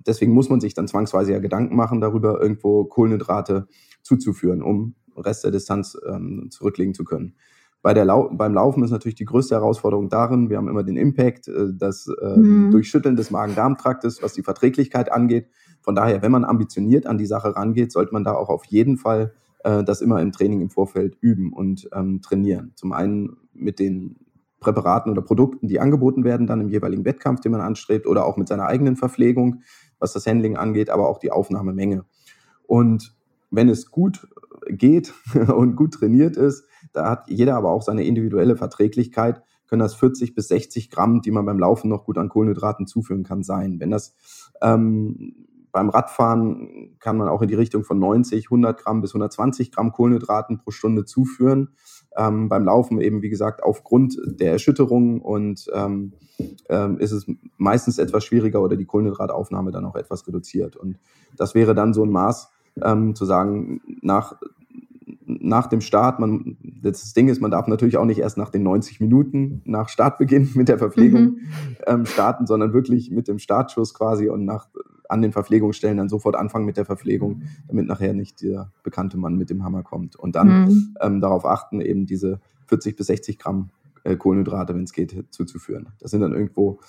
deswegen 0.07 0.31
muss 0.31 0.49
man 0.49 0.61
sich 0.61 0.73
dann 0.73 0.87
zwangsweise 0.87 1.33
ja 1.33 1.39
Gedanken 1.39 1.75
machen 1.75 1.99
darüber, 1.99 2.41
irgendwo 2.41 2.85
Kohlenhydrate 2.85 3.67
zuzuführen, 4.03 4.63
um 4.63 4.95
Rest 5.17 5.43
der 5.43 5.51
Distanz 5.51 5.97
ähm, 6.07 6.49
zurücklegen 6.49 6.93
zu 6.93 7.03
können. 7.03 7.35
Bei 7.81 7.93
der 7.95 8.05
Lau 8.05 8.29
beim 8.31 8.53
Laufen 8.53 8.83
ist 8.83 8.91
natürlich 8.91 9.15
die 9.15 9.25
größte 9.25 9.55
Herausforderung 9.55 10.09
darin, 10.09 10.49
wir 10.49 10.57
haben 10.57 10.67
immer 10.67 10.83
den 10.83 10.97
Impact, 10.97 11.47
äh, 11.47 11.73
das 11.73 12.07
äh, 12.07 12.37
mhm. 12.37 12.71
Durchschütteln 12.71 13.15
des 13.15 13.31
Magen-Darm-Traktes, 13.31 14.21
was 14.21 14.33
die 14.33 14.43
Verträglichkeit 14.43 15.11
angeht. 15.11 15.47
Von 15.81 15.95
daher, 15.95 16.21
wenn 16.21 16.31
man 16.31 16.45
ambitioniert 16.45 17.07
an 17.07 17.17
die 17.17 17.25
Sache 17.25 17.55
rangeht, 17.55 17.91
sollte 17.91 18.13
man 18.13 18.23
da 18.23 18.33
auch 18.33 18.49
auf 18.49 18.65
jeden 18.65 18.97
Fall 18.97 19.33
äh, 19.63 19.83
das 19.83 20.01
immer 20.01 20.21
im 20.21 20.31
Training 20.31 20.61
im 20.61 20.69
Vorfeld 20.69 21.17
üben 21.21 21.53
und 21.53 21.89
ähm, 21.93 22.21
trainieren. 22.21 22.73
Zum 22.75 22.93
einen 22.93 23.37
mit 23.53 23.79
den 23.79 24.17
Präparaten 24.59 25.11
oder 25.11 25.23
Produkten, 25.23 25.67
die 25.67 25.79
angeboten 25.79 26.23
werden, 26.23 26.45
dann 26.45 26.61
im 26.61 26.69
jeweiligen 26.69 27.03
Wettkampf, 27.03 27.41
den 27.41 27.51
man 27.51 27.61
anstrebt, 27.61 28.05
oder 28.05 28.25
auch 28.25 28.37
mit 28.37 28.47
seiner 28.47 28.67
eigenen 28.67 28.95
Verpflegung, 28.95 29.61
was 29.97 30.13
das 30.13 30.27
Handling 30.27 30.55
angeht, 30.55 30.91
aber 30.91 31.09
auch 31.09 31.17
die 31.17 31.31
Aufnahmemenge. 31.31 32.05
Und 32.67 33.15
wenn 33.51 33.69
es 33.69 33.91
gut 33.91 34.27
geht 34.67 35.13
und 35.55 35.75
gut 35.75 35.93
trainiert 35.93 36.37
ist, 36.37 36.65
da 36.93 37.09
hat 37.09 37.29
jeder 37.29 37.55
aber 37.55 37.69
auch 37.69 37.83
seine 37.83 38.03
individuelle 38.03 38.55
Verträglichkeit, 38.55 39.41
können 39.67 39.81
das 39.81 39.95
40 39.95 40.35
bis 40.35 40.49
60 40.49 40.89
Gramm, 40.89 41.21
die 41.21 41.31
man 41.31 41.45
beim 41.45 41.59
Laufen 41.59 41.89
noch 41.89 42.03
gut 42.03 42.17
an 42.17 42.27
Kohlenhydraten 42.27 42.87
zuführen 42.87 43.23
kann, 43.23 43.43
sein. 43.43 43.79
Wenn 43.79 43.91
das 43.91 44.15
ähm, 44.61 45.47
beim 45.71 45.89
Radfahren 45.89 46.97
kann 46.99 47.17
man 47.17 47.29
auch 47.29 47.41
in 47.41 47.47
die 47.47 47.55
Richtung 47.55 47.83
von 47.83 47.97
90, 47.99 48.47
100 48.47 48.77
Gramm 48.77 49.01
bis 49.01 49.11
120 49.11 49.71
Gramm 49.71 49.91
Kohlenhydraten 49.91 50.57
pro 50.57 50.71
Stunde 50.71 51.05
zuführen. 51.05 51.69
Ähm, 52.17 52.49
beim 52.49 52.65
Laufen 52.65 52.99
eben, 52.99 53.21
wie 53.21 53.29
gesagt, 53.29 53.63
aufgrund 53.63 54.17
der 54.25 54.51
Erschütterung 54.51 55.21
und 55.21 55.67
ähm, 55.73 56.13
ähm, 56.67 56.97
ist 56.97 57.11
es 57.11 57.25
meistens 57.57 57.99
etwas 57.99 58.25
schwieriger 58.25 58.61
oder 58.61 58.75
die 58.75 58.85
Kohlenhydrataufnahme 58.85 59.71
dann 59.71 59.85
auch 59.85 59.95
etwas 59.95 60.27
reduziert. 60.27 60.75
Und 60.75 60.97
das 61.37 61.55
wäre 61.55 61.73
dann 61.73 61.93
so 61.93 62.03
ein 62.03 62.11
Maß, 62.11 62.49
ähm, 62.81 63.15
zu 63.15 63.25
sagen, 63.25 63.81
nach, 64.01 64.35
nach 65.25 65.67
dem 65.67 65.81
Start, 65.81 66.19
man, 66.19 66.57
das 66.81 67.13
Ding 67.13 67.29
ist, 67.29 67.41
man 67.41 67.51
darf 67.51 67.67
natürlich 67.67 67.97
auch 67.97 68.05
nicht 68.05 68.19
erst 68.19 68.37
nach 68.37 68.49
den 68.49 68.63
90 68.63 68.99
Minuten 68.99 69.61
nach 69.65 69.89
Startbeginn 69.89 70.51
mit 70.55 70.67
der 70.67 70.77
Verpflegung 70.77 71.23
mhm. 71.23 71.39
ähm, 71.87 72.05
starten, 72.05 72.47
sondern 72.47 72.73
wirklich 72.73 73.11
mit 73.11 73.27
dem 73.27 73.39
Startschuss 73.39 73.93
quasi 73.93 74.29
und 74.29 74.45
nach, 74.45 74.67
an 75.09 75.21
den 75.21 75.31
Verpflegungsstellen 75.31 75.97
dann 75.97 76.09
sofort 76.09 76.35
anfangen 76.35 76.65
mit 76.65 76.77
der 76.77 76.85
Verpflegung, 76.85 77.43
damit 77.67 77.87
nachher 77.87 78.13
nicht 78.13 78.41
der 78.41 78.71
bekannte 78.83 79.17
Mann 79.17 79.35
mit 79.35 79.49
dem 79.49 79.63
Hammer 79.63 79.83
kommt. 79.83 80.15
Und 80.15 80.35
dann 80.35 80.65
mhm. 80.65 80.95
ähm, 81.01 81.21
darauf 81.21 81.45
achten, 81.45 81.81
eben 81.81 82.05
diese 82.05 82.39
40 82.67 82.95
bis 82.95 83.07
60 83.07 83.37
Gramm 83.37 83.69
äh, 84.03 84.15
Kohlenhydrate, 84.15 84.73
wenn 84.73 84.83
es 84.83 84.93
geht, 84.93 85.25
zuzuführen. 85.31 85.89
Das 85.99 86.11
sind 86.11 86.21
dann 86.21 86.33
irgendwo 86.33 86.79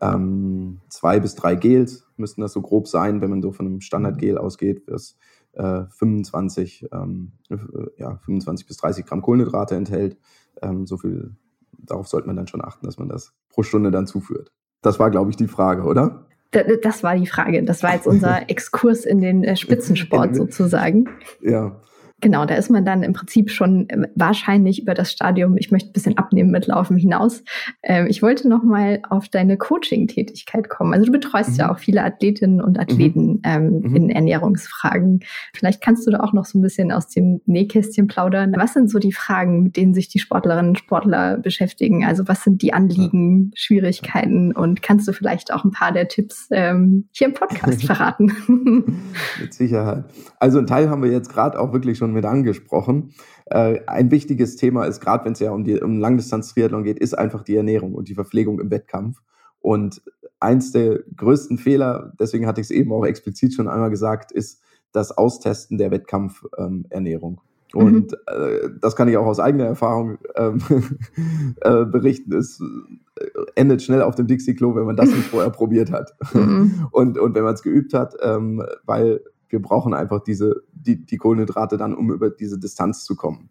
ähm, 0.00 0.80
zwei 0.88 1.20
bis 1.20 1.34
drei 1.34 1.54
Gels 1.54 2.06
müssten 2.16 2.40
das 2.40 2.52
so 2.52 2.62
grob 2.62 2.88
sein, 2.88 3.20
wenn 3.20 3.30
man 3.30 3.42
so 3.42 3.52
von 3.52 3.66
einem 3.66 3.80
Standardgel 3.80 4.38
ausgeht, 4.38 4.84
das 4.86 5.16
äh, 5.52 5.84
25, 5.90 6.88
ähm, 6.92 7.32
äh, 7.50 7.56
ja, 7.98 8.16
25 8.24 8.66
bis 8.66 8.76
30 8.78 9.06
Gramm 9.06 9.22
Kohlenhydrate 9.22 9.74
enthält. 9.74 10.16
Ähm, 10.62 10.86
so 10.86 10.96
viel, 10.96 11.34
darauf 11.78 12.08
sollte 12.08 12.26
man 12.26 12.36
dann 12.36 12.46
schon 12.46 12.64
achten, 12.64 12.86
dass 12.86 12.98
man 12.98 13.08
das 13.08 13.32
pro 13.48 13.62
Stunde 13.62 13.90
dann 13.90 14.06
zuführt. 14.06 14.52
Das 14.82 14.98
war, 14.98 15.10
glaube 15.10 15.30
ich, 15.30 15.36
die 15.36 15.48
Frage, 15.48 15.82
oder? 15.82 16.26
Das 16.50 17.02
war 17.02 17.16
die 17.16 17.26
Frage. 17.26 17.62
Das 17.62 17.82
war 17.82 17.94
jetzt 17.94 18.06
unser 18.06 18.42
Exkurs 18.50 19.04
in 19.04 19.20
den 19.20 19.44
äh, 19.44 19.56
Spitzensport 19.56 20.34
sozusagen. 20.34 21.08
Ja. 21.40 21.80
Genau, 22.20 22.44
da 22.44 22.54
ist 22.54 22.70
man 22.70 22.84
dann 22.84 23.02
im 23.02 23.12
Prinzip 23.12 23.50
schon 23.50 23.88
äh, 23.88 24.08
wahrscheinlich 24.14 24.82
über 24.82 24.94
das 24.94 25.10
Stadium, 25.10 25.56
ich 25.56 25.70
möchte 25.70 25.90
ein 25.90 25.92
bisschen 25.92 26.18
abnehmen 26.18 26.50
mit 26.50 26.66
Laufen 26.66 26.96
hinaus. 26.96 27.42
Ähm, 27.82 28.06
ich 28.08 28.22
wollte 28.22 28.48
noch 28.48 28.62
mal 28.62 29.00
auf 29.08 29.28
deine 29.28 29.56
Coaching-Tätigkeit 29.56 30.68
kommen. 30.68 30.92
Also 30.92 31.06
du 31.06 31.12
betreust 31.12 31.50
mhm. 31.50 31.56
ja 31.56 31.72
auch 31.72 31.78
viele 31.78 32.04
Athletinnen 32.04 32.60
und 32.60 32.78
Athleten 32.78 33.26
mhm. 33.26 33.40
Ähm, 33.44 33.80
mhm. 33.80 33.96
in 33.96 34.10
Ernährungsfragen. 34.10 35.20
Vielleicht 35.54 35.82
kannst 35.82 36.06
du 36.06 36.10
da 36.10 36.20
auch 36.20 36.32
noch 36.32 36.44
so 36.44 36.58
ein 36.58 36.62
bisschen 36.62 36.92
aus 36.92 37.08
dem 37.08 37.40
Nähkästchen 37.46 38.06
plaudern. 38.06 38.52
Was 38.56 38.74
sind 38.74 38.90
so 38.90 38.98
die 38.98 39.12
Fragen, 39.12 39.62
mit 39.62 39.76
denen 39.76 39.94
sich 39.94 40.08
die 40.08 40.18
Sportlerinnen 40.18 40.70
und 40.70 40.78
Sportler 40.78 41.38
beschäftigen? 41.38 42.04
Also 42.04 42.28
was 42.28 42.44
sind 42.44 42.62
die 42.62 42.72
Anliegen, 42.72 43.52
Schwierigkeiten 43.54 44.52
und 44.52 44.82
kannst 44.82 45.08
du 45.08 45.12
vielleicht 45.12 45.52
auch 45.52 45.64
ein 45.64 45.70
paar 45.70 45.92
der 45.92 46.08
Tipps 46.08 46.48
ähm, 46.50 47.08
hier 47.12 47.28
im 47.28 47.34
Podcast 47.34 47.84
verraten? 47.86 48.32
mit 49.40 49.54
Sicherheit. 49.54 50.04
Also 50.38 50.58
ein 50.58 50.66
Teil 50.66 50.90
haben 50.90 51.02
wir 51.02 51.10
jetzt 51.10 51.32
gerade 51.32 51.58
auch 51.58 51.72
wirklich 51.72 51.98
schon 51.98 52.09
schon 52.10 52.14
mit 52.14 52.24
angesprochen. 52.24 53.12
Äh, 53.46 53.80
ein 53.86 54.10
wichtiges 54.10 54.56
Thema 54.56 54.84
ist, 54.84 55.00
gerade 55.00 55.24
wenn 55.24 55.32
es 55.32 55.40
ja 55.40 55.52
um, 55.52 55.64
die, 55.64 55.80
um 55.80 55.98
Langdistanz-Triathlon 55.98 56.84
geht, 56.84 56.98
ist 56.98 57.14
einfach 57.14 57.42
die 57.42 57.56
Ernährung 57.56 57.94
und 57.94 58.08
die 58.08 58.14
Verpflegung 58.14 58.60
im 58.60 58.70
Wettkampf. 58.70 59.20
Und 59.60 60.02
eins 60.40 60.72
der 60.72 61.00
größten 61.16 61.58
Fehler, 61.58 62.12
deswegen 62.18 62.46
hatte 62.46 62.60
ich 62.60 62.66
es 62.66 62.70
eben 62.70 62.92
auch 62.92 63.04
explizit 63.04 63.54
schon 63.54 63.68
einmal 63.68 63.90
gesagt, 63.90 64.32
ist 64.32 64.62
das 64.92 65.16
Austesten 65.16 65.78
der 65.78 65.90
Wettkampfernährung. 65.90 67.40
Ähm, 67.40 67.80
und 67.80 68.12
mhm. 68.12 68.18
äh, 68.26 68.68
das 68.80 68.96
kann 68.96 69.06
ich 69.08 69.16
auch 69.16 69.26
aus 69.26 69.38
eigener 69.38 69.66
Erfahrung 69.66 70.18
ähm, 70.34 70.60
äh, 71.60 71.84
berichten. 71.84 72.34
Es 72.34 72.60
äh, 72.60 73.24
endet 73.54 73.82
schnell 73.82 74.02
auf 74.02 74.16
dem 74.16 74.26
Dixie-Klo, 74.26 74.74
wenn 74.74 74.86
man 74.86 74.96
das 74.96 75.10
nicht 75.10 75.28
vorher 75.28 75.50
probiert 75.50 75.92
hat. 75.92 76.12
Mhm. 76.34 76.88
Und, 76.92 77.18
und 77.18 77.34
wenn 77.34 77.44
man 77.44 77.54
es 77.54 77.62
geübt 77.62 77.94
hat, 77.94 78.14
ähm, 78.22 78.64
weil 78.84 79.20
wir 79.50 79.60
brauchen 79.60 79.94
einfach 79.94 80.20
diese, 80.20 80.62
die, 80.72 81.04
die 81.04 81.16
Kohlenhydrate 81.16 81.76
dann, 81.76 81.94
um 81.94 82.12
über 82.12 82.30
diese 82.30 82.58
Distanz 82.58 83.04
zu 83.04 83.16
kommen. 83.16 83.50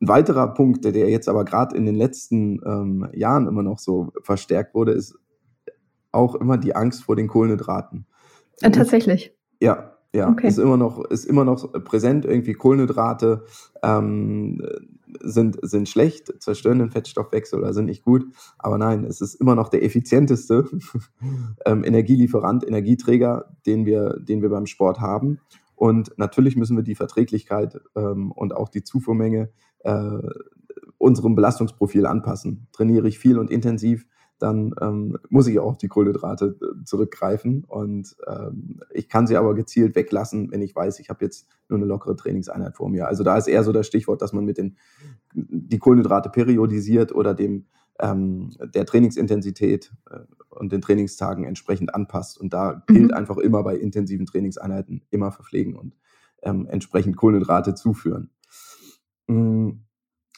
Ein 0.00 0.08
weiterer 0.08 0.54
Punkt, 0.54 0.84
der 0.84 1.08
jetzt 1.08 1.28
aber 1.28 1.44
gerade 1.44 1.76
in 1.76 1.86
den 1.86 1.94
letzten 1.94 2.60
ähm, 2.64 3.08
Jahren 3.12 3.46
immer 3.46 3.62
noch 3.62 3.78
so 3.78 4.12
verstärkt 4.22 4.74
wurde, 4.74 4.92
ist 4.92 5.16
auch 6.12 6.34
immer 6.34 6.58
die 6.58 6.74
Angst 6.74 7.04
vor 7.04 7.16
den 7.16 7.28
Kohlenhydraten. 7.28 8.06
Ja, 8.60 8.68
äh, 8.68 8.72
tatsächlich. 8.72 9.36
Ja, 9.60 9.94
ja, 10.14 10.28
okay. 10.28 10.46
ist 10.46 10.58
immer 10.58 10.76
noch 10.76 11.04
ist 11.04 11.24
immer 11.24 11.44
noch 11.44 11.72
präsent. 11.84 12.24
Irgendwie 12.24 12.54
Kohlenhydrate 12.54 13.44
ähm, 13.82 14.62
sind 15.20 15.58
sind 15.62 15.88
schlecht, 15.88 16.42
zerstören 16.42 16.78
den 16.78 16.90
Fettstoffwechsel 16.90 17.58
oder 17.58 17.72
sind 17.72 17.86
nicht 17.86 18.02
gut. 18.02 18.24
Aber 18.58 18.78
nein, 18.78 19.04
es 19.04 19.20
ist 19.20 19.34
immer 19.34 19.54
noch 19.54 19.68
der 19.68 19.84
effizienteste 19.84 20.64
ähm, 21.66 21.84
Energielieferant, 21.84 22.66
Energieträger, 22.66 23.56
den 23.66 23.86
wir 23.86 24.18
den 24.20 24.42
wir 24.42 24.48
beim 24.50 24.66
Sport 24.66 25.00
haben. 25.00 25.40
Und 25.76 26.12
natürlich 26.16 26.56
müssen 26.56 26.76
wir 26.76 26.84
die 26.84 26.94
Verträglichkeit 26.94 27.80
ähm, 27.96 28.30
und 28.32 28.56
auch 28.56 28.68
die 28.68 28.84
Zufuhrmenge 28.84 29.50
äh, 29.80 30.18
unserem 30.98 31.34
Belastungsprofil 31.34 32.06
anpassen. 32.06 32.68
Trainiere 32.72 33.08
ich 33.08 33.18
viel 33.18 33.38
und 33.38 33.50
intensiv, 33.50 34.06
dann 34.38 34.74
ähm, 34.80 35.18
muss 35.28 35.46
ich 35.46 35.58
auch 35.58 35.70
auf 35.70 35.78
die 35.78 35.88
Kohlenhydrate 35.88 36.56
äh, 36.60 36.84
zurückgreifen. 36.84 37.64
Und 37.64 38.16
ähm, 38.26 38.80
ich 38.90 39.08
kann 39.08 39.26
sie 39.26 39.36
aber 39.36 39.54
gezielt 39.54 39.94
weglassen, 39.94 40.50
wenn 40.50 40.62
ich 40.62 40.74
weiß, 40.74 40.98
ich 41.00 41.08
habe 41.08 41.24
jetzt 41.24 41.48
nur 41.68 41.78
eine 41.78 41.86
lockere 41.86 42.16
Trainingseinheit 42.16 42.76
vor 42.76 42.88
mir. 42.88 43.06
Also 43.06 43.22
da 43.22 43.36
ist 43.36 43.46
eher 43.46 43.64
so 43.64 43.72
das 43.72 43.86
Stichwort, 43.86 44.22
dass 44.22 44.32
man 44.32 44.44
mit 44.44 44.58
den 44.58 44.76
die 45.34 45.78
Kohlenhydrate 45.78 46.30
periodisiert 46.30 47.14
oder 47.14 47.34
dem 47.34 47.66
ähm, 48.00 48.50
der 48.74 48.86
Trainingsintensität 48.86 49.92
äh, 50.10 50.20
und 50.50 50.72
den 50.72 50.80
Trainingstagen 50.80 51.44
entsprechend 51.44 51.94
anpasst. 51.94 52.38
Und 52.38 52.52
da 52.52 52.82
mhm. 52.88 52.94
gilt 52.94 53.12
einfach 53.12 53.36
immer 53.38 53.62
bei 53.62 53.76
intensiven 53.76 54.26
Trainingseinheiten 54.26 55.02
immer 55.10 55.30
verpflegen 55.30 55.76
und 55.76 55.96
ähm, 56.42 56.66
entsprechend 56.66 57.16
Kohlenhydrate 57.16 57.74
zuführen. 57.74 58.30
Mhm. 59.26 59.83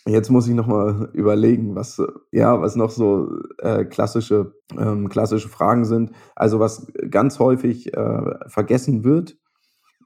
Jetzt 0.07 0.31
muss 0.31 0.47
ich 0.47 0.55
nochmal 0.55 1.11
überlegen, 1.15 1.75
was, 1.75 2.01
ja, 2.31 2.61
was 2.61 2.77
noch 2.77 2.91
so 2.91 3.29
äh, 3.59 3.85
klassische, 3.85 4.55
ähm, 4.79 5.09
klassische 5.09 5.49
Fragen 5.49 5.85
sind. 5.85 6.13
Also 6.37 6.61
was 6.61 6.87
ganz 7.11 7.41
häufig 7.41 7.93
äh, 7.93 8.49
vergessen 8.49 9.03
wird, 9.03 9.37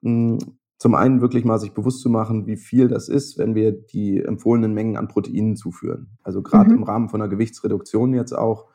mh, 0.00 0.38
hm, 0.38 0.38
zum 0.78 0.94
einen 0.94 1.20
wirklich 1.20 1.44
mal 1.44 1.58
sich 1.58 1.72
bewusst 1.72 2.00
zu 2.00 2.08
machen, 2.08 2.46
wie 2.46 2.56
viel 2.56 2.88
das 2.88 3.10
ist, 3.10 3.36
wenn 3.36 3.54
wir 3.54 3.72
die 3.72 4.22
empfohlenen 4.22 4.72
Mengen 4.72 4.96
an 4.96 5.08
Proteinen 5.08 5.54
zuführen. 5.54 6.16
Also 6.22 6.40
gerade 6.40 6.70
mhm. 6.70 6.76
im 6.76 6.82
Rahmen 6.84 7.08
von 7.10 7.20
einer 7.20 7.28
Gewichtsreduktion 7.28 8.14
jetzt 8.14 8.32
auch. 8.32 8.68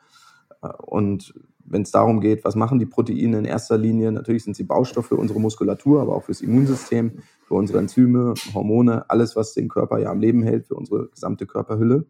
Und 0.78 1.34
wenn 1.64 1.82
es 1.82 1.90
darum 1.90 2.20
geht, 2.20 2.44
was 2.44 2.54
machen 2.54 2.78
die 2.78 2.86
Proteine 2.86 3.38
in 3.38 3.44
erster 3.44 3.76
Linie, 3.76 4.12
natürlich 4.12 4.44
sind 4.44 4.56
sie 4.56 4.64
Baustoff 4.64 5.06
für 5.06 5.16
unsere 5.16 5.40
Muskulatur, 5.40 6.00
aber 6.00 6.14
auch 6.14 6.24
fürs 6.24 6.40
Immunsystem, 6.40 7.18
für 7.46 7.54
unsere 7.54 7.78
Enzyme, 7.78 8.34
Hormone, 8.54 9.08
alles, 9.10 9.36
was 9.36 9.52
den 9.52 9.68
Körper 9.68 9.98
ja 9.98 10.10
am 10.10 10.20
Leben 10.20 10.42
hält, 10.42 10.66
für 10.66 10.74
unsere 10.74 11.08
gesamte 11.08 11.46
Körperhülle. 11.46 12.06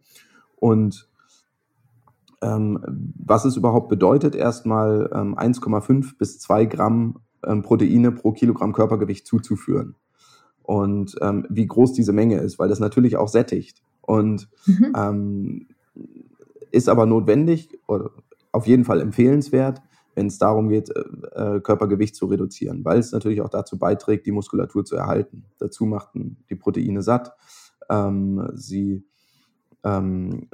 Und 0.57 1.09
ähm, 2.43 2.79
was 3.19 3.45
es 3.45 3.57
überhaupt 3.57 3.89
bedeutet, 3.89 4.35
erstmal 4.35 5.11
ähm, 5.13 5.37
1,5 5.37 6.19
bis 6.19 6.39
2 6.39 6.67
Gramm 6.67 7.21
ähm, 7.45 7.63
Proteine 7.63 8.13
pro 8.13 8.33
Kilogramm 8.33 8.73
Körpergewicht 8.73 9.27
zuzuführen. 9.27 9.97
Und 10.63 11.17
ähm, 11.23 11.47
wie 11.49 11.67
groß 11.67 11.93
diese 11.93 12.13
Menge 12.13 12.39
ist, 12.39 12.59
weil 12.59 12.69
das 12.69 12.81
natürlich 12.81 13.17
auch 13.17 13.29
sättigt. 13.29 13.83
Und 14.03 14.49
mhm. 14.67 14.93
ähm, 14.97 15.67
ist 16.73 16.89
aber 16.89 17.07
notwendig 17.07 17.79
oder 17.87 18.11
auf 18.57 18.67
jeden 18.67 18.85
Fall 18.85 19.01
empfehlenswert, 19.01 19.83
wenn 20.15 20.27
es 20.27 20.39
darum 20.39 20.69
geht, 20.69 20.91
äh, 20.91 21.57
äh, 21.57 21.61
Körpergewicht 21.61 22.17
zu 22.17 22.27
reduzieren, 22.27 22.85
weil 22.85 22.99
es 22.99 23.13
natürlich 23.13 23.43
auch 23.43 23.51
dazu 23.51 23.79
beiträgt, 23.79 24.27
die 24.27 24.33
Muskulatur 24.33 24.85
zu 24.85 24.97
erhalten. 24.97 25.45
Dazu 25.59 25.85
machten 25.87 26.39
die 26.49 26.57
Proteine 26.57 27.03
satt. 27.03 27.33
Ähm, 27.89 28.49
sie 28.55 29.05
ähm, 29.85 30.49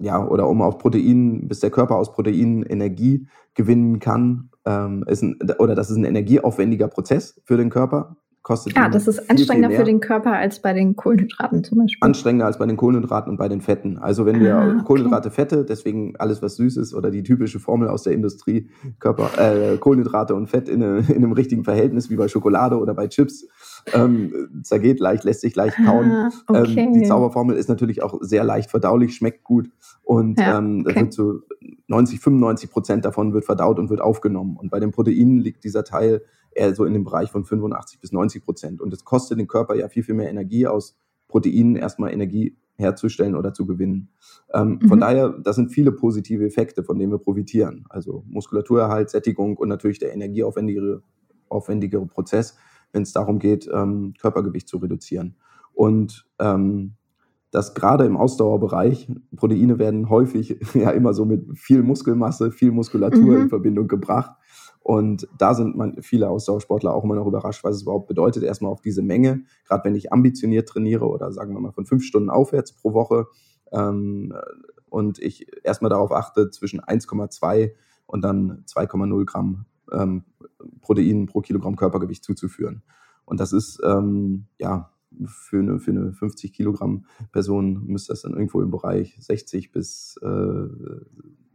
ja, 0.00 0.26
oder 0.26 0.48
um 0.48 0.62
auf 0.62 0.78
Proteinen, 0.78 1.48
bis 1.48 1.60
der 1.60 1.70
Körper 1.70 1.96
aus 1.96 2.12
Proteinen 2.12 2.64
Energie 2.64 3.28
gewinnen 3.54 4.00
kann, 4.00 4.50
ähm, 4.64 5.04
ist 5.06 5.22
ein, 5.22 5.38
oder 5.58 5.74
das 5.74 5.90
ist 5.90 5.96
ein 5.96 6.04
energieaufwendiger 6.04 6.88
Prozess 6.88 7.40
für 7.44 7.56
den 7.56 7.70
Körper. 7.70 8.16
Kostet 8.42 8.76
ah, 8.76 8.88
das 8.88 9.06
ist 9.06 9.30
anstrengender 9.30 9.70
für 9.70 9.84
den 9.84 10.00
Körper 10.00 10.32
als 10.32 10.60
bei 10.60 10.72
den 10.72 10.96
Kohlenhydraten 10.96 11.62
zum 11.62 11.78
Beispiel. 11.78 11.98
Anstrengender 12.00 12.46
als 12.46 12.58
bei 12.58 12.66
den 12.66 12.76
Kohlenhydraten 12.76 13.30
und 13.30 13.36
bei 13.36 13.48
den 13.48 13.60
Fetten. 13.60 13.98
Also 13.98 14.26
wenn 14.26 14.40
wir 14.40 14.56
ah, 14.56 14.68
okay. 14.68 14.84
Kohlenhydrate, 14.84 15.30
Fette, 15.30 15.64
deswegen 15.64 16.16
alles, 16.16 16.42
was 16.42 16.56
süß 16.56 16.76
ist 16.78 16.92
oder 16.92 17.12
die 17.12 17.22
typische 17.22 17.60
Formel 17.60 17.88
aus 17.88 18.02
der 18.02 18.14
Industrie, 18.14 18.68
Körper, 18.98 19.30
äh, 19.38 19.76
Kohlenhydrate 19.76 20.34
und 20.34 20.48
Fett 20.48 20.68
in, 20.68 20.82
eine, 20.82 20.98
in 21.08 21.16
einem 21.16 21.32
richtigen 21.32 21.62
Verhältnis 21.62 22.10
wie 22.10 22.16
bei 22.16 22.26
Schokolade 22.26 22.78
oder 22.78 22.94
bei 22.94 23.06
Chips, 23.06 23.46
ähm, 23.92 24.32
zergeht 24.64 24.98
leicht, 24.98 25.22
lässt 25.22 25.42
sich 25.42 25.54
leicht 25.54 25.76
kauen. 25.76 26.10
Ah, 26.10 26.30
okay. 26.48 26.80
ähm, 26.80 26.94
die 26.94 27.02
Zauberformel 27.04 27.56
ist 27.56 27.68
natürlich 27.68 28.02
auch 28.02 28.18
sehr 28.22 28.42
leicht 28.42 28.70
verdaulich, 28.70 29.14
schmeckt 29.14 29.44
gut 29.44 29.70
und 30.02 30.40
ja, 30.40 30.58
ähm, 30.58 30.84
okay. 30.84 31.00
wird 31.00 31.12
zu 31.12 31.42
90, 31.86 32.18
95 32.18 32.70
Prozent 32.70 33.04
davon 33.04 33.34
wird 33.34 33.44
verdaut 33.44 33.78
und 33.78 33.88
wird 33.88 34.00
aufgenommen. 34.00 34.56
Und 34.56 34.70
bei 34.70 34.80
den 34.80 34.90
Proteinen 34.90 35.38
liegt 35.38 35.62
dieser 35.62 35.84
Teil 35.84 36.22
eher 36.54 36.74
so 36.74 36.84
in 36.84 36.92
dem 36.92 37.04
Bereich 37.04 37.30
von 37.30 37.44
85 37.44 38.00
bis 38.00 38.12
90 38.12 38.44
Prozent. 38.44 38.80
Und 38.80 38.92
es 38.92 39.04
kostet 39.04 39.38
den 39.38 39.48
Körper 39.48 39.74
ja 39.74 39.88
viel, 39.88 40.02
viel 40.02 40.14
mehr 40.14 40.30
Energie 40.30 40.66
aus 40.66 40.96
Proteinen 41.28 41.76
erstmal 41.76 42.12
Energie 42.12 42.56
herzustellen 42.76 43.36
oder 43.36 43.52
zu 43.52 43.66
gewinnen. 43.66 44.10
Ähm, 44.52 44.78
mhm. 44.82 44.88
Von 44.88 45.00
daher, 45.00 45.30
das 45.30 45.56
sind 45.56 45.70
viele 45.70 45.92
positive 45.92 46.44
Effekte, 46.44 46.82
von 46.82 46.98
denen 46.98 47.12
wir 47.12 47.18
profitieren. 47.18 47.84
Also 47.88 48.24
Muskulaturerhalt, 48.28 49.10
Sättigung 49.10 49.56
und 49.56 49.68
natürlich 49.68 49.98
der 49.98 50.12
energieaufwendigere 50.12 51.02
aufwendigere 51.52 52.06
Prozess, 52.06 52.56
wenn 52.92 53.02
es 53.02 53.12
darum 53.12 53.38
geht, 53.38 53.68
ähm, 53.72 54.14
Körpergewicht 54.20 54.68
zu 54.68 54.78
reduzieren. 54.78 55.36
Und 55.72 56.26
ähm, 56.38 56.94
dass 57.50 57.74
gerade 57.74 58.06
im 58.06 58.16
Ausdauerbereich 58.16 59.12
Proteine 59.36 59.78
werden 59.78 60.08
häufig 60.08 60.58
ja 60.74 60.90
immer 60.90 61.14
so 61.14 61.24
mit 61.24 61.58
viel 61.58 61.82
Muskelmasse, 61.82 62.50
viel 62.50 62.72
Muskulatur 62.72 63.36
mhm. 63.36 63.42
in 63.42 63.48
Verbindung 63.48 63.88
gebracht. 63.88 64.36
Und 64.82 65.28
da 65.38 65.54
sind 65.54 65.76
man, 65.76 66.02
viele 66.02 66.28
Ausdauersportler 66.28 66.92
auch 66.92 67.04
immer 67.04 67.14
noch 67.14 67.26
überrascht, 67.26 67.62
was 67.62 67.76
es 67.76 67.82
überhaupt 67.82 68.08
bedeutet, 68.08 68.42
erstmal 68.42 68.72
auf 68.72 68.80
diese 68.80 69.02
Menge, 69.02 69.44
gerade 69.66 69.84
wenn 69.84 69.94
ich 69.94 70.12
ambitioniert 70.12 70.68
trainiere 70.68 71.08
oder 71.08 71.32
sagen 71.32 71.54
wir 71.54 71.60
mal 71.60 71.72
von 71.72 71.86
fünf 71.86 72.04
Stunden 72.04 72.30
aufwärts 72.30 72.72
pro 72.72 72.92
Woche 72.92 73.26
ähm, 73.70 74.34
und 74.88 75.20
ich 75.20 75.46
erstmal 75.64 75.90
darauf 75.90 76.12
achte, 76.12 76.50
zwischen 76.50 76.80
1,2 76.80 77.72
und 78.06 78.22
dann 78.22 78.64
2,0 78.66 79.24
Gramm 79.24 79.66
ähm, 79.92 80.24
Protein 80.80 81.26
pro 81.26 81.40
Kilogramm 81.40 81.76
Körpergewicht 81.76 82.24
zuzuführen. 82.24 82.82
Und 83.24 83.38
das 83.38 83.52
ist 83.52 83.80
ähm, 83.84 84.46
ja 84.58 84.90
für 85.26 85.60
eine, 85.60 85.78
für 85.78 85.92
eine 85.92 86.12
50 86.12 86.52
Kilogramm 86.52 87.04
Person 87.30 87.84
müsste 87.86 88.12
das 88.12 88.22
dann 88.22 88.32
irgendwo 88.32 88.60
im 88.62 88.70
Bereich 88.70 89.16
60 89.20 89.70
bis 89.70 90.18
äh, 90.22 90.66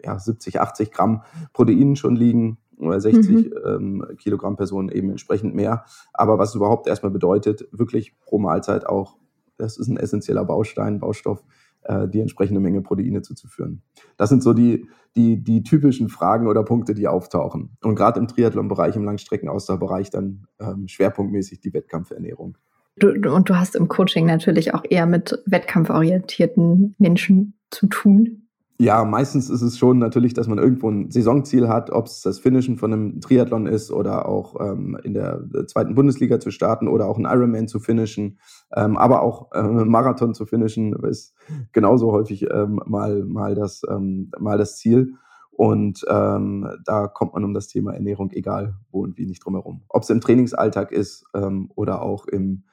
ja, 0.04 0.18
70, 0.18 0.62
80 0.62 0.92
Gramm 0.92 1.24
Protein 1.54 1.96
schon 1.96 2.16
liegen 2.16 2.58
oder 2.78 3.00
60 3.00 3.30
mhm. 3.30 3.54
ähm, 3.66 4.06
Kilogramm 4.18 4.56
Person 4.56 4.90
eben 4.90 5.10
entsprechend 5.10 5.56
mehr. 5.56 5.86
Aber 6.14 6.38
was 6.38 6.56
überhaupt 6.56 6.88
erstmal 6.88 7.12
bedeutet, 7.12 7.68
wirklich 7.72 8.18
pro 8.20 8.40
Mahlzeit 8.40 8.86
auch, 8.86 9.18
das 9.58 9.78
ist 9.78 9.88
ein 9.88 9.98
essentieller 9.98 10.46
Baustein, 10.46 11.00
Baustoff, 11.00 11.44
äh, 11.84 12.08
die 12.08 12.20
entsprechende 12.20 12.60
Menge 12.60 12.82
Proteine 12.82 13.22
zuzuführen. 13.22 13.82
Das 14.18 14.30
sind 14.30 14.44
so 14.44 14.54
die, 14.54 14.88
die, 15.16 15.44
die 15.44 15.64
typischen 15.64 16.10
Fragen 16.10 16.48
oder 16.48 16.64
Punkte, 16.64 16.94
die 16.94 17.08
auftauchen. 17.08 17.78
Und 17.84 17.96
gerade 17.96 18.20
im 18.20 18.28
Triathlon-Bereich, 18.28 18.96
im 18.96 19.04
Langstreckenausdauerbereich 19.04 20.10
dann 20.10 20.48
ähm, 20.60 20.88
schwerpunktmäßig 20.88 21.60
die 21.62 21.74
Wettkampfernährung. 21.74 22.58
Du, 22.98 23.10
und 23.32 23.50
du 23.50 23.56
hast 23.56 23.76
im 23.76 23.88
Coaching 23.88 24.26
natürlich 24.26 24.74
auch 24.74 24.84
eher 24.90 25.06
mit 25.06 25.42
wettkampforientierten 25.46 26.96
Menschen 26.98 27.54
zu 27.70 27.88
tun. 27.88 28.47
Ja, 28.80 29.04
meistens 29.06 29.50
ist 29.50 29.64
es 29.64 29.80
schon 29.80 29.98
natürlich, 29.98 30.36
dass 30.36 30.48
man 30.48 30.60
irgendwo 30.60 30.88
ein 30.90 31.10
Saisonziel 31.10 31.68
hat, 31.68 31.90
ob 31.90 32.06
es 32.06 32.22
das 32.22 32.38
Finishen 32.38 32.78
von 32.78 32.94
einem 32.94 33.22
Triathlon 33.22 33.66
ist 33.66 33.92
oder 33.92 34.30
auch 34.30 34.56
ähm, 34.62 35.00
in 35.04 35.16
der 35.16 35.44
zweiten 35.66 35.96
Bundesliga 35.96 36.40
zu 36.40 36.52
starten 36.52 36.88
oder 36.88 37.08
auch 37.08 37.18
ein 37.18 37.26
Ironman 37.26 37.68
zu 37.68 37.80
finishen, 37.80 38.40
ähm, 38.76 38.96
aber 38.96 39.24
auch 39.24 39.52
äh, 39.54 39.64
Marathon 39.64 40.36
zu 40.36 40.46
finishen 40.46 40.94
ist 40.94 41.34
genauso 41.72 42.12
häufig 42.12 42.44
ähm, 42.52 42.80
mal, 42.86 43.26
mal, 43.26 43.56
das, 43.56 43.82
ähm, 43.90 44.30
mal 44.40 44.60
das 44.60 44.78
Ziel. 44.78 45.16
Und 45.50 46.06
ähm, 46.08 46.70
da 46.86 47.08
kommt 47.08 47.34
man 47.34 47.44
um 47.44 47.56
das 47.56 47.68
Thema 47.68 47.96
Ernährung, 47.96 48.30
egal 48.32 48.76
wo 48.92 49.02
und 49.02 49.18
wie, 49.18 49.26
nicht 49.26 49.44
drum 49.44 49.56
herum. 49.56 49.82
Ob 49.90 50.04
es 50.04 50.12
im 50.12 50.22
Trainingsalltag 50.22 50.92
ist 50.92 51.26
ähm, 51.34 51.72
oder 51.74 52.04
auch 52.04 52.28
im 52.28 52.64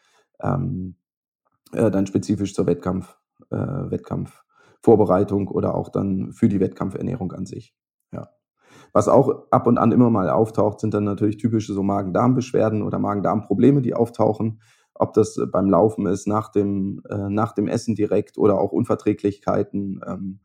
äh, 1.72 1.90
dann 1.90 2.06
spezifisch 2.06 2.54
zur 2.54 2.66
Wettkampf, 2.66 3.16
äh, 3.50 3.56
Wettkampf 3.56 4.43
Vorbereitung 4.84 5.48
oder 5.48 5.74
auch 5.74 5.88
dann 5.88 6.32
für 6.34 6.48
die 6.48 6.60
Wettkampfernährung 6.60 7.32
an 7.32 7.46
sich. 7.46 7.74
Ja. 8.12 8.28
Was 8.92 9.08
auch 9.08 9.50
ab 9.50 9.66
und 9.66 9.78
an 9.78 9.92
immer 9.92 10.10
mal 10.10 10.28
auftaucht, 10.28 10.78
sind 10.78 10.92
dann 10.92 11.04
natürlich 11.04 11.38
typische 11.38 11.72
so 11.72 11.82
Magen-Darm-Beschwerden 11.82 12.82
oder 12.82 12.98
Magen-Darm-Probleme, 12.98 13.80
die 13.80 13.94
auftauchen. 13.94 14.60
Ob 14.94 15.14
das 15.14 15.40
beim 15.50 15.70
Laufen 15.70 16.06
ist, 16.06 16.28
nach 16.28 16.50
dem, 16.50 17.02
äh, 17.08 17.30
nach 17.30 17.52
dem 17.52 17.66
Essen 17.66 17.94
direkt 17.94 18.36
oder 18.36 18.60
auch 18.60 18.72
Unverträglichkeiten, 18.72 20.02
ähm, 20.06 20.40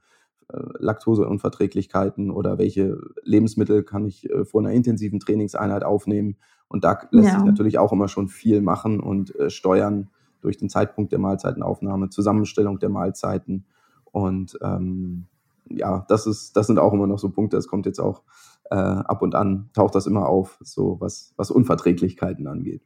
äh, 0.48 0.58
Laktoseunverträglichkeiten 0.80 2.32
oder 2.32 2.58
welche 2.58 2.98
Lebensmittel 3.24 3.84
kann 3.84 4.06
ich 4.06 4.30
äh, 4.30 4.46
vor 4.46 4.62
einer 4.62 4.72
intensiven 4.72 5.20
Trainingseinheit 5.20 5.84
aufnehmen. 5.84 6.38
Und 6.70 6.86
da 6.86 6.98
lässt 7.12 7.28
ja. 7.28 7.36
sich 7.36 7.44
natürlich 7.44 7.78
auch 7.78 7.92
immer 7.92 8.08
schon 8.08 8.30
viel 8.30 8.62
machen 8.62 9.02
und 9.02 9.36
äh, 9.36 9.50
steuern 9.50 10.10
durch 10.40 10.56
den 10.56 10.70
Zeitpunkt 10.70 11.12
der 11.12 11.20
Mahlzeitenaufnahme, 11.20 12.10
Zusammenstellung 12.10 12.80
der 12.80 12.90
Mahlzeiten. 12.90 13.66
Und 14.12 14.58
ähm, 14.62 15.26
ja, 15.70 16.06
das 16.10 16.28
ist, 16.28 16.56
das 16.56 16.68
sind 16.68 16.80
auch 16.80 16.94
immer 16.94 17.08
noch 17.08 17.20
so 17.20 17.30
Punkte. 17.30 17.58
Es 17.58 17.68
kommt 17.68 17.86
jetzt 17.86 18.00
auch 18.00 18.24
äh, 18.72 18.76
ab 18.76 19.22
und 19.22 19.36
an, 19.36 19.70
taucht 19.74 19.96
das 19.96 20.08
immer 20.08 20.28
auf, 20.28 20.58
so 20.62 20.98
was, 21.00 21.34
was 21.38 21.52
Unverträglichkeiten 21.52 22.48
angeht. 22.48 22.82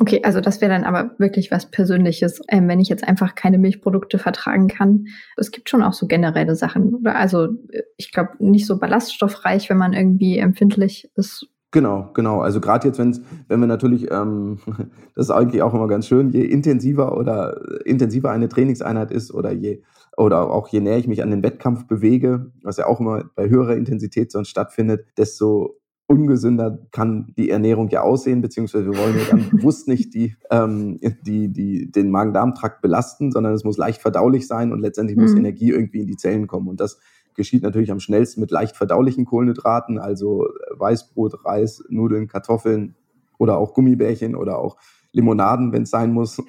Okay, 0.00 0.20
also 0.22 0.40
das 0.40 0.60
wäre 0.60 0.72
dann 0.72 0.84
aber 0.84 1.10
wirklich 1.18 1.50
was 1.50 1.66
Persönliches, 1.66 2.40
ähm, 2.48 2.68
wenn 2.68 2.78
ich 2.78 2.88
jetzt 2.88 3.02
einfach 3.02 3.34
keine 3.34 3.58
Milchprodukte 3.58 4.18
vertragen 4.18 4.68
kann. 4.68 5.06
Es 5.36 5.50
gibt 5.50 5.68
schon 5.68 5.82
auch 5.82 5.92
so 5.92 6.06
generelle 6.06 6.54
Sachen, 6.54 6.94
oder? 6.94 7.16
Also 7.16 7.48
ich 7.96 8.12
glaube, 8.12 8.30
nicht 8.38 8.66
so 8.66 8.78
ballaststoffreich, 8.78 9.68
wenn 9.70 9.76
man 9.76 9.94
irgendwie 9.94 10.38
empfindlich 10.38 11.10
ist. 11.16 11.48
Genau, 11.72 12.10
genau. 12.14 12.40
Also 12.40 12.60
gerade 12.60 12.86
jetzt, 12.86 12.98
wenn's, 12.98 13.20
wenn 13.48 13.58
wir 13.58 13.66
natürlich, 13.66 14.08
ähm, 14.12 14.60
das 15.16 15.26
ist 15.26 15.30
eigentlich 15.32 15.62
auch 15.62 15.74
immer 15.74 15.88
ganz 15.88 16.06
schön, 16.06 16.30
je 16.30 16.44
intensiver 16.44 17.16
oder 17.16 17.84
intensiver 17.84 18.30
eine 18.30 18.48
Trainingseinheit 18.48 19.10
ist 19.10 19.34
oder 19.34 19.50
je 19.50 19.82
oder 20.18 20.50
auch 20.50 20.68
je 20.68 20.80
näher 20.80 20.98
ich 20.98 21.06
mich 21.06 21.22
an 21.22 21.30
den 21.30 21.42
Wettkampf 21.42 21.86
bewege, 21.86 22.50
was 22.62 22.76
ja 22.76 22.86
auch 22.86 22.98
immer 22.98 23.24
bei 23.36 23.48
höherer 23.48 23.76
Intensität 23.76 24.32
sonst 24.32 24.48
stattfindet, 24.48 25.06
desto 25.16 25.78
ungesünder 26.08 26.78
kann 26.90 27.32
die 27.36 27.50
Ernährung 27.50 27.88
ja 27.90 28.00
aussehen, 28.00 28.40
beziehungsweise 28.40 28.90
wir 28.90 28.98
wollen 28.98 29.16
ja 29.16 29.24
dann 29.30 29.50
bewusst 29.52 29.86
nicht 29.86 30.14
die, 30.14 30.34
ähm, 30.50 30.98
die, 31.22 31.52
die, 31.52 31.90
den 31.90 32.10
Magen-Darm-Trakt 32.10 32.82
belasten, 32.82 33.30
sondern 33.30 33.52
es 33.52 33.62
muss 33.62 33.76
leicht 33.76 34.00
verdaulich 34.00 34.48
sein 34.48 34.72
und 34.72 34.80
letztendlich 34.80 35.16
mhm. 35.16 35.22
muss 35.22 35.34
Energie 35.34 35.70
irgendwie 35.70 36.00
in 36.00 36.06
die 36.06 36.16
Zellen 36.16 36.46
kommen. 36.46 36.66
Und 36.66 36.80
das 36.80 36.98
geschieht 37.34 37.62
natürlich 37.62 37.92
am 37.92 38.00
schnellsten 38.00 38.40
mit 38.40 38.50
leicht 38.50 38.74
verdaulichen 38.74 39.24
Kohlenhydraten, 39.24 39.98
also 39.98 40.48
Weißbrot, 40.76 41.44
Reis, 41.44 41.84
Nudeln, 41.90 42.26
Kartoffeln 42.26 42.96
oder 43.38 43.58
auch 43.58 43.72
Gummibärchen 43.72 44.34
oder 44.34 44.58
auch 44.58 44.78
Limonaden, 45.12 45.72
wenn 45.72 45.82
es 45.82 45.90
sein 45.90 46.12
muss. 46.12 46.42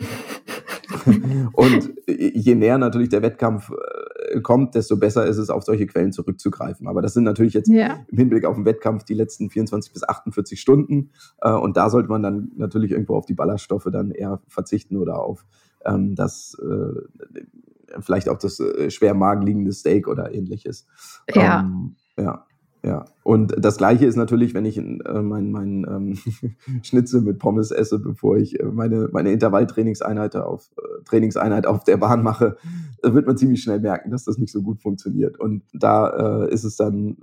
Und 1.54 1.94
je 2.08 2.56
näher 2.56 2.78
natürlich 2.78 3.10
der 3.10 3.22
Wettkampf 3.22 3.72
äh, 3.72 4.42
kommt, 4.42 4.76
desto 4.76 4.98
besser 4.98 5.26
ist 5.26 5.38
es, 5.38 5.50
auf 5.50 5.64
solche 5.64 5.88
Quellen 5.88 6.12
zurückzugreifen. 6.12 6.88
Aber 6.88 7.02
das 7.02 7.14
sind 7.14 7.24
natürlich 7.24 7.54
jetzt 7.54 7.70
ja. 7.70 8.00
im 8.08 8.18
Hinblick 8.18 8.46
auf 8.46 8.56
den 8.56 8.66
Wettkampf 8.66 9.04
die 9.04 9.14
letzten 9.14 9.50
24 9.50 9.94
bis 9.94 10.08
48 10.08 10.60
Stunden. 10.60 11.12
Äh, 11.42 11.52
und 11.52 11.78
da 11.78 11.90
sollte 11.90 12.10
man 12.10 12.24
dann 12.24 12.52
natürlich 12.56 12.92
irgendwo 12.92 13.16
auf 13.16 13.26
die 13.26 13.34
Ballaststoffe 13.34 13.88
dann 13.92 14.12
eher 14.12 14.42
verzichten 14.48 14.98
oder 14.98 15.20
auf 15.22 15.46
ähm, 15.86 16.16
das 16.16 16.58
äh, 16.62 18.00
vielleicht 18.02 18.30
auch 18.30 18.38
das 18.38 18.62
schwer 18.90 19.14
magen 19.16 19.42
liegende 19.42 19.72
Steak 19.72 20.08
oder 20.08 20.34
ähnliches. 20.34 20.86
Ja. 21.34 21.62
Ähm, 21.62 21.96
ja. 22.18 22.46
Ja, 22.82 23.06
und 23.24 23.54
das 23.58 23.78
Gleiche 23.78 24.06
ist 24.06 24.16
natürlich, 24.16 24.54
wenn 24.54 24.64
ich 24.64 24.78
äh, 24.78 24.82
mein, 25.22 25.52
mein 25.52 25.86
ähm, 25.90 26.18
Schnitzel 26.84 27.22
mit 27.22 27.38
Pommes 27.38 27.72
esse, 27.72 28.00
bevor 28.00 28.38
ich 28.38 28.58
äh, 28.60 28.64
meine, 28.64 29.10
meine 29.12 29.34
Intervalltrainingseinheit 29.34 30.38
auf, 30.38 30.72
äh, 30.78 31.04
Trainingseinheit 31.04 31.68
auf 31.68 31.84
der 31.84 31.98
Bahn 31.98 32.24
mache, 32.24 32.56
wird 33.04 33.28
man 33.28 33.36
ziemlich 33.36 33.62
schnell 33.62 33.82
merken, 33.82 34.12
dass 34.12 34.24
das 34.24 34.38
nicht 34.38 34.54
so 34.54 34.62
gut 34.62 34.82
funktioniert. 34.82 35.38
Und 35.38 35.64
da 35.74 36.46
äh, 36.46 36.54
ist 36.54 36.64
es 36.64 36.78
dann 36.78 37.18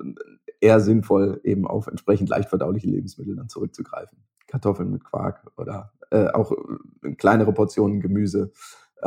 eher 0.60 0.80
sinnvoll, 0.80 1.40
eben 1.42 1.66
auf 1.66 1.86
entsprechend 1.86 2.28
leicht 2.28 2.50
verdauliche 2.50 2.88
Lebensmittel 2.88 3.34
dann 3.34 3.48
zurückzugreifen. 3.48 4.18
Kartoffeln 4.46 4.90
mit 4.90 5.04
Quark 5.04 5.50
oder 5.56 5.92
äh, 6.10 6.28
auch 6.28 6.52
äh, 6.52 7.14
kleinere 7.14 7.52
Portionen 7.52 8.00
Gemüse 8.00 8.52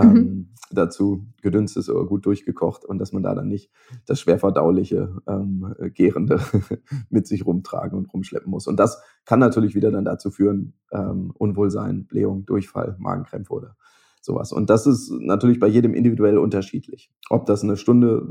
ähm, 0.01 0.13
mhm. 0.13 0.49
dazu 0.71 1.25
gedünstet 1.41 1.89
oder 1.89 2.05
gut 2.05 2.25
durchgekocht 2.25 2.85
und 2.85 2.99
dass 2.99 3.11
man 3.11 3.23
da 3.23 3.33
dann 3.35 3.47
nicht 3.47 3.71
das 4.05 4.19
schwerverdauliche, 4.19 5.17
ähm, 5.27 5.73
gärende 5.93 6.39
mit 7.09 7.27
sich 7.27 7.45
rumtragen 7.45 7.97
und 7.97 8.13
rumschleppen 8.13 8.49
muss. 8.49 8.67
Und 8.67 8.79
das 8.79 9.01
kann 9.25 9.39
natürlich 9.39 9.75
wieder 9.75 9.91
dann 9.91 10.05
dazu 10.05 10.31
führen, 10.31 10.73
ähm, 10.91 11.31
Unwohlsein, 11.35 12.05
Blähung, 12.07 12.45
Durchfall, 12.45 12.95
Magenkrämpfe 12.99 13.53
oder 13.53 13.75
sowas. 14.21 14.51
Und 14.51 14.69
das 14.69 14.85
ist 14.85 15.11
natürlich 15.11 15.59
bei 15.59 15.67
jedem 15.67 15.93
individuell 15.93 16.37
unterschiedlich. 16.37 17.11
Ob 17.29 17.45
das 17.45 17.63
eine 17.63 17.77
Stunde 17.77 18.27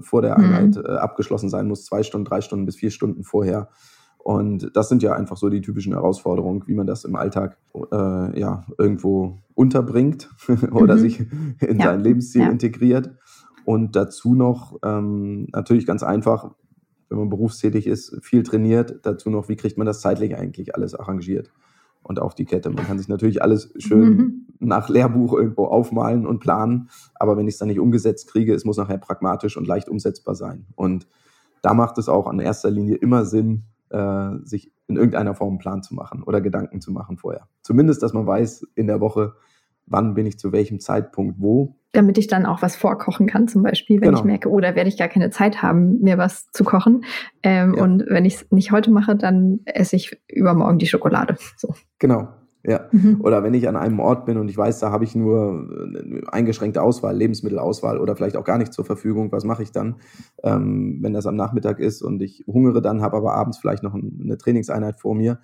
vor 0.00 0.22
der 0.22 0.38
mhm. 0.38 0.44
Einheit 0.44 0.76
mhm. 0.76 0.84
äh, 0.86 0.96
abgeschlossen 0.96 1.48
sein 1.48 1.68
muss, 1.68 1.84
zwei 1.84 2.02
Stunden, 2.02 2.24
drei 2.24 2.40
Stunden 2.40 2.66
bis 2.66 2.76
vier 2.76 2.90
Stunden 2.90 3.24
vorher 3.24 3.68
und 4.22 4.70
das 4.74 4.88
sind 4.88 5.02
ja 5.02 5.14
einfach 5.14 5.36
so 5.36 5.48
die 5.48 5.60
typischen 5.60 5.94
Herausforderungen, 5.94 6.62
wie 6.66 6.74
man 6.74 6.86
das 6.86 7.04
im 7.04 7.16
Alltag 7.16 7.58
äh, 7.90 8.38
ja, 8.38 8.64
irgendwo 8.78 9.38
unterbringt 9.54 10.30
oder 10.70 10.94
mhm. 10.94 10.98
sich 11.00 11.20
in 11.60 11.78
ja. 11.78 11.86
sein 11.86 12.00
Lebensziel 12.00 12.42
ja. 12.42 12.50
integriert. 12.50 13.10
Und 13.64 13.96
dazu 13.96 14.34
noch 14.34 14.78
ähm, 14.84 15.48
natürlich 15.52 15.86
ganz 15.86 16.04
einfach, 16.04 16.54
wenn 17.08 17.18
man 17.18 17.30
berufstätig 17.30 17.86
ist, 17.86 18.16
viel 18.22 18.44
trainiert, 18.44 19.00
dazu 19.02 19.28
noch, 19.28 19.48
wie 19.48 19.56
kriegt 19.56 19.76
man 19.76 19.86
das 19.86 20.00
zeitlich 20.00 20.36
eigentlich 20.36 20.76
alles 20.76 20.94
arrangiert 20.94 21.50
und 22.02 22.20
auf 22.20 22.34
die 22.34 22.44
Kette. 22.44 22.70
Man 22.70 22.84
kann 22.84 22.98
sich 22.98 23.08
natürlich 23.08 23.42
alles 23.42 23.72
schön 23.78 24.16
mhm. 24.16 24.46
nach 24.60 24.88
Lehrbuch 24.88 25.34
irgendwo 25.34 25.64
aufmalen 25.64 26.26
und 26.26 26.38
planen, 26.38 26.90
aber 27.14 27.36
wenn 27.36 27.48
ich 27.48 27.54
es 27.54 27.58
dann 27.58 27.68
nicht 27.68 27.80
umgesetzt 27.80 28.28
kriege, 28.28 28.54
es 28.54 28.64
muss 28.64 28.76
nachher 28.76 28.98
pragmatisch 28.98 29.56
und 29.56 29.66
leicht 29.66 29.88
umsetzbar 29.88 30.36
sein. 30.36 30.66
Und 30.76 31.08
da 31.60 31.74
macht 31.74 31.98
es 31.98 32.08
auch 32.08 32.26
an 32.26 32.40
erster 32.40 32.70
Linie 32.70 32.96
immer 32.96 33.24
Sinn, 33.24 33.64
äh, 33.92 34.38
sich 34.44 34.72
in 34.88 34.96
irgendeiner 34.96 35.34
Form 35.34 35.50
einen 35.50 35.58
Plan 35.58 35.82
zu 35.82 35.94
machen 35.94 36.22
oder 36.22 36.40
Gedanken 36.40 36.80
zu 36.80 36.92
machen 36.92 37.16
vorher. 37.16 37.48
Zumindest, 37.62 38.02
dass 38.02 38.12
man 38.12 38.26
weiß 38.26 38.66
in 38.74 38.86
der 38.86 39.00
Woche, 39.00 39.34
wann 39.86 40.14
bin 40.14 40.26
ich 40.26 40.38
zu 40.38 40.52
welchem 40.52 40.80
Zeitpunkt 40.80 41.36
wo. 41.38 41.76
Damit 41.92 42.16
ich 42.16 42.26
dann 42.26 42.46
auch 42.46 42.62
was 42.62 42.74
vorkochen 42.74 43.26
kann, 43.26 43.48
zum 43.48 43.62
Beispiel, 43.62 44.00
wenn 44.00 44.08
genau. 44.08 44.20
ich 44.20 44.24
merke, 44.24 44.48
oder 44.48 44.70
oh, 44.72 44.74
werde 44.74 44.88
ich 44.88 44.96
gar 44.96 45.08
keine 45.08 45.30
Zeit 45.30 45.62
haben, 45.62 46.00
mir 46.00 46.16
was 46.16 46.50
zu 46.50 46.64
kochen. 46.64 47.04
Ähm, 47.42 47.74
ja. 47.74 47.82
Und 47.82 48.04
wenn 48.08 48.24
ich 48.24 48.36
es 48.36 48.50
nicht 48.50 48.72
heute 48.72 48.90
mache, 48.90 49.14
dann 49.14 49.60
esse 49.66 49.96
ich 49.96 50.18
übermorgen 50.28 50.78
die 50.78 50.86
Schokolade. 50.86 51.36
So. 51.58 51.74
Genau, 51.98 52.28
ja. 52.64 52.88
Mhm. 52.92 53.20
Oder 53.22 53.42
wenn 53.42 53.54
ich 53.54 53.68
an 53.68 53.76
einem 53.76 53.98
Ort 53.98 54.24
bin 54.24 54.38
und 54.38 54.48
ich 54.48 54.56
weiß, 54.56 54.78
da 54.78 54.92
habe 54.92 55.04
ich 55.04 55.14
nur 55.14 55.68
eine 55.82 56.22
eingeschränkte 56.32 56.82
Auswahl, 56.82 57.16
Lebensmittelauswahl 57.16 57.98
oder 57.98 58.14
vielleicht 58.14 58.36
auch 58.36 58.44
gar 58.44 58.58
nicht 58.58 58.72
zur 58.72 58.84
Verfügung, 58.84 59.32
was 59.32 59.44
mache 59.44 59.62
ich 59.62 59.72
dann, 59.72 59.96
ähm, 60.44 60.98
wenn 61.00 61.12
das 61.12 61.26
am 61.26 61.34
Nachmittag 61.34 61.80
ist 61.80 62.02
und 62.02 62.22
ich 62.22 62.44
hungere 62.46 62.80
dann, 62.80 63.02
habe 63.02 63.16
aber 63.16 63.34
abends 63.34 63.58
vielleicht 63.58 63.82
noch 63.82 63.94
eine 63.94 64.38
Trainingseinheit 64.38 65.00
vor 65.00 65.14
mir, 65.14 65.40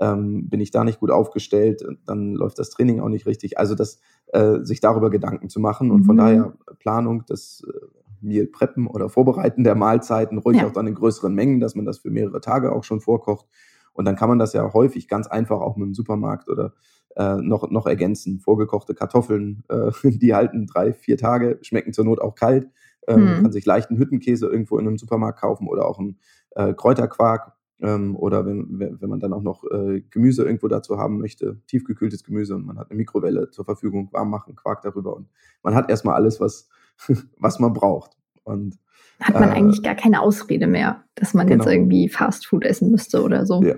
ähm, 0.00 0.48
bin 0.48 0.60
ich 0.60 0.70
da 0.70 0.84
nicht 0.84 1.00
gut 1.00 1.10
aufgestellt, 1.10 1.84
dann 2.06 2.34
läuft 2.34 2.58
das 2.58 2.70
Training 2.70 3.00
auch 3.00 3.10
nicht 3.10 3.26
richtig. 3.26 3.58
Also 3.58 3.74
das, 3.74 4.00
äh, 4.32 4.60
sich 4.62 4.80
darüber 4.80 5.10
Gedanken 5.10 5.50
zu 5.50 5.60
machen 5.60 5.90
und 5.90 6.04
von 6.04 6.16
mhm. 6.16 6.20
daher 6.20 6.54
Planung, 6.78 7.24
das 7.26 7.62
äh, 7.68 7.86
Meal 8.22 8.46
preppen 8.46 8.86
oder 8.86 9.10
vorbereiten 9.10 9.64
der 9.64 9.74
Mahlzeiten, 9.74 10.38
ruhig 10.38 10.58
ja. 10.58 10.66
auch 10.66 10.72
dann 10.72 10.86
in 10.86 10.94
größeren 10.94 11.34
Mengen, 11.34 11.60
dass 11.60 11.74
man 11.74 11.84
das 11.84 11.98
für 11.98 12.10
mehrere 12.10 12.40
Tage 12.40 12.72
auch 12.72 12.84
schon 12.84 13.00
vorkocht 13.00 13.46
und 13.94 14.04
dann 14.04 14.16
kann 14.16 14.28
man 14.28 14.38
das 14.38 14.52
ja 14.52 14.72
häufig 14.74 15.08
ganz 15.08 15.26
einfach 15.26 15.60
auch 15.60 15.76
mit 15.76 15.86
dem 15.86 15.94
Supermarkt 15.94 16.48
oder 16.48 16.74
äh, 17.16 17.36
noch, 17.36 17.70
noch 17.70 17.86
ergänzen. 17.86 18.40
Vorgekochte 18.40 18.94
Kartoffeln, 18.94 19.64
äh, 19.68 19.90
die 20.10 20.34
halten 20.34 20.66
drei, 20.66 20.92
vier 20.92 21.16
Tage, 21.16 21.58
schmecken 21.62 21.92
zur 21.92 22.04
Not 22.04 22.20
auch 22.20 22.34
kalt. 22.34 22.68
Ähm, 23.06 23.36
hm. 23.36 23.42
Kann 23.42 23.52
sich 23.52 23.64
leichten 23.64 23.96
Hüttenkäse 23.96 24.46
irgendwo 24.46 24.78
in 24.78 24.86
einem 24.86 24.98
Supermarkt 24.98 25.40
kaufen 25.40 25.68
oder 25.68 25.86
auch 25.86 25.98
einen 25.98 26.18
äh, 26.50 26.74
Kräuterquark. 26.74 27.52
Ähm, 27.80 28.16
oder 28.16 28.46
wenn, 28.46 28.78
wenn 28.78 29.08
man 29.08 29.20
dann 29.20 29.32
auch 29.32 29.42
noch 29.42 29.64
äh, 29.64 30.00
Gemüse 30.10 30.44
irgendwo 30.44 30.68
dazu 30.68 30.98
haben 30.98 31.18
möchte, 31.18 31.60
tiefgekühltes 31.66 32.24
Gemüse 32.24 32.54
und 32.54 32.64
man 32.64 32.78
hat 32.78 32.90
eine 32.90 32.96
Mikrowelle 32.96 33.50
zur 33.50 33.64
Verfügung, 33.64 34.08
warm 34.12 34.30
machen, 34.30 34.54
Quark 34.54 34.82
darüber 34.82 35.16
und 35.16 35.28
man 35.62 35.74
hat 35.74 35.90
erstmal 35.90 36.14
alles, 36.14 36.40
was, 36.40 36.68
was 37.38 37.58
man 37.58 37.72
braucht. 37.72 38.16
Und 38.44 38.78
hat 39.20 39.34
man 39.34 39.50
äh, 39.50 39.52
eigentlich 39.52 39.82
gar 39.82 39.94
keine 39.94 40.20
Ausrede 40.20 40.66
mehr, 40.66 41.04
dass 41.14 41.34
man 41.34 41.46
genau. 41.46 41.64
jetzt 41.64 41.72
irgendwie 41.72 42.08
Fast 42.08 42.46
Food 42.46 42.64
essen 42.64 42.90
müsste 42.90 43.22
oder 43.22 43.46
so. 43.46 43.62
Ja. 43.62 43.76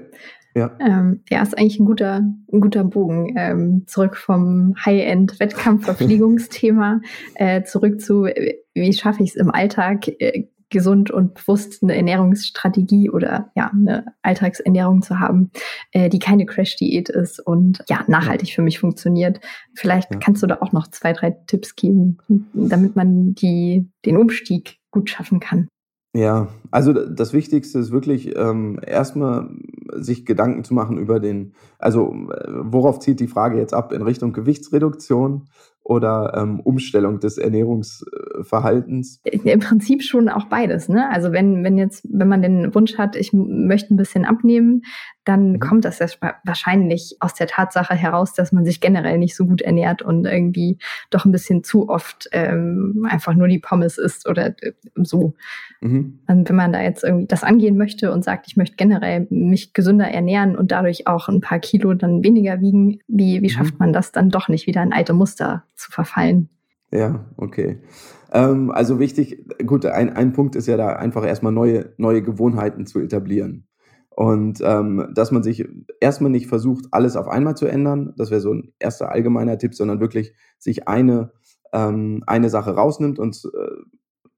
Ja. 0.55 0.71
Ähm, 0.81 1.25
ja, 1.29 1.43
ist 1.43 1.59
eigentlich 1.59 1.79
ein 1.79 1.85
guter, 1.85 2.23
ein 2.51 2.61
guter 2.63 2.83
Bogen. 2.83 3.35
Ähm, 3.37 3.83
zurück 3.87 4.17
vom 4.17 4.75
High-End-Wettkampfverpflegungsthema 4.83 7.03
äh, 7.35 7.63
zurück 7.65 8.01
zu, 8.01 8.27
wie 8.73 8.93
schaffe 8.95 9.23
ich 9.23 9.29
es 9.31 9.37
im 9.37 9.51
Alltag, 9.51 10.09
äh, 10.09 10.47
gesund 10.71 11.11
und 11.11 11.35
bewusst 11.35 11.83
eine 11.83 11.95
Ernährungsstrategie 11.95 13.11
oder 13.11 13.51
ja, 13.55 13.71
eine 13.73 14.07
Alltagsernährung 14.23 15.03
zu 15.03 15.21
haben, 15.21 15.51
äh, 15.93 16.09
die 16.09 16.19
keine 16.19 16.47
Crash-Diät 16.47 17.09
ist 17.09 17.39
und 17.39 17.85
ja, 17.89 18.05
nachhaltig 18.09 18.55
für 18.55 18.63
mich 18.63 18.79
funktioniert. 18.79 19.41
Vielleicht 19.75 20.11
ja. 20.11 20.19
kannst 20.19 20.43
du 20.43 20.47
da 20.47 20.59
auch 20.61 20.73
noch 20.73 20.89
zwei, 20.89 21.13
drei 21.13 21.31
Tipps 21.47 21.77
geben, 21.77 22.19
damit 22.29 22.97
man 22.97 23.35
die, 23.35 23.89
den 24.05 24.17
Umstieg 24.17 24.79
gut 24.97 25.11
schaffen 25.11 25.41
kann. 25.41 25.69
Ja, 26.15 26.49
also 26.71 26.95
das 26.95 27.35
Wichtigste 27.35 27.79
ist 27.79 27.91
wirklich 27.93 28.35
ähm, 28.37 28.81
erstmal 28.85 29.51
sich 29.93 30.25
Gedanken 30.25 30.65
zu 30.65 30.73
machen 30.73 30.97
über 30.97 31.21
den, 31.21 31.53
also 31.79 32.15
worauf 32.49 33.01
zielt 33.01 33.21
die 33.21 33.27
Frage 33.27 33.59
jetzt 33.59 33.75
ab 33.75 33.93
in 33.93 34.01
Richtung 34.01 34.33
Gewichtsreduktion 34.33 35.49
oder 35.83 36.33
ähm, 36.35 36.61
Umstellung 36.61 37.21
des 37.21 37.37
Ernährungsverhaltens? 37.37 39.21
Im 39.25 39.61
Prinzip 39.61 40.03
schon 40.03 40.31
auch 40.31 40.47
beides. 40.47 40.89
Ne? 40.89 41.07
Also 41.11 41.33
wenn, 41.33 41.63
wenn 41.63 41.77
jetzt, 41.77 42.07
wenn 42.11 42.29
man 42.29 42.41
den 42.41 42.75
Wunsch 42.75 42.97
hat, 42.97 43.15
ich 43.15 43.35
möchte 43.35 43.93
ein 43.93 43.99
bisschen 43.99 44.25
abnehmen, 44.25 44.83
dann 45.27 45.53
mhm. 45.53 45.61
kommt 45.61 45.85
das 45.85 45.99
ja 45.99 46.07
wahrscheinlich 46.45 47.17
aus 47.21 47.35
der 47.35 47.49
Tatsache 47.49 47.95
heraus, 47.95 48.33
dass 48.33 48.53
man 48.53 48.65
sich 48.65 48.81
generell 48.81 49.19
nicht 49.19 49.37
so 49.37 49.45
gut 49.45 49.61
ernährt 49.61 50.01
und 50.01 50.25
irgendwie 50.25 50.79
doch 51.11 51.25
ein 51.25 51.33
bisschen 51.33 51.65
zu 51.65 51.89
oft 51.89 52.29
ähm, 52.33 53.07
einfach 53.11 53.35
nur 53.35 53.49
die 53.49 53.59
Pommes 53.59 53.99
isst 53.99 54.29
oder 54.29 54.55
äh, 54.63 54.73
so. 54.95 55.35
Mhm. 55.81 56.21
Und 56.29 56.49
wenn 56.49 56.57
man 56.57 56.73
da 56.73 56.81
jetzt 56.81 57.03
irgendwie 57.03 57.27
das 57.27 57.43
angehen 57.43 57.77
möchte 57.77 58.13
und 58.13 58.25
sagt, 58.25 58.47
ich 58.47 58.57
möchte 58.57 58.77
generell 58.77 59.27
mich 59.31 59.73
gesünder 59.73 60.07
ernähren 60.07 60.57
und 60.57 60.71
dadurch 60.71 61.07
auch 61.07 61.29
ein 61.29 61.41
paar 61.41 61.59
Kilo 61.59 61.93
dann 61.95 62.23
weniger 62.23 62.61
wiegen, 62.61 63.01
wie, 63.09 63.43
wie 63.43 63.47
mhm. 63.47 63.49
schafft 63.49 63.79
man 63.81 63.93
das 63.93 64.13
dann 64.13 64.31
doch 64.31 64.49
nicht 64.49 64.67
wieder 64.67 64.83
in 64.83 64.93
alte 64.93 65.13
Muster 65.13 65.65
zu 65.75 65.91
verfallen? 65.91 66.49
Ja, 66.93 67.27
okay. 67.37 67.81
Ähm, 68.33 68.71
also 68.71 69.01
wichtig, 69.01 69.45
gut, 69.67 69.85
ein, 69.87 70.15
ein 70.15 70.33
Punkt 70.33 70.55
ist 70.55 70.69
ja 70.69 70.77
da 70.77 70.91
einfach 70.91 71.27
erstmal 71.27 71.53
neue, 71.53 71.93
neue 71.97 72.23
Gewohnheiten 72.23 72.87
zu 72.87 73.01
etablieren. 73.01 73.67
Und 74.17 74.63
ähm, 74.65 75.11
dass 75.15 75.31
man 75.31 75.43
sich 75.43 75.69
erstmal 76.01 76.31
nicht 76.31 76.47
versucht, 76.47 76.87
alles 76.91 77.17
auf 77.17 77.29
einmal 77.29 77.55
zu 77.55 77.67
ändern, 77.67 78.15
das 78.17 78.31
wäre 78.31 78.41
so 78.41 78.55
ein 78.55 78.73
erster 78.79 79.13
allgemeiner 79.13 79.59
Tipp, 79.59 79.75
sondern 79.75 80.01
wirklich 80.01 80.33
sich 80.59 80.89
eine, 80.89 81.33
ähm, 81.75 82.25
eine 82.27 82.49
Sache 82.49 82.71
rausnimmt 82.71 83.19
und 83.19 83.45
äh, 83.45 83.83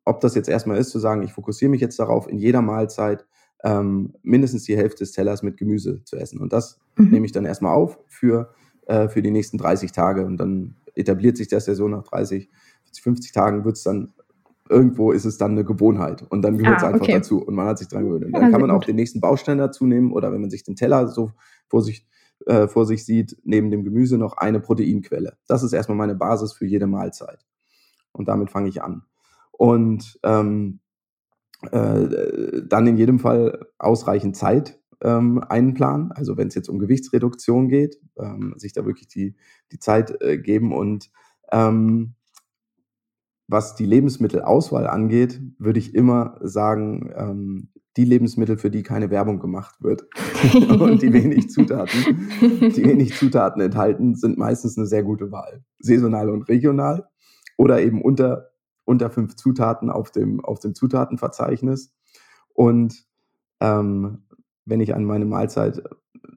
ob 0.05 0.21
das 0.21 0.35
jetzt 0.35 0.49
erstmal 0.49 0.79
ist, 0.79 0.91
zu 0.91 0.99
sagen, 0.99 1.23
ich 1.23 1.33
fokussiere 1.33 1.71
mich 1.71 1.81
jetzt 1.81 1.99
darauf, 2.01 2.29
in 2.29 2.39
jeder 2.39 2.61
Mahlzeit 2.61 3.25
ähm, 3.63 4.15
mindestens 4.23 4.65
die 4.65 4.77
Hälfte 4.77 5.05
des 5.05 5.13
Tellers 5.13 5.45
mit 5.45 5.57
Gemüse 5.57 6.03
zu 6.05 6.17
essen. 6.17 6.41
Und 6.41 6.53
das 6.53 6.81
mhm. 6.97 7.11
nehme 7.11 7.27
ich 7.27 7.33
dann 7.33 7.45
erstmal 7.45 7.75
auf 7.75 8.01
für, 8.09 8.53
äh, 8.87 9.09
für 9.09 9.23
die 9.23 9.31
nächsten 9.31 9.59
30 9.59 9.93
Tage. 9.93 10.25
Und 10.25 10.39
dann 10.39 10.75
etabliert 10.95 11.37
sich 11.37 11.47
das 11.47 11.67
ja 11.67 11.75
so 11.75 11.87
nach 11.87 12.03
30, 12.03 12.49
40, 12.85 13.03
50 13.03 13.33
Tagen 13.33 13.65
wird 13.65 13.77
es 13.77 13.85
dann 13.85 14.13
irgendwo 14.71 15.13
ist 15.13 15.25
es 15.25 15.39
dann 15.39 15.53
eine 15.53 15.65
Gewohnheit 15.65 16.25
und 16.29 16.43
dann 16.43 16.59
gehört 16.59 16.79
es 16.79 16.85
ah, 16.85 16.89
einfach 16.89 17.03
okay. 17.03 17.13
dazu 17.13 17.43
und 17.43 17.55
man 17.55 17.67
hat 17.67 17.79
sich 17.79 17.89
dran 17.89 18.05
gewöhnt. 18.05 18.25
Und 18.25 18.33
dann 18.33 18.43
ja, 18.43 18.51
kann 18.51 18.61
man 18.61 18.71
auch 18.71 18.85
den 18.85 18.97
nächsten 18.97 19.21
Baustein 19.21 19.59
dazu 19.59 19.87
nehmen 19.87 20.13
oder 20.13 20.33
wenn 20.33 20.41
man 20.41 20.51
sich 20.51 20.65
den 20.65 20.77
Teller 20.77 21.09
so 21.09 21.33
vor 21.69 21.83
sich, 21.83 22.07
äh, 22.47 22.69
vor 22.69 22.87
sich 22.87 23.05
sieht, 23.05 23.37
neben 23.45 23.71
dem 23.71 23.85
Gemüse 23.85 24.19
noch 24.19 24.37
eine 24.37 24.61
Proteinquelle. 24.61 25.37
Das 25.47 25.63
ist 25.63 25.73
erstmal 25.73 25.99
meine 25.99 26.15
Basis 26.15 26.53
für 26.53 26.67
jede 26.67 26.87
Mahlzeit. 26.87 27.45
Und 28.13 28.29
damit 28.29 28.51
fange 28.51 28.69
ich 28.69 28.83
an. 28.83 29.03
Und 29.53 30.19
ähm, 30.23 30.81
äh, 31.71 32.63
dann 32.67 32.87
in 32.87 32.97
jedem 32.97 33.19
Fall 33.19 33.67
ausreichend 33.79 34.37
Zeit 34.37 34.79
ähm, 35.03 35.43
einplanen. 35.49 36.13
Also 36.13 36.37
wenn 36.37 36.49
es 36.49 36.55
jetzt 36.55 36.69
um 36.69 36.79
Gewichtsreduktion 36.79 37.69
geht, 37.69 38.01
ähm, 38.19 38.55
sich 38.57 38.73
da 38.73 38.87
wirklich 38.87 39.09
die, 39.09 39.37
die 39.73 39.79
Zeit 39.79 40.21
äh, 40.21 40.39
geben 40.39 40.73
und 40.73 41.11
ähm, 41.51 42.15
was 43.49 43.75
die 43.75 43.87
Lebensmittelauswahl 43.87 44.87
angeht, 44.87 45.41
würde 45.59 45.79
ich 45.79 45.95
immer 45.95 46.39
sagen, 46.43 47.11
ähm, 47.17 47.69
die 47.97 48.05
Lebensmittel, 48.05 48.59
für 48.59 48.71
die 48.71 48.85
keine 48.85 49.11
Werbung 49.11 49.41
gemacht 49.41 49.83
wird 49.83 50.07
und 50.81 51.03
die 51.03 51.13
wenig 51.13 51.51
Zutaten, 51.51 52.29
die 52.41 52.85
wenig 52.85 53.15
Zutaten 53.15 53.61
enthalten, 53.61 54.15
sind 54.15 54.39
meistens 54.39 54.79
eine 54.79 54.87
sehr 54.87 55.03
gute 55.03 55.33
Wahl. 55.33 55.65
Saisonal 55.81 56.29
und 56.31 56.43
regional 56.49 57.09
oder 57.57 57.81
eben 57.83 58.03
unter, 58.03 58.51
unter 58.85 59.11
fünf 59.11 59.35
Zutaten 59.35 59.91
auf 59.91 60.13
dem, 60.13 60.45
auf 60.45 60.61
dem 60.61 60.75
Zutatenverzeichnis. 60.75 61.93
Und 62.55 63.05
ähm, 63.61 64.25
wenn 64.65 64.81
ich 64.81 64.95
an 64.95 65.05
meine 65.05 65.25
Mahlzeit 65.25 65.83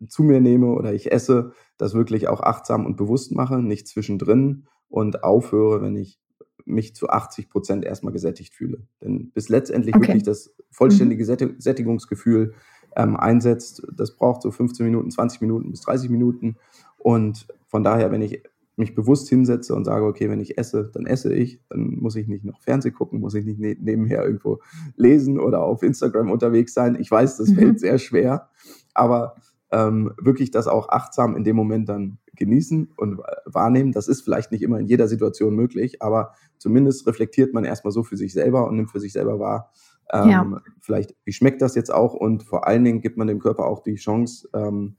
zu 0.07 0.23
mir 0.23 0.39
nehme 0.39 0.67
oder 0.67 0.93
ich 0.93 1.11
esse, 1.11 1.51
das 1.77 1.93
wirklich 1.93 2.27
auch 2.27 2.41
achtsam 2.41 2.85
und 2.85 2.95
bewusst 2.95 3.33
mache, 3.33 3.61
nicht 3.61 3.87
zwischendrin 3.87 4.65
und 4.87 5.23
aufhöre, 5.23 5.81
wenn 5.81 5.95
ich 5.95 6.19
mich 6.65 6.95
zu 6.95 7.09
80 7.09 7.49
Prozent 7.49 7.85
erstmal 7.85 8.13
gesättigt 8.13 8.53
fühle. 8.53 8.81
Denn 9.01 9.31
bis 9.31 9.49
letztendlich 9.49 9.95
okay. 9.95 10.07
wirklich 10.07 10.23
das 10.23 10.53
vollständige 10.69 11.23
mhm. 11.23 11.55
Sättigungsgefühl 11.59 12.53
ähm, 12.95 13.15
einsetzt, 13.15 13.87
das 13.95 14.15
braucht 14.15 14.41
so 14.41 14.51
15 14.51 14.85
Minuten, 14.85 15.11
20 15.11 15.41
Minuten 15.41 15.71
bis 15.71 15.81
30 15.81 16.09
Minuten. 16.09 16.57
Und 16.97 17.47
von 17.67 17.83
daher, 17.83 18.11
wenn 18.11 18.21
ich 18.21 18.43
mich 18.77 18.95
bewusst 18.95 19.29
hinsetze 19.29 19.75
und 19.75 19.85
sage, 19.85 20.05
okay, 20.05 20.29
wenn 20.29 20.39
ich 20.39 20.57
esse, 20.57 20.89
dann 20.93 21.05
esse 21.05 21.33
ich, 21.33 21.61
dann 21.69 21.97
muss 21.99 22.15
ich 22.15 22.27
nicht 22.27 22.43
noch 22.43 22.61
Fernsehen 22.61 22.93
gucken, 22.93 23.19
muss 23.19 23.35
ich 23.35 23.45
nicht 23.45 23.59
ne 23.59 23.77
nebenher 23.79 24.23
irgendwo 24.23 24.59
lesen 24.95 25.39
oder 25.39 25.61
auf 25.61 25.83
Instagram 25.83 26.31
unterwegs 26.31 26.73
sein. 26.73 26.97
Ich 26.99 27.09
weiß, 27.09 27.37
das 27.37 27.49
mhm. 27.49 27.55
fällt 27.55 27.79
sehr 27.79 27.97
schwer, 27.97 28.49
aber 28.93 29.35
ähm, 29.71 30.13
wirklich 30.17 30.51
das 30.51 30.67
auch 30.67 30.89
achtsam 30.89 31.35
in 31.35 31.43
dem 31.43 31.55
Moment 31.55 31.89
dann 31.89 32.17
genießen 32.35 32.91
und 32.97 33.21
wahrnehmen. 33.45 33.91
Das 33.91 34.07
ist 34.07 34.21
vielleicht 34.21 34.51
nicht 34.51 34.63
immer 34.63 34.79
in 34.79 34.87
jeder 34.87 35.07
Situation 35.07 35.55
möglich, 35.55 36.01
aber 36.01 36.33
zumindest 36.57 37.07
reflektiert 37.07 37.53
man 37.53 37.63
erstmal 37.63 37.91
so 37.91 38.03
für 38.03 38.17
sich 38.17 38.33
selber 38.33 38.67
und 38.67 38.75
nimmt 38.75 38.91
für 38.91 38.99
sich 38.99 39.13
selber 39.13 39.39
wahr, 39.39 39.71
ähm, 40.11 40.29
ja. 40.29 40.61
vielleicht, 40.79 41.15
wie 41.23 41.33
schmeckt 41.33 41.61
das 41.61 41.75
jetzt 41.75 41.93
auch 41.93 42.13
und 42.13 42.43
vor 42.43 42.67
allen 42.67 42.83
Dingen 42.83 43.01
gibt 43.01 43.17
man 43.17 43.27
dem 43.27 43.39
Körper 43.39 43.65
auch 43.65 43.81
die 43.81 43.95
Chance, 43.95 44.49
ähm, 44.53 44.97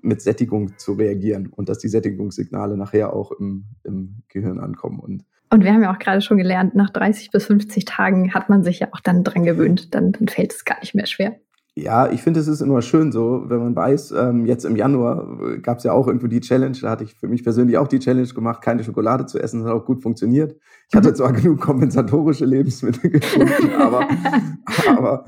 mit 0.00 0.22
Sättigung 0.22 0.78
zu 0.78 0.92
reagieren 0.92 1.48
und 1.48 1.68
dass 1.68 1.78
die 1.78 1.88
Sättigungssignale 1.88 2.76
nachher 2.76 3.12
auch 3.12 3.32
im, 3.32 3.64
im 3.84 4.22
Gehirn 4.28 4.60
ankommen. 4.60 5.00
Und 5.00 5.24
und 5.50 5.64
wir 5.64 5.72
haben 5.72 5.82
ja 5.82 5.92
auch 5.92 5.98
gerade 5.98 6.20
schon 6.20 6.36
gelernt, 6.36 6.74
nach 6.74 6.90
30 6.90 7.30
bis 7.30 7.46
50 7.46 7.86
Tagen 7.86 8.34
hat 8.34 8.50
man 8.50 8.62
sich 8.62 8.80
ja 8.80 8.88
auch 8.92 9.00
dann 9.00 9.24
dran 9.24 9.44
gewöhnt. 9.44 9.94
Dann, 9.94 10.12
dann 10.12 10.28
fällt 10.28 10.52
es 10.52 10.66
gar 10.66 10.78
nicht 10.80 10.94
mehr 10.94 11.06
schwer. 11.06 11.36
Ja, 11.80 12.10
ich 12.10 12.22
finde, 12.22 12.40
es 12.40 12.48
ist 12.48 12.60
immer 12.60 12.82
schön 12.82 13.12
so, 13.12 13.44
wenn 13.46 13.60
man 13.60 13.76
weiß, 13.76 14.10
ähm, 14.10 14.46
jetzt 14.46 14.64
im 14.64 14.74
Januar 14.74 15.38
äh, 15.40 15.58
gab 15.58 15.78
es 15.78 15.84
ja 15.84 15.92
auch 15.92 16.08
irgendwo 16.08 16.26
die 16.26 16.40
Challenge, 16.40 16.76
da 16.80 16.90
hatte 16.90 17.04
ich 17.04 17.14
für 17.14 17.28
mich 17.28 17.44
persönlich 17.44 17.78
auch 17.78 17.86
die 17.86 18.00
Challenge 18.00 18.26
gemacht, 18.26 18.62
keine 18.62 18.82
Schokolade 18.82 19.26
zu 19.26 19.38
essen, 19.38 19.60
das 19.60 19.68
hat 19.68 19.76
auch 19.76 19.84
gut 19.84 20.02
funktioniert. 20.02 20.56
Ich 20.88 20.96
hatte 20.96 21.14
zwar 21.14 21.32
genug 21.34 21.60
kompensatorische 21.60 22.46
Lebensmittel 22.46 23.10
gefunden, 23.10 23.70
aber, 23.78 24.08
aber 24.88 25.24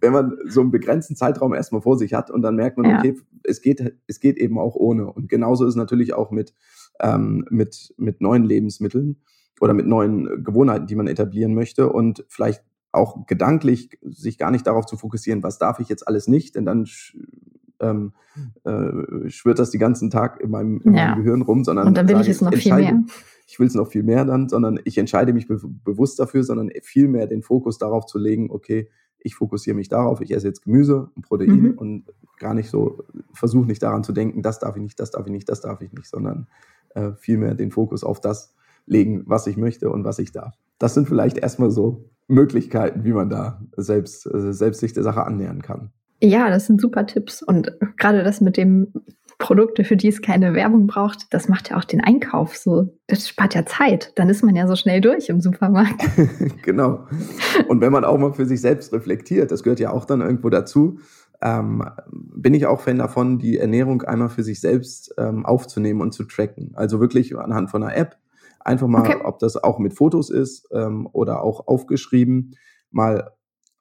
wenn 0.00 0.12
man 0.12 0.36
so 0.48 0.62
einen 0.62 0.72
begrenzten 0.72 1.14
Zeitraum 1.14 1.54
erstmal 1.54 1.82
vor 1.82 1.96
sich 1.96 2.12
hat 2.12 2.28
und 2.28 2.42
dann 2.42 2.56
merkt 2.56 2.76
man, 2.76 2.90
ja. 2.90 2.98
okay, 2.98 3.16
es 3.44 3.62
geht, 3.62 3.94
es 4.08 4.18
geht 4.18 4.38
eben 4.38 4.58
auch 4.58 4.74
ohne. 4.74 5.12
Und 5.12 5.28
genauso 5.28 5.64
ist 5.64 5.70
es 5.70 5.76
natürlich 5.76 6.12
auch 6.12 6.32
mit, 6.32 6.54
ähm, 7.00 7.44
mit, 7.50 7.94
mit 7.98 8.20
neuen 8.20 8.42
Lebensmitteln 8.42 9.22
oder 9.60 9.74
mit 9.74 9.86
neuen 9.86 10.42
Gewohnheiten, 10.42 10.88
die 10.88 10.96
man 10.96 11.06
etablieren 11.06 11.54
möchte. 11.54 11.88
Und 11.88 12.24
vielleicht 12.28 12.64
auch 12.92 13.26
gedanklich 13.26 13.98
sich 14.02 14.38
gar 14.38 14.50
nicht 14.50 14.66
darauf 14.66 14.86
zu 14.86 14.96
fokussieren, 14.96 15.42
was 15.42 15.58
darf 15.58 15.80
ich 15.80 15.88
jetzt 15.88 16.06
alles 16.06 16.28
nicht, 16.28 16.54
denn 16.54 16.66
dann 16.66 16.86
ähm, 17.80 18.12
äh, 18.64 19.28
schwirrt 19.28 19.58
das 19.58 19.70
den 19.70 19.80
ganzen 19.80 20.10
Tag 20.10 20.40
in 20.40 20.50
meinem, 20.50 20.80
in 20.84 20.94
ja. 20.94 21.08
meinem 21.08 21.24
Gehirn 21.24 21.42
rum, 21.42 21.64
sondern 21.64 21.88
und 21.88 21.96
dann 21.96 22.08
will 22.08 22.20
ich 22.20 22.28
es 22.28 22.40
noch 22.40 22.54
viel 22.54 22.74
mehr. 22.74 23.02
Ich 23.46 23.58
will 23.58 23.66
es 23.66 23.74
noch 23.74 23.88
viel 23.88 24.02
mehr 24.02 24.24
dann, 24.24 24.48
sondern 24.48 24.80
ich 24.84 24.96
entscheide 24.96 25.32
mich 25.32 25.48
be 25.48 25.60
bewusst 25.84 26.18
dafür, 26.18 26.44
sondern 26.44 26.70
viel 26.82 27.08
mehr 27.08 27.26
den 27.26 27.42
Fokus 27.42 27.76
darauf 27.76 28.06
zu 28.06 28.18
legen, 28.18 28.50
okay, 28.50 28.88
ich 29.18 29.34
fokussiere 29.34 29.76
mich 29.76 29.88
darauf, 29.88 30.20
ich 30.20 30.32
esse 30.32 30.46
jetzt 30.46 30.62
Gemüse 30.62 31.10
und 31.14 31.22
Protein 31.22 31.60
mhm. 31.60 31.78
und 31.78 32.04
gar 32.38 32.54
nicht 32.54 32.70
so, 32.70 33.04
versuche 33.32 33.66
nicht 33.66 33.82
daran 33.82 34.04
zu 34.04 34.12
denken, 34.12 34.42
das 34.42 34.58
darf 34.58 34.76
ich 34.76 34.82
nicht, 34.82 34.98
das 34.98 35.10
darf 35.10 35.26
ich 35.26 35.32
nicht, 35.32 35.48
das 35.48 35.60
darf 35.60 35.80
ich 35.80 35.92
nicht, 35.92 36.08
sondern 36.08 36.48
äh, 36.94 37.12
vielmehr 37.18 37.54
den 37.54 37.70
Fokus 37.70 38.04
auf 38.04 38.20
das 38.20 38.54
legen, 38.86 39.22
was 39.26 39.46
ich 39.46 39.56
möchte 39.56 39.90
und 39.90 40.04
was 40.04 40.18
ich 40.18 40.32
darf. 40.32 40.54
Das 40.78 40.94
sind 40.94 41.06
vielleicht 41.06 41.38
erstmal 41.38 41.70
so 41.70 42.10
Möglichkeiten, 42.32 43.04
wie 43.04 43.12
man 43.12 43.30
da 43.30 43.60
selbst, 43.76 44.26
äh, 44.26 44.52
selbst 44.52 44.80
sich 44.80 44.92
der 44.92 45.02
Sache 45.02 45.24
annähern 45.24 45.62
kann. 45.62 45.90
Ja, 46.20 46.50
das 46.50 46.66
sind 46.66 46.80
super 46.80 47.06
Tipps. 47.06 47.42
Und 47.42 47.72
gerade 47.96 48.22
das 48.22 48.40
mit 48.40 48.56
dem 48.56 48.92
Produkte, 49.38 49.82
für 49.82 49.96
die 49.96 50.06
es 50.06 50.22
keine 50.22 50.54
Werbung 50.54 50.86
braucht, 50.86 51.34
das 51.34 51.48
macht 51.48 51.70
ja 51.70 51.76
auch 51.76 51.84
den 51.84 52.00
Einkauf 52.00 52.56
so. 52.56 52.96
Das 53.08 53.28
spart 53.28 53.54
ja 53.54 53.66
Zeit. 53.66 54.12
Dann 54.14 54.28
ist 54.28 54.44
man 54.44 54.54
ja 54.54 54.68
so 54.68 54.76
schnell 54.76 55.00
durch 55.00 55.28
im 55.28 55.40
Supermarkt. 55.40 56.00
genau. 56.62 57.06
Und 57.66 57.80
wenn 57.80 57.92
man 57.92 58.04
auch 58.04 58.18
mal 58.18 58.32
für 58.32 58.46
sich 58.46 58.60
selbst 58.60 58.92
reflektiert, 58.92 59.50
das 59.50 59.64
gehört 59.64 59.80
ja 59.80 59.90
auch 59.90 60.04
dann 60.04 60.20
irgendwo 60.20 60.48
dazu, 60.48 61.00
ähm, 61.40 61.84
bin 62.12 62.54
ich 62.54 62.66
auch 62.66 62.80
Fan 62.80 62.98
davon, 62.98 63.40
die 63.40 63.58
Ernährung 63.58 64.02
einmal 64.02 64.28
für 64.28 64.44
sich 64.44 64.60
selbst 64.60 65.12
ähm, 65.18 65.44
aufzunehmen 65.44 66.00
und 66.00 66.12
zu 66.12 66.22
tracken. 66.22 66.70
Also 66.74 67.00
wirklich 67.00 67.36
anhand 67.36 67.68
von 67.68 67.82
einer 67.82 67.96
App 67.96 68.16
Einfach 68.64 68.86
mal, 68.86 69.00
okay. 69.00 69.20
ob 69.24 69.38
das 69.38 69.56
auch 69.56 69.78
mit 69.78 69.94
Fotos 69.94 70.30
ist 70.30 70.68
ähm, 70.72 71.08
oder 71.12 71.42
auch 71.42 71.66
aufgeschrieben, 71.66 72.56
mal 72.90 73.32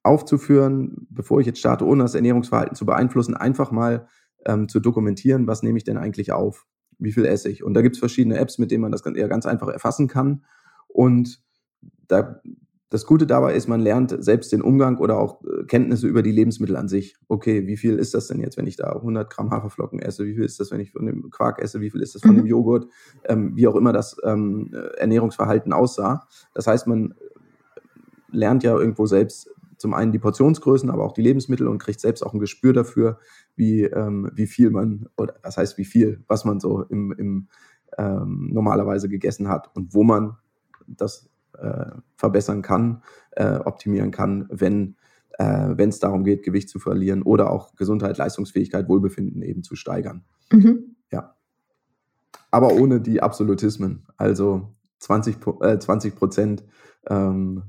aufzuführen, 0.03 1.07
bevor 1.09 1.39
ich 1.39 1.47
jetzt 1.47 1.59
starte, 1.59 1.85
ohne 1.85 2.03
das 2.03 2.15
Ernährungsverhalten 2.15 2.75
zu 2.75 2.85
beeinflussen, 2.85 3.35
einfach 3.35 3.71
mal 3.71 4.07
ähm, 4.45 4.67
zu 4.67 4.79
dokumentieren, 4.79 5.47
was 5.47 5.63
nehme 5.63 5.77
ich 5.77 5.83
denn 5.83 5.97
eigentlich 5.97 6.31
auf, 6.31 6.65
wie 6.97 7.11
viel 7.11 7.25
esse 7.25 7.49
ich. 7.49 7.63
Und 7.63 7.73
da 7.73 7.81
gibt 7.81 7.95
es 7.95 7.99
verschiedene 7.99 8.37
Apps, 8.37 8.57
mit 8.57 8.71
denen 8.71 8.81
man 8.81 8.91
das 8.91 9.05
eher 9.05 9.27
ganz 9.27 9.45
einfach 9.45 9.67
erfassen 9.67 10.07
kann. 10.07 10.43
Und 10.87 11.43
da 12.07 12.41
das 12.91 13.05
Gute 13.05 13.25
dabei 13.25 13.55
ist, 13.55 13.69
man 13.69 13.79
lernt 13.79 14.13
selbst 14.21 14.51
den 14.51 14.61
Umgang 14.61 14.97
oder 14.97 15.17
auch 15.17 15.41
äh, 15.45 15.63
Kenntnisse 15.63 16.07
über 16.07 16.21
die 16.21 16.31
Lebensmittel 16.31 16.75
an 16.75 16.89
sich. 16.89 17.15
Okay, 17.29 17.65
wie 17.65 17.77
viel 17.77 17.97
ist 17.97 18.13
das 18.13 18.27
denn 18.27 18.41
jetzt, 18.41 18.57
wenn 18.57 18.67
ich 18.67 18.75
da 18.75 18.91
100 18.91 19.29
Gramm 19.29 19.49
Haferflocken 19.49 19.99
esse? 19.99 20.25
Wie 20.25 20.35
viel 20.35 20.43
ist 20.43 20.59
das, 20.59 20.71
wenn 20.71 20.81
ich 20.81 20.91
von 20.91 21.05
dem 21.05 21.29
Quark 21.29 21.61
esse? 21.61 21.79
Wie 21.79 21.89
viel 21.89 22.01
ist 22.01 22.15
das 22.15 22.21
von 22.21 22.33
mhm. 22.33 22.39
dem 22.39 22.45
Joghurt? 22.47 22.87
Ähm, 23.23 23.55
wie 23.55 23.65
auch 23.67 23.77
immer 23.77 23.93
das 23.93 24.17
ähm, 24.25 24.75
Ernährungsverhalten 24.97 25.71
aussah. 25.71 26.27
Das 26.53 26.67
heißt, 26.67 26.85
man 26.85 27.13
lernt 28.29 28.63
ja 28.63 28.77
irgendwo 28.77 29.05
selbst 29.05 29.49
zum 29.77 29.93
einen 29.93 30.11
die 30.11 30.19
Portionsgrößen, 30.19 30.89
aber 30.89 31.05
auch 31.05 31.13
die 31.13 31.21
Lebensmittel 31.21 31.69
und 31.69 31.79
kriegt 31.79 32.01
selbst 32.01 32.23
auch 32.23 32.33
ein 32.33 32.39
Gespür 32.39 32.73
dafür, 32.73 33.19
wie, 33.55 33.83
ähm, 33.83 34.29
wie 34.35 34.47
viel 34.47 34.69
man, 34.69 35.07
oder 35.15 35.35
was 35.43 35.55
heißt 35.55 35.77
wie 35.77 35.85
viel, 35.85 36.25
was 36.27 36.43
man 36.43 36.59
so 36.59 36.83
im, 36.83 37.13
im 37.13 37.47
ähm, 37.97 38.49
normalerweise 38.51 39.07
gegessen 39.07 39.47
hat 39.47 39.73
und 39.75 39.93
wo 39.93 40.03
man 40.03 40.35
das 40.87 41.25
äh, 41.25 41.30
verbessern 42.15 42.61
kann, 42.61 43.03
äh, 43.31 43.57
optimieren 43.57 44.11
kann, 44.11 44.47
wenn 44.49 44.95
äh, 45.37 45.87
es 45.87 45.99
darum 45.99 46.23
geht, 46.23 46.43
Gewicht 46.43 46.69
zu 46.69 46.79
verlieren 46.79 47.23
oder 47.23 47.49
auch 47.49 47.75
Gesundheit, 47.75 48.17
Leistungsfähigkeit, 48.17 48.87
Wohlbefinden 48.87 49.41
eben 49.41 49.63
zu 49.63 49.75
steigern. 49.75 50.23
Mhm. 50.51 50.95
Ja. 51.11 51.35
Aber 52.51 52.73
ohne 52.73 53.01
die 53.01 53.21
Absolutismen. 53.21 54.05
Also 54.17 54.75
20, 54.99 55.37
äh, 55.61 55.79
20 55.79 56.15
Prozent 56.15 56.63
ähm, 57.07 57.63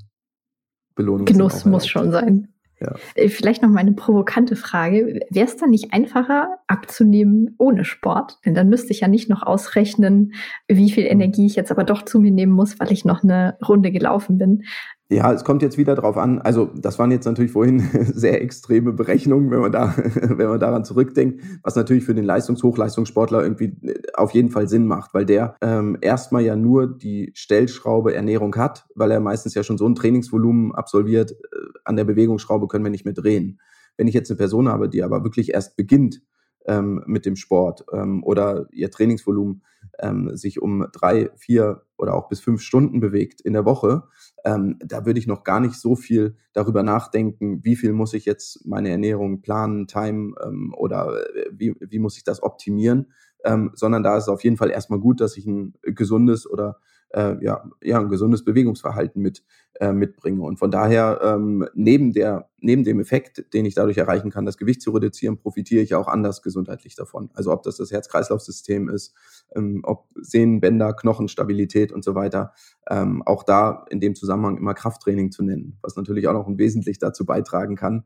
Belohnung. 0.94 1.24
Genuss 1.24 1.64
muss 1.64 1.86
schon 1.86 2.10
sein. 2.10 2.48
Ja. 2.82 2.96
Äh, 3.14 3.28
vielleicht 3.28 3.62
noch 3.62 3.70
mal 3.70 3.80
eine 3.80 3.92
provokante 3.92 4.56
Frage. 4.56 5.20
Wäre 5.30 5.46
es 5.46 5.56
dann 5.56 5.70
nicht 5.70 5.92
einfacher, 5.92 6.58
abzunehmen 6.66 7.54
ohne 7.58 7.84
Sport? 7.84 8.38
Denn 8.44 8.54
dann 8.54 8.68
müsste 8.68 8.92
ich 8.92 9.00
ja 9.00 9.08
nicht 9.08 9.28
noch 9.28 9.42
ausrechnen, 9.42 10.34
wie 10.66 10.90
viel 10.90 11.04
hm. 11.04 11.12
Energie 11.12 11.46
ich 11.46 11.54
jetzt 11.54 11.70
aber 11.70 11.84
doch 11.84 12.02
zu 12.02 12.18
mir 12.18 12.32
nehmen 12.32 12.52
muss, 12.52 12.80
weil 12.80 12.90
ich 12.90 13.04
noch 13.04 13.22
eine 13.22 13.56
Runde 13.66 13.92
gelaufen 13.92 14.38
bin. 14.38 14.64
Ja, 15.12 15.30
es 15.30 15.44
kommt 15.44 15.60
jetzt 15.60 15.76
wieder 15.76 15.94
drauf 15.94 16.16
an. 16.16 16.38
Also, 16.38 16.70
das 16.74 16.98
waren 16.98 17.10
jetzt 17.10 17.26
natürlich 17.26 17.52
vorhin 17.52 17.80
sehr 18.14 18.40
extreme 18.40 18.94
Berechnungen, 18.94 19.50
wenn 19.50 19.60
man 19.60 19.70
da, 19.70 19.94
wenn 20.14 20.48
man 20.48 20.58
daran 20.58 20.86
zurückdenkt, 20.86 21.42
was 21.62 21.76
natürlich 21.76 22.04
für 22.04 22.14
den 22.14 22.24
Leistungshochleistungssportler 22.24 23.42
irgendwie 23.42 23.76
äh, 23.82 24.00
auf 24.14 24.30
jeden 24.30 24.48
Fall 24.48 24.68
Sinn 24.68 24.86
macht, 24.86 25.12
weil 25.12 25.26
der 25.26 25.56
ähm, 25.60 25.98
erstmal 26.00 26.42
ja 26.42 26.56
nur 26.56 26.86
die 26.86 27.30
Stellschraube 27.34 28.14
Ernährung 28.14 28.56
hat, 28.56 28.86
weil 28.94 29.10
er 29.10 29.20
meistens 29.20 29.54
ja 29.54 29.62
schon 29.62 29.76
so 29.76 29.86
ein 29.86 29.94
Trainingsvolumen 29.94 30.74
absolviert. 30.74 31.32
Äh, 31.32 31.36
an 31.84 31.96
der 31.96 32.04
Bewegungsschraube 32.04 32.66
können 32.66 32.84
wir 32.84 32.90
nicht 32.90 33.04
mehr 33.04 33.14
drehen. 33.14 33.60
Wenn 33.98 34.08
ich 34.08 34.14
jetzt 34.14 34.30
eine 34.30 34.38
Person 34.38 34.68
habe, 34.68 34.88
die 34.88 35.02
aber 35.02 35.24
wirklich 35.24 35.52
erst 35.52 35.76
beginnt 35.76 36.22
ähm, 36.66 37.02
mit 37.06 37.26
dem 37.26 37.36
Sport 37.36 37.84
ähm, 37.92 38.22
oder 38.24 38.66
ihr 38.72 38.90
Trainingsvolumen 38.90 39.62
ähm, 39.98 40.36
sich 40.36 40.60
um 40.60 40.86
drei, 40.92 41.30
vier 41.36 41.82
oder 41.96 42.14
auch 42.14 42.28
bis 42.28 42.40
fünf 42.40 42.62
Stunden 42.62 43.00
bewegt 43.00 43.40
in 43.40 43.52
der 43.52 43.64
Woche, 43.64 44.04
ähm, 44.44 44.78
da 44.84 45.06
würde 45.06 45.18
ich 45.18 45.26
noch 45.26 45.44
gar 45.44 45.60
nicht 45.60 45.74
so 45.74 45.96
viel 45.96 46.36
darüber 46.52 46.82
nachdenken, 46.82 47.64
wie 47.64 47.76
viel 47.76 47.92
muss 47.92 48.14
ich 48.14 48.24
jetzt 48.24 48.66
meine 48.66 48.90
Ernährung 48.90 49.42
planen, 49.42 49.86
time 49.86 50.34
ähm, 50.44 50.74
oder 50.76 51.24
äh, 51.36 51.50
wie, 51.52 51.74
wie 51.80 51.98
muss 51.98 52.16
ich 52.16 52.24
das 52.24 52.42
optimieren, 52.42 53.12
ähm, 53.44 53.70
sondern 53.74 54.02
da 54.02 54.16
ist 54.16 54.24
es 54.24 54.28
auf 54.28 54.44
jeden 54.44 54.56
Fall 54.56 54.70
erstmal 54.70 55.00
gut, 55.00 55.20
dass 55.20 55.36
ich 55.36 55.46
ein 55.46 55.74
gesundes 55.82 56.48
oder 56.48 56.78
äh, 57.12 57.36
ja, 57.44 57.64
ja, 57.82 58.00
ein 58.00 58.08
gesundes 58.08 58.44
Bewegungsverhalten 58.44 59.20
mit, 59.20 59.42
äh, 59.80 59.92
mitbringe. 59.92 60.42
Und 60.42 60.58
von 60.58 60.70
daher, 60.70 61.20
ähm, 61.22 61.66
neben, 61.74 62.12
der, 62.12 62.48
neben 62.60 62.84
dem 62.84 63.00
Effekt, 63.00 63.52
den 63.52 63.64
ich 63.64 63.74
dadurch 63.74 63.98
erreichen 63.98 64.30
kann, 64.30 64.46
das 64.46 64.56
Gewicht 64.56 64.82
zu 64.82 64.90
reduzieren, 64.90 65.38
profitiere 65.38 65.82
ich 65.82 65.94
auch 65.94 66.08
anders 66.08 66.42
gesundheitlich 66.42 66.94
davon. 66.94 67.30
Also 67.34 67.52
ob 67.52 67.62
das 67.62 67.76
das 67.76 67.90
Herz-Kreislauf-System 67.90 68.88
ist, 68.88 69.14
ähm, 69.54 69.80
ob 69.84 70.08
Sehnen, 70.14 70.60
Bänder, 70.60 70.94
Knochenstabilität 70.94 71.92
und 71.92 72.04
so 72.04 72.14
weiter. 72.14 72.52
Ähm, 72.88 73.22
auch 73.22 73.42
da 73.42 73.84
in 73.90 74.00
dem 74.00 74.14
Zusammenhang 74.14 74.56
immer 74.56 74.74
Krafttraining 74.74 75.30
zu 75.30 75.42
nennen, 75.42 75.78
was 75.82 75.96
natürlich 75.96 76.28
auch 76.28 76.34
noch 76.34 76.48
wesentlich 76.56 76.98
dazu 76.98 77.26
beitragen 77.26 77.76
kann, 77.76 78.04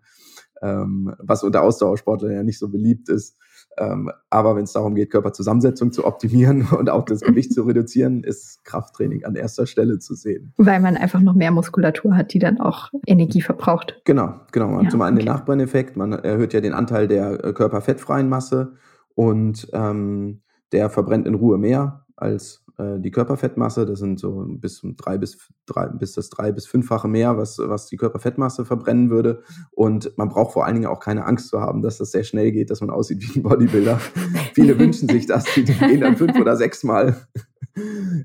ähm, 0.62 1.14
was 1.18 1.44
unter 1.44 1.62
Ausdauersportlern 1.62 2.32
ja 2.32 2.42
nicht 2.42 2.58
so 2.58 2.68
beliebt 2.68 3.08
ist, 3.08 3.36
ähm, 3.78 4.10
aber 4.30 4.56
wenn 4.56 4.64
es 4.64 4.72
darum 4.72 4.94
geht, 4.94 5.10
Körperzusammensetzung 5.10 5.92
zu 5.92 6.04
optimieren 6.04 6.68
und 6.78 6.90
auch 6.90 7.04
das 7.04 7.20
Gewicht 7.20 7.52
zu 7.52 7.62
reduzieren, 7.62 8.24
ist 8.24 8.64
Krafttraining 8.64 9.24
an 9.24 9.34
erster 9.34 9.66
Stelle 9.66 9.98
zu 9.98 10.14
sehen. 10.14 10.52
Weil 10.56 10.80
man 10.80 10.96
einfach 10.96 11.20
noch 11.20 11.34
mehr 11.34 11.50
Muskulatur 11.50 12.16
hat, 12.16 12.32
die 12.32 12.38
dann 12.38 12.60
auch 12.60 12.90
Energie 13.06 13.40
verbraucht. 13.40 14.00
Genau, 14.04 14.34
genau. 14.52 14.68
Man 14.68 14.80
ja, 14.80 14.84
hat 14.84 14.90
zum 14.92 15.02
einen 15.02 15.16
okay. 15.16 15.24
den 15.24 15.32
Nachbarneffekt, 15.32 15.96
man 15.96 16.12
erhöht 16.12 16.52
ja 16.52 16.60
den 16.60 16.74
Anteil 16.74 17.08
der 17.08 17.44
äh, 17.44 17.52
körperfettfreien 17.52 18.28
Masse 18.28 18.74
und 19.14 19.68
ähm, 19.72 20.42
der 20.72 20.90
verbrennt 20.90 21.26
in 21.26 21.34
Ruhe 21.34 21.58
mehr 21.58 22.04
als 22.16 22.65
äh, 22.78 22.98
die 22.98 23.10
Körperfettmasse. 23.10 23.86
Das 23.86 23.98
sind 23.98 24.18
so 24.20 24.44
bis 24.48 24.82
drei 24.96 25.18
bis 25.18 25.38
drei, 25.66 25.86
bis 25.86 26.12
das 26.12 26.28
drei 26.28 26.52
bis 26.52 26.66
fünffache 26.66 27.08
mehr, 27.08 27.36
was, 27.36 27.58
was 27.58 27.86
die 27.86 27.96
Körperfettmasse 27.96 28.64
verbrennen 28.64 29.10
würde. 29.10 29.42
Und 29.72 30.12
man 30.16 30.28
braucht 30.28 30.52
vor 30.52 30.66
allen 30.66 30.74
Dingen 30.74 30.86
auch 30.86 31.00
keine 31.00 31.24
Angst 31.24 31.48
zu 31.48 31.60
haben, 31.60 31.82
dass 31.82 31.98
das 31.98 32.10
sehr 32.10 32.24
schnell 32.24 32.52
geht, 32.52 32.70
dass 32.70 32.80
man 32.80 32.90
aussieht 32.90 33.22
wie 33.22 33.38
ein 33.38 33.42
Bodybuilder. 33.42 33.98
Viele 34.54 34.78
wünschen 34.78 35.08
sich 35.08 35.26
das, 35.26 35.44
die 35.54 35.64
gehen 35.64 36.00
dann 36.00 36.16
fünf 36.16 36.38
oder 36.38 36.56
sechs 36.56 36.84
Mal 36.84 37.16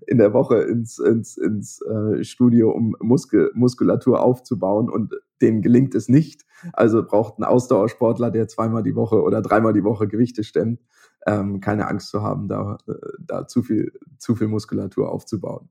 in 0.07 0.17
der 0.17 0.33
Woche 0.33 0.61
ins, 0.61 0.97
ins, 0.99 1.37
ins 1.37 1.81
äh, 1.81 2.23
Studio, 2.23 2.71
um 2.71 2.95
Muskel, 3.01 3.51
Muskulatur 3.53 4.23
aufzubauen 4.23 4.89
und 4.89 5.13
denen 5.41 5.61
gelingt 5.61 5.95
es 5.95 6.07
nicht. 6.07 6.43
Also 6.73 7.03
braucht 7.03 7.39
ein 7.39 7.43
Ausdauersportler, 7.43 8.31
der 8.31 8.47
zweimal 8.47 8.83
die 8.83 8.95
Woche 8.95 9.21
oder 9.21 9.41
dreimal 9.41 9.73
die 9.73 9.83
Woche 9.83 10.07
Gewichte 10.07 10.43
stemmt, 10.43 10.81
ähm, 11.25 11.59
keine 11.59 11.87
Angst 11.87 12.09
zu 12.09 12.21
haben, 12.21 12.47
da, 12.47 12.77
äh, 12.87 12.93
da 13.19 13.47
zu 13.47 13.61
viel, 13.61 13.91
zu 14.17 14.35
viel 14.35 14.47
Muskulatur 14.47 15.11
aufzubauen. 15.11 15.69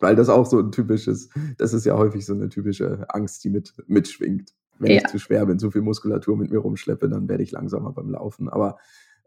Weil 0.00 0.16
das 0.16 0.28
auch 0.28 0.46
so 0.46 0.58
ein 0.58 0.72
typisches, 0.72 1.30
das 1.58 1.72
ist 1.72 1.86
ja 1.86 1.96
häufig 1.96 2.26
so 2.26 2.34
eine 2.34 2.48
typische 2.48 3.06
Angst, 3.08 3.44
die 3.44 3.50
mit, 3.50 3.74
mitschwingt. 3.86 4.54
Wenn 4.78 4.90
ja. 4.90 4.96
ich 4.98 5.06
zu 5.06 5.18
schwer 5.18 5.46
bin, 5.46 5.58
zu 5.58 5.70
viel 5.70 5.82
Muskulatur 5.82 6.36
mit 6.36 6.50
mir 6.50 6.58
rumschleppe, 6.58 7.08
dann 7.08 7.28
werde 7.28 7.42
ich 7.44 7.52
langsamer 7.52 7.92
beim 7.92 8.10
Laufen. 8.10 8.48
Aber 8.48 8.76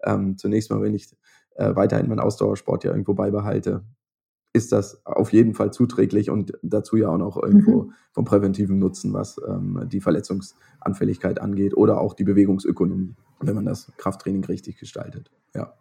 ähm, 0.03 0.37
zunächst 0.37 0.69
mal, 0.69 0.81
wenn 0.81 0.93
ich 0.93 1.15
äh, 1.55 1.73
weiterhin 1.75 2.07
meinen 2.09 2.19
Ausdauersport 2.19 2.83
ja 2.83 2.91
irgendwo 2.91 3.13
beibehalte, 3.13 3.85
ist 4.57 4.71
das 4.71 5.05
auf 5.05 5.31
jeden 5.31 5.53
Fall 5.53 5.71
zuträglich 5.71 6.29
und 6.29 6.53
dazu 6.61 6.97
ja 6.97 7.09
auch 7.09 7.17
noch 7.17 7.41
irgendwo 7.41 7.83
mhm. 7.83 7.93
vom 8.11 8.25
präventiven 8.25 8.79
Nutzen, 8.79 9.13
was 9.13 9.39
ähm, 9.47 9.87
die 9.87 10.01
Verletzungsanfälligkeit 10.01 11.39
angeht 11.39 11.77
oder 11.77 12.01
auch 12.01 12.13
die 12.13 12.23
Bewegungsökonomie, 12.23 13.15
wenn 13.39 13.55
man 13.55 13.65
das 13.65 13.91
Krafttraining 13.97 14.43
richtig 14.45 14.77
gestaltet. 14.77 15.31
Ja. 15.55 15.73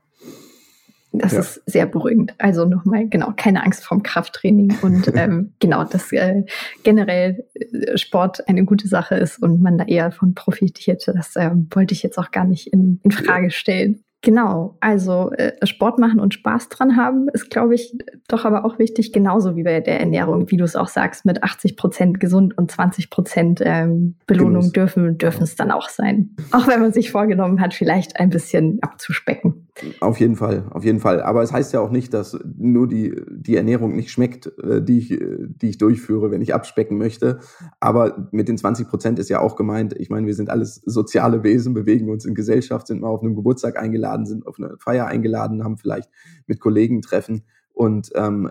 Das 1.12 1.32
ja. 1.32 1.40
ist 1.40 1.62
sehr 1.66 1.86
beruhigend. 1.86 2.34
Also 2.38 2.66
nochmal, 2.66 3.08
genau, 3.08 3.32
keine 3.36 3.64
Angst 3.64 3.84
vorm 3.84 4.02
Krafttraining 4.02 4.76
und 4.82 5.10
ähm, 5.14 5.54
genau, 5.60 5.84
dass 5.84 6.12
äh, 6.12 6.44
generell 6.82 7.44
äh, 7.54 7.96
Sport 7.96 8.46
eine 8.48 8.64
gute 8.64 8.88
Sache 8.88 9.14
ist 9.14 9.42
und 9.42 9.62
man 9.62 9.78
da 9.78 9.84
eher 9.84 10.12
von 10.12 10.34
profitiert. 10.34 11.06
Das 11.08 11.36
äh, 11.36 11.50
wollte 11.70 11.94
ich 11.94 12.02
jetzt 12.02 12.18
auch 12.18 12.30
gar 12.30 12.44
nicht 12.44 12.66
in, 12.66 13.00
in 13.02 13.10
Frage 13.10 13.50
stellen. 13.50 14.04
Genau, 14.22 14.76
also 14.80 15.30
äh, 15.32 15.54
Sport 15.66 15.98
machen 15.98 16.18
und 16.20 16.34
Spaß 16.34 16.68
dran 16.68 16.96
haben 16.96 17.28
ist, 17.28 17.50
glaube 17.50 17.74
ich, 17.74 17.96
doch 18.28 18.44
aber 18.44 18.64
auch 18.64 18.78
wichtig, 18.78 19.12
genauso 19.12 19.56
wie 19.56 19.62
bei 19.62 19.80
der 19.80 20.00
Ernährung, 20.00 20.50
wie 20.50 20.56
du 20.56 20.64
es 20.64 20.74
auch 20.74 20.88
sagst, 20.88 21.24
mit 21.24 21.42
80 21.42 21.76
Prozent 21.76 22.18
gesund 22.18 22.56
und 22.56 22.70
20 22.70 23.10
Prozent 23.10 23.60
ähm, 23.64 24.16
Belohnung 24.26 24.60
Genuss. 24.60 24.72
dürfen, 24.72 25.18
dürfen 25.18 25.42
es 25.42 25.54
dann 25.54 25.70
auch 25.70 25.88
sein. 25.88 26.34
Auch 26.50 26.66
wenn 26.66 26.80
man 26.80 26.92
sich 26.92 27.10
vorgenommen 27.10 27.60
hat, 27.60 27.74
vielleicht 27.74 28.18
ein 28.18 28.30
bisschen 28.30 28.78
abzuspecken. 28.82 29.65
Auf 30.00 30.18
jeden 30.18 30.36
Fall, 30.36 30.66
auf 30.70 30.84
jeden 30.84 31.00
Fall. 31.00 31.20
Aber 31.22 31.42
es 31.42 31.52
heißt 31.52 31.74
ja 31.74 31.80
auch 31.80 31.90
nicht, 31.90 32.14
dass 32.14 32.38
nur 32.56 32.88
die, 32.88 33.14
die 33.30 33.56
Ernährung 33.56 33.94
nicht 33.94 34.10
schmeckt, 34.10 34.46
äh, 34.58 34.82
die 34.82 34.98
ich, 34.98 35.08
die 35.08 35.68
ich 35.68 35.78
durchführe, 35.78 36.30
wenn 36.30 36.40
ich 36.40 36.54
abspecken 36.54 36.96
möchte. 36.96 37.40
Aber 37.78 38.28
mit 38.32 38.48
den 38.48 38.56
20 38.56 38.88
Prozent 38.88 39.18
ist 39.18 39.28
ja 39.28 39.40
auch 39.40 39.54
gemeint, 39.54 39.92
ich 39.92 40.08
meine, 40.08 40.26
wir 40.26 40.34
sind 40.34 40.48
alles 40.48 40.76
soziale 40.86 41.42
Wesen, 41.42 41.74
bewegen 41.74 42.08
uns 42.08 42.24
in 42.24 42.34
Gesellschaft, 42.34 42.86
sind 42.86 43.02
mal 43.02 43.08
auf 43.08 43.22
einem 43.22 43.36
Geburtstag 43.36 43.78
eingeladen, 43.78 44.24
sind 44.24 44.46
auf 44.46 44.58
eine 44.58 44.76
Feier 44.78 45.06
eingeladen, 45.06 45.62
haben 45.62 45.76
vielleicht 45.76 46.10
mit 46.46 46.58
Kollegen 46.58 47.02
treffen. 47.02 47.44
Und 47.74 48.10
ähm, 48.14 48.50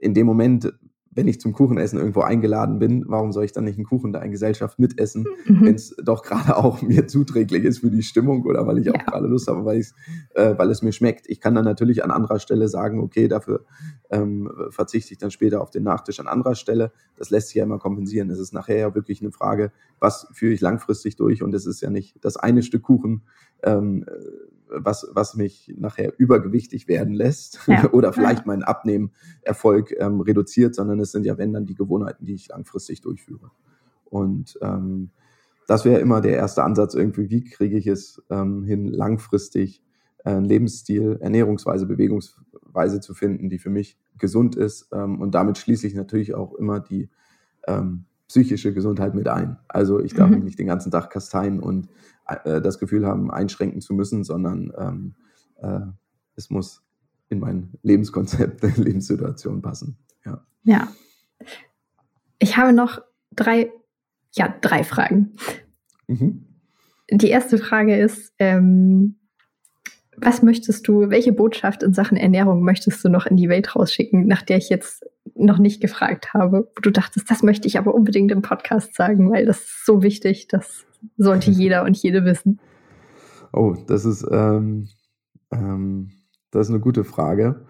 in 0.00 0.12
dem 0.12 0.26
Moment 0.26 0.74
wenn 1.14 1.28
ich 1.28 1.40
zum 1.40 1.52
Kuchenessen 1.52 1.98
irgendwo 1.98 2.22
eingeladen 2.22 2.78
bin, 2.78 3.04
warum 3.06 3.32
soll 3.32 3.44
ich 3.44 3.52
dann 3.52 3.64
nicht 3.64 3.76
einen 3.76 3.84
Kuchen 3.84 4.12
da 4.12 4.20
in 4.20 4.30
Gesellschaft 4.30 4.78
mitessen, 4.78 5.26
mhm. 5.46 5.66
wenn 5.66 5.74
es 5.74 5.94
doch 6.02 6.22
gerade 6.22 6.56
auch 6.56 6.80
mir 6.82 7.06
zuträglich 7.06 7.64
ist 7.64 7.80
für 7.80 7.90
die 7.90 8.02
Stimmung 8.02 8.44
oder 8.44 8.66
weil 8.66 8.78
ich 8.78 8.86
ja. 8.86 8.94
auch 8.94 9.04
gerade 9.04 9.26
Lust 9.26 9.48
habe, 9.48 9.64
weil, 9.64 9.84
äh, 10.34 10.56
weil 10.56 10.70
es 10.70 10.82
mir 10.82 10.92
schmeckt. 10.92 11.28
Ich 11.28 11.40
kann 11.40 11.54
dann 11.54 11.64
natürlich 11.64 12.02
an 12.02 12.10
anderer 12.10 12.38
Stelle 12.38 12.68
sagen, 12.68 13.00
okay, 13.00 13.28
dafür 13.28 13.64
ähm, 14.10 14.50
verzichte 14.70 15.12
ich 15.12 15.18
dann 15.18 15.30
später 15.30 15.60
auf 15.60 15.70
den 15.70 15.82
Nachtisch 15.82 16.18
an 16.18 16.28
anderer 16.28 16.54
Stelle. 16.54 16.92
Das 17.16 17.30
lässt 17.30 17.48
sich 17.48 17.56
ja 17.56 17.64
immer 17.64 17.78
kompensieren. 17.78 18.30
Es 18.30 18.38
ist 18.38 18.54
nachher 18.54 18.78
ja 18.78 18.94
wirklich 18.94 19.20
eine 19.20 19.32
Frage, 19.32 19.70
was 20.00 20.28
führe 20.32 20.54
ich 20.54 20.60
langfristig 20.60 21.16
durch 21.16 21.42
und 21.42 21.54
es 21.54 21.66
ist 21.66 21.82
ja 21.82 21.90
nicht 21.90 22.16
das 22.24 22.36
eine 22.36 22.62
Stück 22.62 22.82
Kuchen. 22.82 23.22
Ähm, 23.62 24.06
was, 24.74 25.08
was 25.12 25.34
mich 25.34 25.72
nachher 25.76 26.12
übergewichtig 26.18 26.88
werden 26.88 27.14
lässt 27.14 27.60
ja. 27.66 27.88
oder 27.92 28.12
vielleicht 28.12 28.46
meinen 28.46 28.62
Abnehmerfolg 28.62 29.94
ähm, 29.98 30.20
reduziert, 30.20 30.74
sondern 30.74 31.00
es 31.00 31.12
sind 31.12 31.24
ja, 31.24 31.38
wenn 31.38 31.52
dann 31.52 31.66
die 31.66 31.74
Gewohnheiten, 31.74 32.24
die 32.24 32.34
ich 32.34 32.48
langfristig 32.48 33.00
durchführe. 33.00 33.50
Und 34.04 34.58
ähm, 34.62 35.10
das 35.66 35.84
wäre 35.84 36.00
immer 36.00 36.20
der 36.20 36.36
erste 36.36 36.64
Ansatz 36.64 36.94
irgendwie, 36.94 37.30
wie 37.30 37.44
kriege 37.44 37.76
ich 37.76 37.86
es 37.86 38.22
ähm, 38.30 38.64
hin, 38.64 38.88
langfristig 38.88 39.82
äh, 40.24 40.30
einen 40.30 40.44
Lebensstil, 40.44 41.18
Ernährungsweise, 41.20 41.86
Bewegungsweise 41.86 43.00
zu 43.00 43.14
finden, 43.14 43.48
die 43.48 43.58
für 43.58 43.70
mich 43.70 43.98
gesund 44.18 44.56
ist. 44.56 44.88
Ähm, 44.92 45.20
und 45.20 45.34
damit 45.34 45.58
schließe 45.58 45.86
ich 45.86 45.94
natürlich 45.94 46.34
auch 46.34 46.54
immer 46.54 46.80
die 46.80 47.08
ähm, 47.66 48.04
psychische 48.28 48.72
Gesundheit 48.72 49.14
mit 49.14 49.28
ein. 49.28 49.58
Also 49.68 50.00
ich 50.00 50.14
darf 50.14 50.30
mhm. 50.30 50.36
mich 50.36 50.44
nicht 50.44 50.58
den 50.58 50.66
ganzen 50.66 50.90
Tag 50.90 51.10
kasteien 51.10 51.60
und 51.60 51.88
äh, 52.34 52.60
das 52.60 52.78
Gefühl 52.78 53.06
haben, 53.06 53.30
einschränken 53.30 53.80
zu 53.80 53.94
müssen, 53.94 54.24
sondern 54.24 54.72
ähm, 54.76 55.14
äh, 55.60 55.86
es 56.36 56.50
muss 56.50 56.82
in 57.28 57.38
mein 57.38 57.70
Lebenskonzept, 57.82 58.62
Lebenssituation 58.76 59.62
passen. 59.62 59.96
Ja. 60.24 60.44
ja. 60.64 60.88
Ich 62.38 62.56
habe 62.56 62.72
noch 62.72 63.00
drei, 63.34 63.72
ja, 64.32 64.54
drei 64.60 64.84
Fragen. 64.84 65.36
Mhm. 66.06 66.44
Die 67.10 67.28
erste 67.28 67.58
Frage 67.58 67.98
ist, 67.98 68.32
ähm, 68.38 69.16
Was 70.16 70.42
möchtest 70.42 70.86
du, 70.88 71.08
welche 71.08 71.32
Botschaft 71.32 71.82
in 71.82 71.94
Sachen 71.94 72.16
Ernährung 72.16 72.62
möchtest 72.62 73.02
du 73.04 73.08
noch 73.08 73.26
in 73.26 73.36
die 73.36 73.48
Welt 73.48 73.74
rausschicken, 73.74 74.26
nach 74.26 74.42
der 74.42 74.58
ich 74.58 74.68
jetzt 74.68 75.04
noch 75.34 75.58
nicht 75.58 75.80
gefragt 75.80 76.34
habe, 76.34 76.70
wo 76.74 76.80
du 76.80 76.90
dachtest, 76.90 77.30
das 77.30 77.42
möchte 77.42 77.66
ich 77.66 77.78
aber 77.78 77.94
unbedingt 77.94 78.30
im 78.30 78.42
Podcast 78.42 78.94
sagen, 78.94 79.30
weil 79.30 79.46
das 79.46 79.60
ist 79.60 79.86
so 79.86 80.02
wichtig, 80.02 80.48
das 80.48 80.84
sollte 81.16 81.50
jeder 81.50 81.84
und 81.84 81.96
jede 81.96 82.24
wissen. 82.24 82.60
Oh, 83.52 83.76
das 83.86 84.04
ist, 84.04 84.26
ähm, 84.30 84.88
ähm, 85.50 86.10
das 86.50 86.68
ist 86.68 86.70
eine 86.70 86.80
gute 86.80 87.04
Frage. 87.04 87.66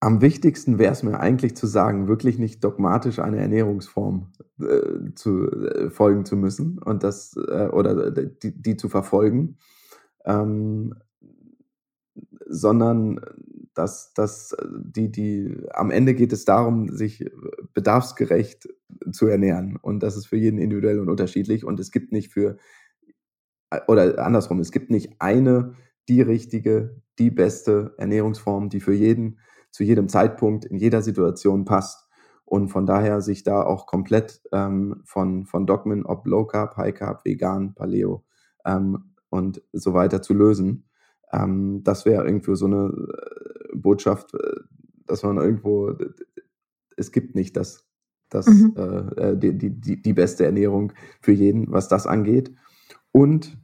Am 0.00 0.22
wichtigsten 0.22 0.78
wäre 0.78 0.92
es 0.92 1.02
mir 1.02 1.20
eigentlich 1.20 1.56
zu 1.56 1.66
sagen, 1.66 2.08
wirklich 2.08 2.38
nicht 2.38 2.64
dogmatisch 2.64 3.18
eine 3.18 3.38
Ernährungsform 3.38 4.32
äh, 4.60 5.14
zu 5.14 5.50
äh, 5.50 5.90
folgen 5.90 6.24
zu 6.24 6.36
müssen 6.36 6.78
und 6.78 7.02
das 7.02 7.36
äh, 7.36 7.68
oder 7.68 8.10
die, 8.10 8.62
die, 8.62 8.76
zu 8.76 8.88
verfolgen, 8.88 9.58
ähm, 10.24 10.94
sondern 12.46 13.20
dass, 13.74 14.12
dass 14.14 14.56
die, 14.70 15.10
die 15.10 15.56
am 15.72 15.90
Ende 15.90 16.14
geht 16.14 16.32
es 16.32 16.44
darum, 16.44 16.88
sich 16.88 17.24
bedarfsgerecht 17.72 18.68
zu 19.12 19.26
ernähren. 19.26 19.76
Und 19.80 20.02
das 20.02 20.16
ist 20.16 20.26
für 20.26 20.36
jeden 20.36 20.58
individuell 20.58 20.98
und 20.98 21.08
unterschiedlich. 21.08 21.64
Und 21.64 21.80
es 21.80 21.90
gibt 21.90 22.12
nicht 22.12 22.32
für 22.32 22.56
oder 23.86 24.18
andersrum, 24.24 24.60
es 24.60 24.72
gibt 24.72 24.90
nicht 24.90 25.14
eine 25.20 25.74
die 26.08 26.22
richtige, 26.22 27.00
die 27.18 27.30
beste 27.30 27.94
Ernährungsform, 27.98 28.68
die 28.68 28.80
für 28.80 28.94
jeden 28.94 29.38
zu 29.70 29.84
jedem 29.84 30.08
Zeitpunkt 30.08 30.64
in 30.64 30.76
jeder 30.76 31.02
Situation 31.02 31.64
passt. 31.64 32.08
Und 32.44 32.68
von 32.68 32.84
daher 32.84 33.20
sich 33.20 33.44
da 33.44 33.62
auch 33.62 33.86
komplett 33.86 34.42
ähm, 34.50 35.02
von, 35.04 35.46
von 35.46 35.66
Dogmen, 35.66 36.04
ob 36.04 36.26
Low 36.26 36.46
Carb, 36.46 36.76
High 36.76 36.94
Carb, 36.94 37.24
Vegan, 37.24 37.74
Paleo 37.74 38.24
ähm, 38.64 39.14
und 39.28 39.62
so 39.72 39.94
weiter 39.94 40.20
zu 40.20 40.34
lösen. 40.34 40.89
Ähm, 41.32 41.82
das 41.84 42.04
wäre 42.04 42.24
irgendwie 42.24 42.56
so 42.56 42.66
eine 42.66 42.86
äh, 42.86 43.76
Botschaft, 43.76 44.34
äh, 44.34 44.60
dass 45.06 45.22
man 45.22 45.38
irgendwo, 45.38 45.94
es 46.96 47.12
gibt 47.12 47.34
nicht 47.34 47.56
das, 47.56 47.86
das, 48.28 48.46
mhm. 48.46 48.74
äh, 48.76 49.30
äh 49.30 49.36
die, 49.36 49.80
die, 49.80 50.02
die 50.02 50.12
beste 50.12 50.44
Ernährung 50.44 50.92
für 51.20 51.32
jeden, 51.32 51.70
was 51.70 51.88
das 51.88 52.06
angeht. 52.06 52.52
Und 53.12 53.58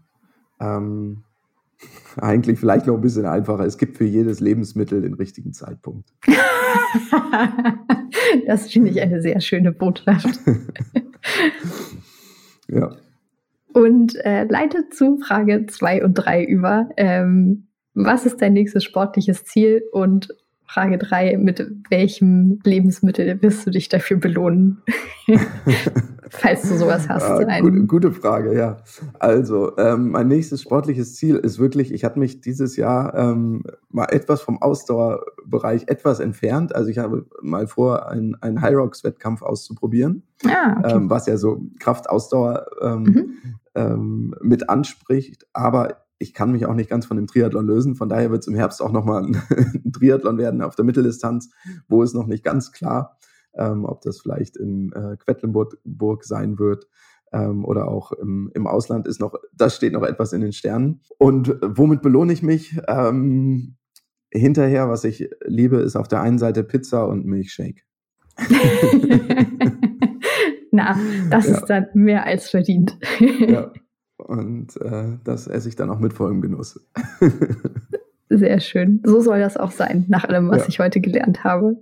ähm, 0.61 1.25
eigentlich 2.17 2.59
vielleicht 2.59 2.87
noch 2.87 2.95
ein 2.95 3.01
bisschen 3.01 3.27
einfacher. 3.27 3.64
Es 3.64 3.79
gibt 3.79 3.97
für 3.97 4.05
jedes 4.05 4.41
Lebensmittel 4.41 5.03
den 5.03 5.14
richtigen 5.14 5.53
Zeitpunkt. 5.53 6.12
das 8.47 8.71
finde 8.71 8.91
ich 8.91 9.01
eine 9.01 9.21
sehr 9.21 9.41
schöne 9.41 9.73
Botschaft. 9.73 10.29
ja. 12.69 12.97
Und 13.77 14.16
äh, 14.24 14.45
leitet 14.45 14.95
zu 14.95 15.18
Frage 15.18 15.66
2 15.66 16.03
und 16.03 16.14
3 16.14 16.45
über. 16.45 16.89
Ähm, 16.97 17.66
was 17.93 18.24
ist 18.24 18.41
dein 18.41 18.55
nächstes 18.55 18.85
sportliches 18.85 19.45
Ziel 19.45 19.83
und 19.93 20.29
Frage 20.64 20.97
3, 20.97 21.37
mit 21.37 21.62
welchem 21.91 22.59
Lebensmittel 22.64 23.43
wirst 23.43 23.66
du 23.66 23.70
dich 23.70 23.91
dafür 23.91 24.16
belohnen? 24.16 24.83
Falls 26.31 26.68
du 26.68 26.77
sowas 26.77 27.07
hast. 27.11 27.29
Ja, 27.29 27.61
gute, 27.61 27.87
gute, 27.87 28.12
Frage, 28.12 28.57
ja. 28.57 28.79
Also, 29.18 29.77
ähm, 29.77 30.11
mein 30.11 30.29
nächstes 30.29 30.62
sportliches 30.62 31.14
Ziel 31.14 31.37
ist 31.37 31.59
wirklich, 31.59 31.93
ich 31.93 32.03
hatte 32.03 32.18
mich 32.18 32.41
dieses 32.41 32.77
Jahr 32.77 33.14
ähm, 33.14 33.62
mal 33.91 34.07
etwas 34.07 34.41
vom 34.41 34.61
Ausdauerbereich 34.61 35.85
etwas 35.89 36.18
entfernt. 36.18 36.74
Also 36.74 36.89
ich 36.89 36.99
habe 36.99 37.27
mal 37.43 37.66
vor, 37.66 38.09
einen, 38.09 38.35
einen 38.43 38.61
High 38.61 38.74
Rocks 38.74 39.05
Wettkampf 39.05 39.43
auszuprobieren, 39.43 40.22
ah, 40.47 40.77
okay. 40.79 40.95
ähm, 40.95 41.11
was 41.11 41.27
ja 41.27 41.37
so 41.37 41.61
Kraftausdauer 41.79 42.66
ähm, 42.81 43.03
mhm. 43.03 43.31
Ähm, 43.77 44.35
mit 44.41 44.68
anspricht. 44.68 45.47
Aber 45.53 46.07
ich 46.18 46.33
kann 46.35 46.53
mich 46.53 46.66
auch 46.66 46.74
nicht 46.74 46.91
ganz 46.91 47.07
von 47.07 47.16
dem 47.16 47.27
Triathlon 47.27 47.66
lösen. 47.66 47.95
Von 47.95 48.09
daher 48.09 48.31
wird 48.31 48.41
es 48.41 48.49
im 48.49 48.55
Herbst 48.55 48.81
auch 48.81 48.93
nochmal 48.93 49.24
ein, 49.24 49.43
ein 49.85 49.93
Triathlon 49.93 50.39
werden 50.39 50.62
auf 50.62 50.74
der 50.74 50.85
Mitteldistanz, 50.85 51.51
wo 51.89 52.03
es 52.03 52.14
noch 52.14 52.27
nicht 52.27 52.43
ganz 52.45 52.72
klar, 52.72 53.18
ähm, 53.55 53.85
ob 53.85 54.01
das 54.03 54.20
vielleicht 54.20 54.57
in 54.57 54.93
äh, 54.93 55.16
Quedlinburg 55.18 56.24
sein 56.24 56.59
wird 56.59 56.89
ähm, 57.33 57.64
oder 57.64 57.89
auch 57.89 58.12
im, 58.12 58.51
im, 58.55 58.66
Ausland 58.66 59.07
ist 59.07 59.20
noch, 59.20 59.35
das 59.53 59.77
steht 59.77 59.93
noch 59.93 60.05
etwas 60.05 60.33
in 60.33 60.41
den 60.41 60.53
Sternen. 60.53 61.03
Und 61.18 61.57
womit 61.62 62.03
belohne 62.03 62.33
ich 62.33 62.43
mich? 62.43 62.81
Ähm, 62.89 63.77
hinterher, 64.31 64.89
was 64.89 65.05
ich 65.05 65.29
liebe, 65.45 65.77
ist 65.77 65.97
auf 65.97 66.09
der 66.09 66.22
einen 66.22 66.39
Seite 66.39 66.64
Pizza 66.64 67.07
und 67.07 67.27
Milchshake. 67.27 67.83
Na, 70.77 70.99
das 71.31 71.49
ja. 71.49 71.55
ist 71.55 71.66
dann 71.66 71.87
mehr 71.95 72.24
als 72.24 72.51
verdient. 72.51 72.97
ja. 73.20 73.72
Und 74.18 74.77
äh, 74.81 75.18
das 75.24 75.47
esse 75.47 75.68
ich 75.68 75.77
dann 75.77 75.91
auch 75.91 75.99
mit 76.01 76.12
vollem 76.12 76.41
Genuss. 76.41 76.81
sehr 78.31 78.61
schön. 78.61 79.01
So 79.05 79.20
soll 79.20 79.41
das 79.41 79.57
auch 79.57 79.70
sein, 79.70 80.07
nach 80.09 80.24
allem, 80.24 80.49
was 80.49 80.62
ja. 80.62 80.68
ich 80.68 80.79
heute 80.81 81.01
gelernt 81.01 81.45
habe. 81.45 81.77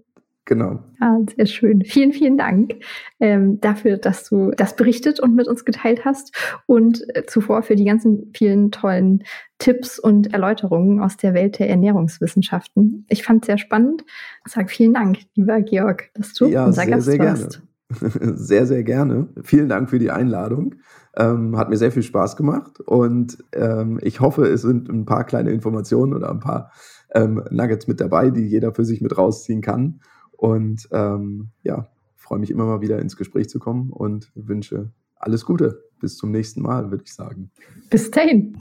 Genau. 0.46 0.80
Ja, 1.00 1.18
sehr 1.36 1.46
schön. 1.46 1.82
Vielen, 1.84 2.12
vielen 2.12 2.36
Dank 2.36 2.74
ähm, 3.18 3.60
dafür, 3.60 3.96
dass 3.96 4.28
du 4.28 4.50
das 4.50 4.76
berichtet 4.76 5.18
und 5.18 5.34
mit 5.34 5.48
uns 5.48 5.64
geteilt 5.64 6.04
hast 6.04 6.36
und 6.66 7.02
äh, 7.16 7.24
zuvor 7.24 7.62
für 7.62 7.76
die 7.76 7.84
ganzen 7.84 8.30
vielen 8.36 8.70
tollen 8.70 9.24
Tipps 9.58 9.98
und 9.98 10.34
Erläuterungen 10.34 11.00
aus 11.00 11.16
der 11.16 11.32
Welt 11.32 11.58
der 11.58 11.70
Ernährungswissenschaften. 11.70 13.06
Ich 13.08 13.22
fand 13.22 13.44
es 13.44 13.46
sehr 13.46 13.58
spannend. 13.58 14.04
Sag 14.44 14.70
vielen 14.70 14.92
Dank, 14.92 15.18
lieber 15.34 15.62
Georg, 15.62 16.10
dass 16.12 16.34
du 16.34 16.46
ja, 16.46 16.66
unser 16.66 16.82
sehr, 16.82 16.90
Gast 16.90 17.06
sehr 17.06 17.18
warst. 17.20 17.50
Gerne. 17.50 17.68
sehr, 18.20 18.66
sehr 18.66 18.82
gerne. 18.82 19.28
Vielen 19.42 19.68
Dank 19.68 19.90
für 19.90 19.98
die 19.98 20.10
Einladung. 20.10 20.76
Ähm, 21.16 21.56
hat 21.56 21.70
mir 21.70 21.76
sehr 21.76 21.92
viel 21.92 22.02
Spaß 22.02 22.36
gemacht 22.36 22.80
und 22.80 23.38
ähm, 23.52 24.00
ich 24.02 24.20
hoffe, 24.20 24.46
es 24.46 24.62
sind 24.62 24.88
ein 24.88 25.04
paar 25.04 25.24
kleine 25.24 25.52
Informationen 25.52 26.12
oder 26.12 26.28
ein 26.28 26.40
paar 26.40 26.72
ähm, 27.14 27.42
Nuggets 27.50 27.86
mit 27.86 28.00
dabei, 28.00 28.30
die 28.30 28.46
jeder 28.46 28.74
für 28.74 28.84
sich 28.84 29.00
mit 29.00 29.16
rausziehen 29.16 29.60
kann. 29.60 30.00
Und 30.32 30.88
ähm, 30.90 31.50
ja, 31.62 31.86
freue 32.16 32.40
mich 32.40 32.50
immer 32.50 32.66
mal 32.66 32.80
wieder 32.80 32.98
ins 32.98 33.16
Gespräch 33.16 33.48
zu 33.48 33.58
kommen 33.58 33.90
und 33.90 34.32
wünsche 34.34 34.92
alles 35.16 35.44
Gute. 35.44 35.84
Bis 36.00 36.16
zum 36.16 36.32
nächsten 36.32 36.60
Mal, 36.60 36.90
würde 36.90 37.04
ich 37.06 37.14
sagen. 37.14 37.50
Bis 37.88 38.10
dahin. 38.10 38.58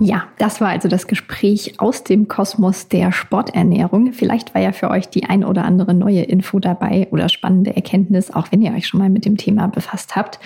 Ja, 0.00 0.24
das 0.38 0.60
war 0.60 0.68
also 0.68 0.88
das 0.88 1.06
Gespräch 1.06 1.78
aus 1.78 2.02
dem 2.02 2.26
Kosmos 2.26 2.88
der 2.88 3.12
Sporternährung. 3.12 4.12
Vielleicht 4.12 4.54
war 4.54 4.60
ja 4.60 4.72
für 4.72 4.90
euch 4.90 5.08
die 5.08 5.24
ein 5.24 5.44
oder 5.44 5.64
andere 5.64 5.94
neue 5.94 6.22
Info 6.22 6.58
dabei 6.58 7.06
oder 7.12 7.28
spannende 7.28 7.76
Erkenntnis, 7.76 8.30
auch 8.32 8.50
wenn 8.50 8.60
ihr 8.60 8.72
euch 8.72 8.88
schon 8.88 9.00
mal 9.00 9.08
mit 9.08 9.24
dem 9.24 9.36
Thema 9.36 9.68
befasst 9.68 10.16
habt. 10.16 10.40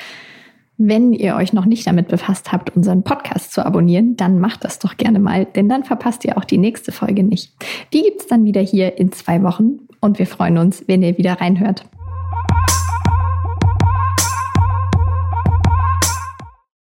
Wenn 0.76 1.12
ihr 1.12 1.34
euch 1.34 1.52
noch 1.52 1.64
nicht 1.64 1.86
damit 1.86 2.08
befasst 2.08 2.52
habt, 2.52 2.76
unseren 2.76 3.02
Podcast 3.02 3.52
zu 3.52 3.64
abonnieren, 3.64 4.16
dann 4.16 4.38
macht 4.38 4.64
das 4.64 4.78
doch 4.78 4.96
gerne 4.96 5.18
mal, 5.18 5.44
denn 5.44 5.68
dann 5.68 5.82
verpasst 5.82 6.24
ihr 6.24 6.38
auch 6.38 6.44
die 6.44 6.58
nächste 6.58 6.92
Folge 6.92 7.24
nicht. 7.24 7.52
Die 7.92 8.02
gibt's 8.02 8.28
dann 8.28 8.44
wieder 8.44 8.60
hier 8.60 8.98
in 8.98 9.10
zwei 9.12 9.42
Wochen 9.42 9.80
und 10.00 10.18
wir 10.20 10.26
freuen 10.26 10.58
uns, 10.58 10.84
wenn 10.86 11.02
ihr 11.02 11.18
wieder 11.18 11.40
reinhört. 11.40 11.84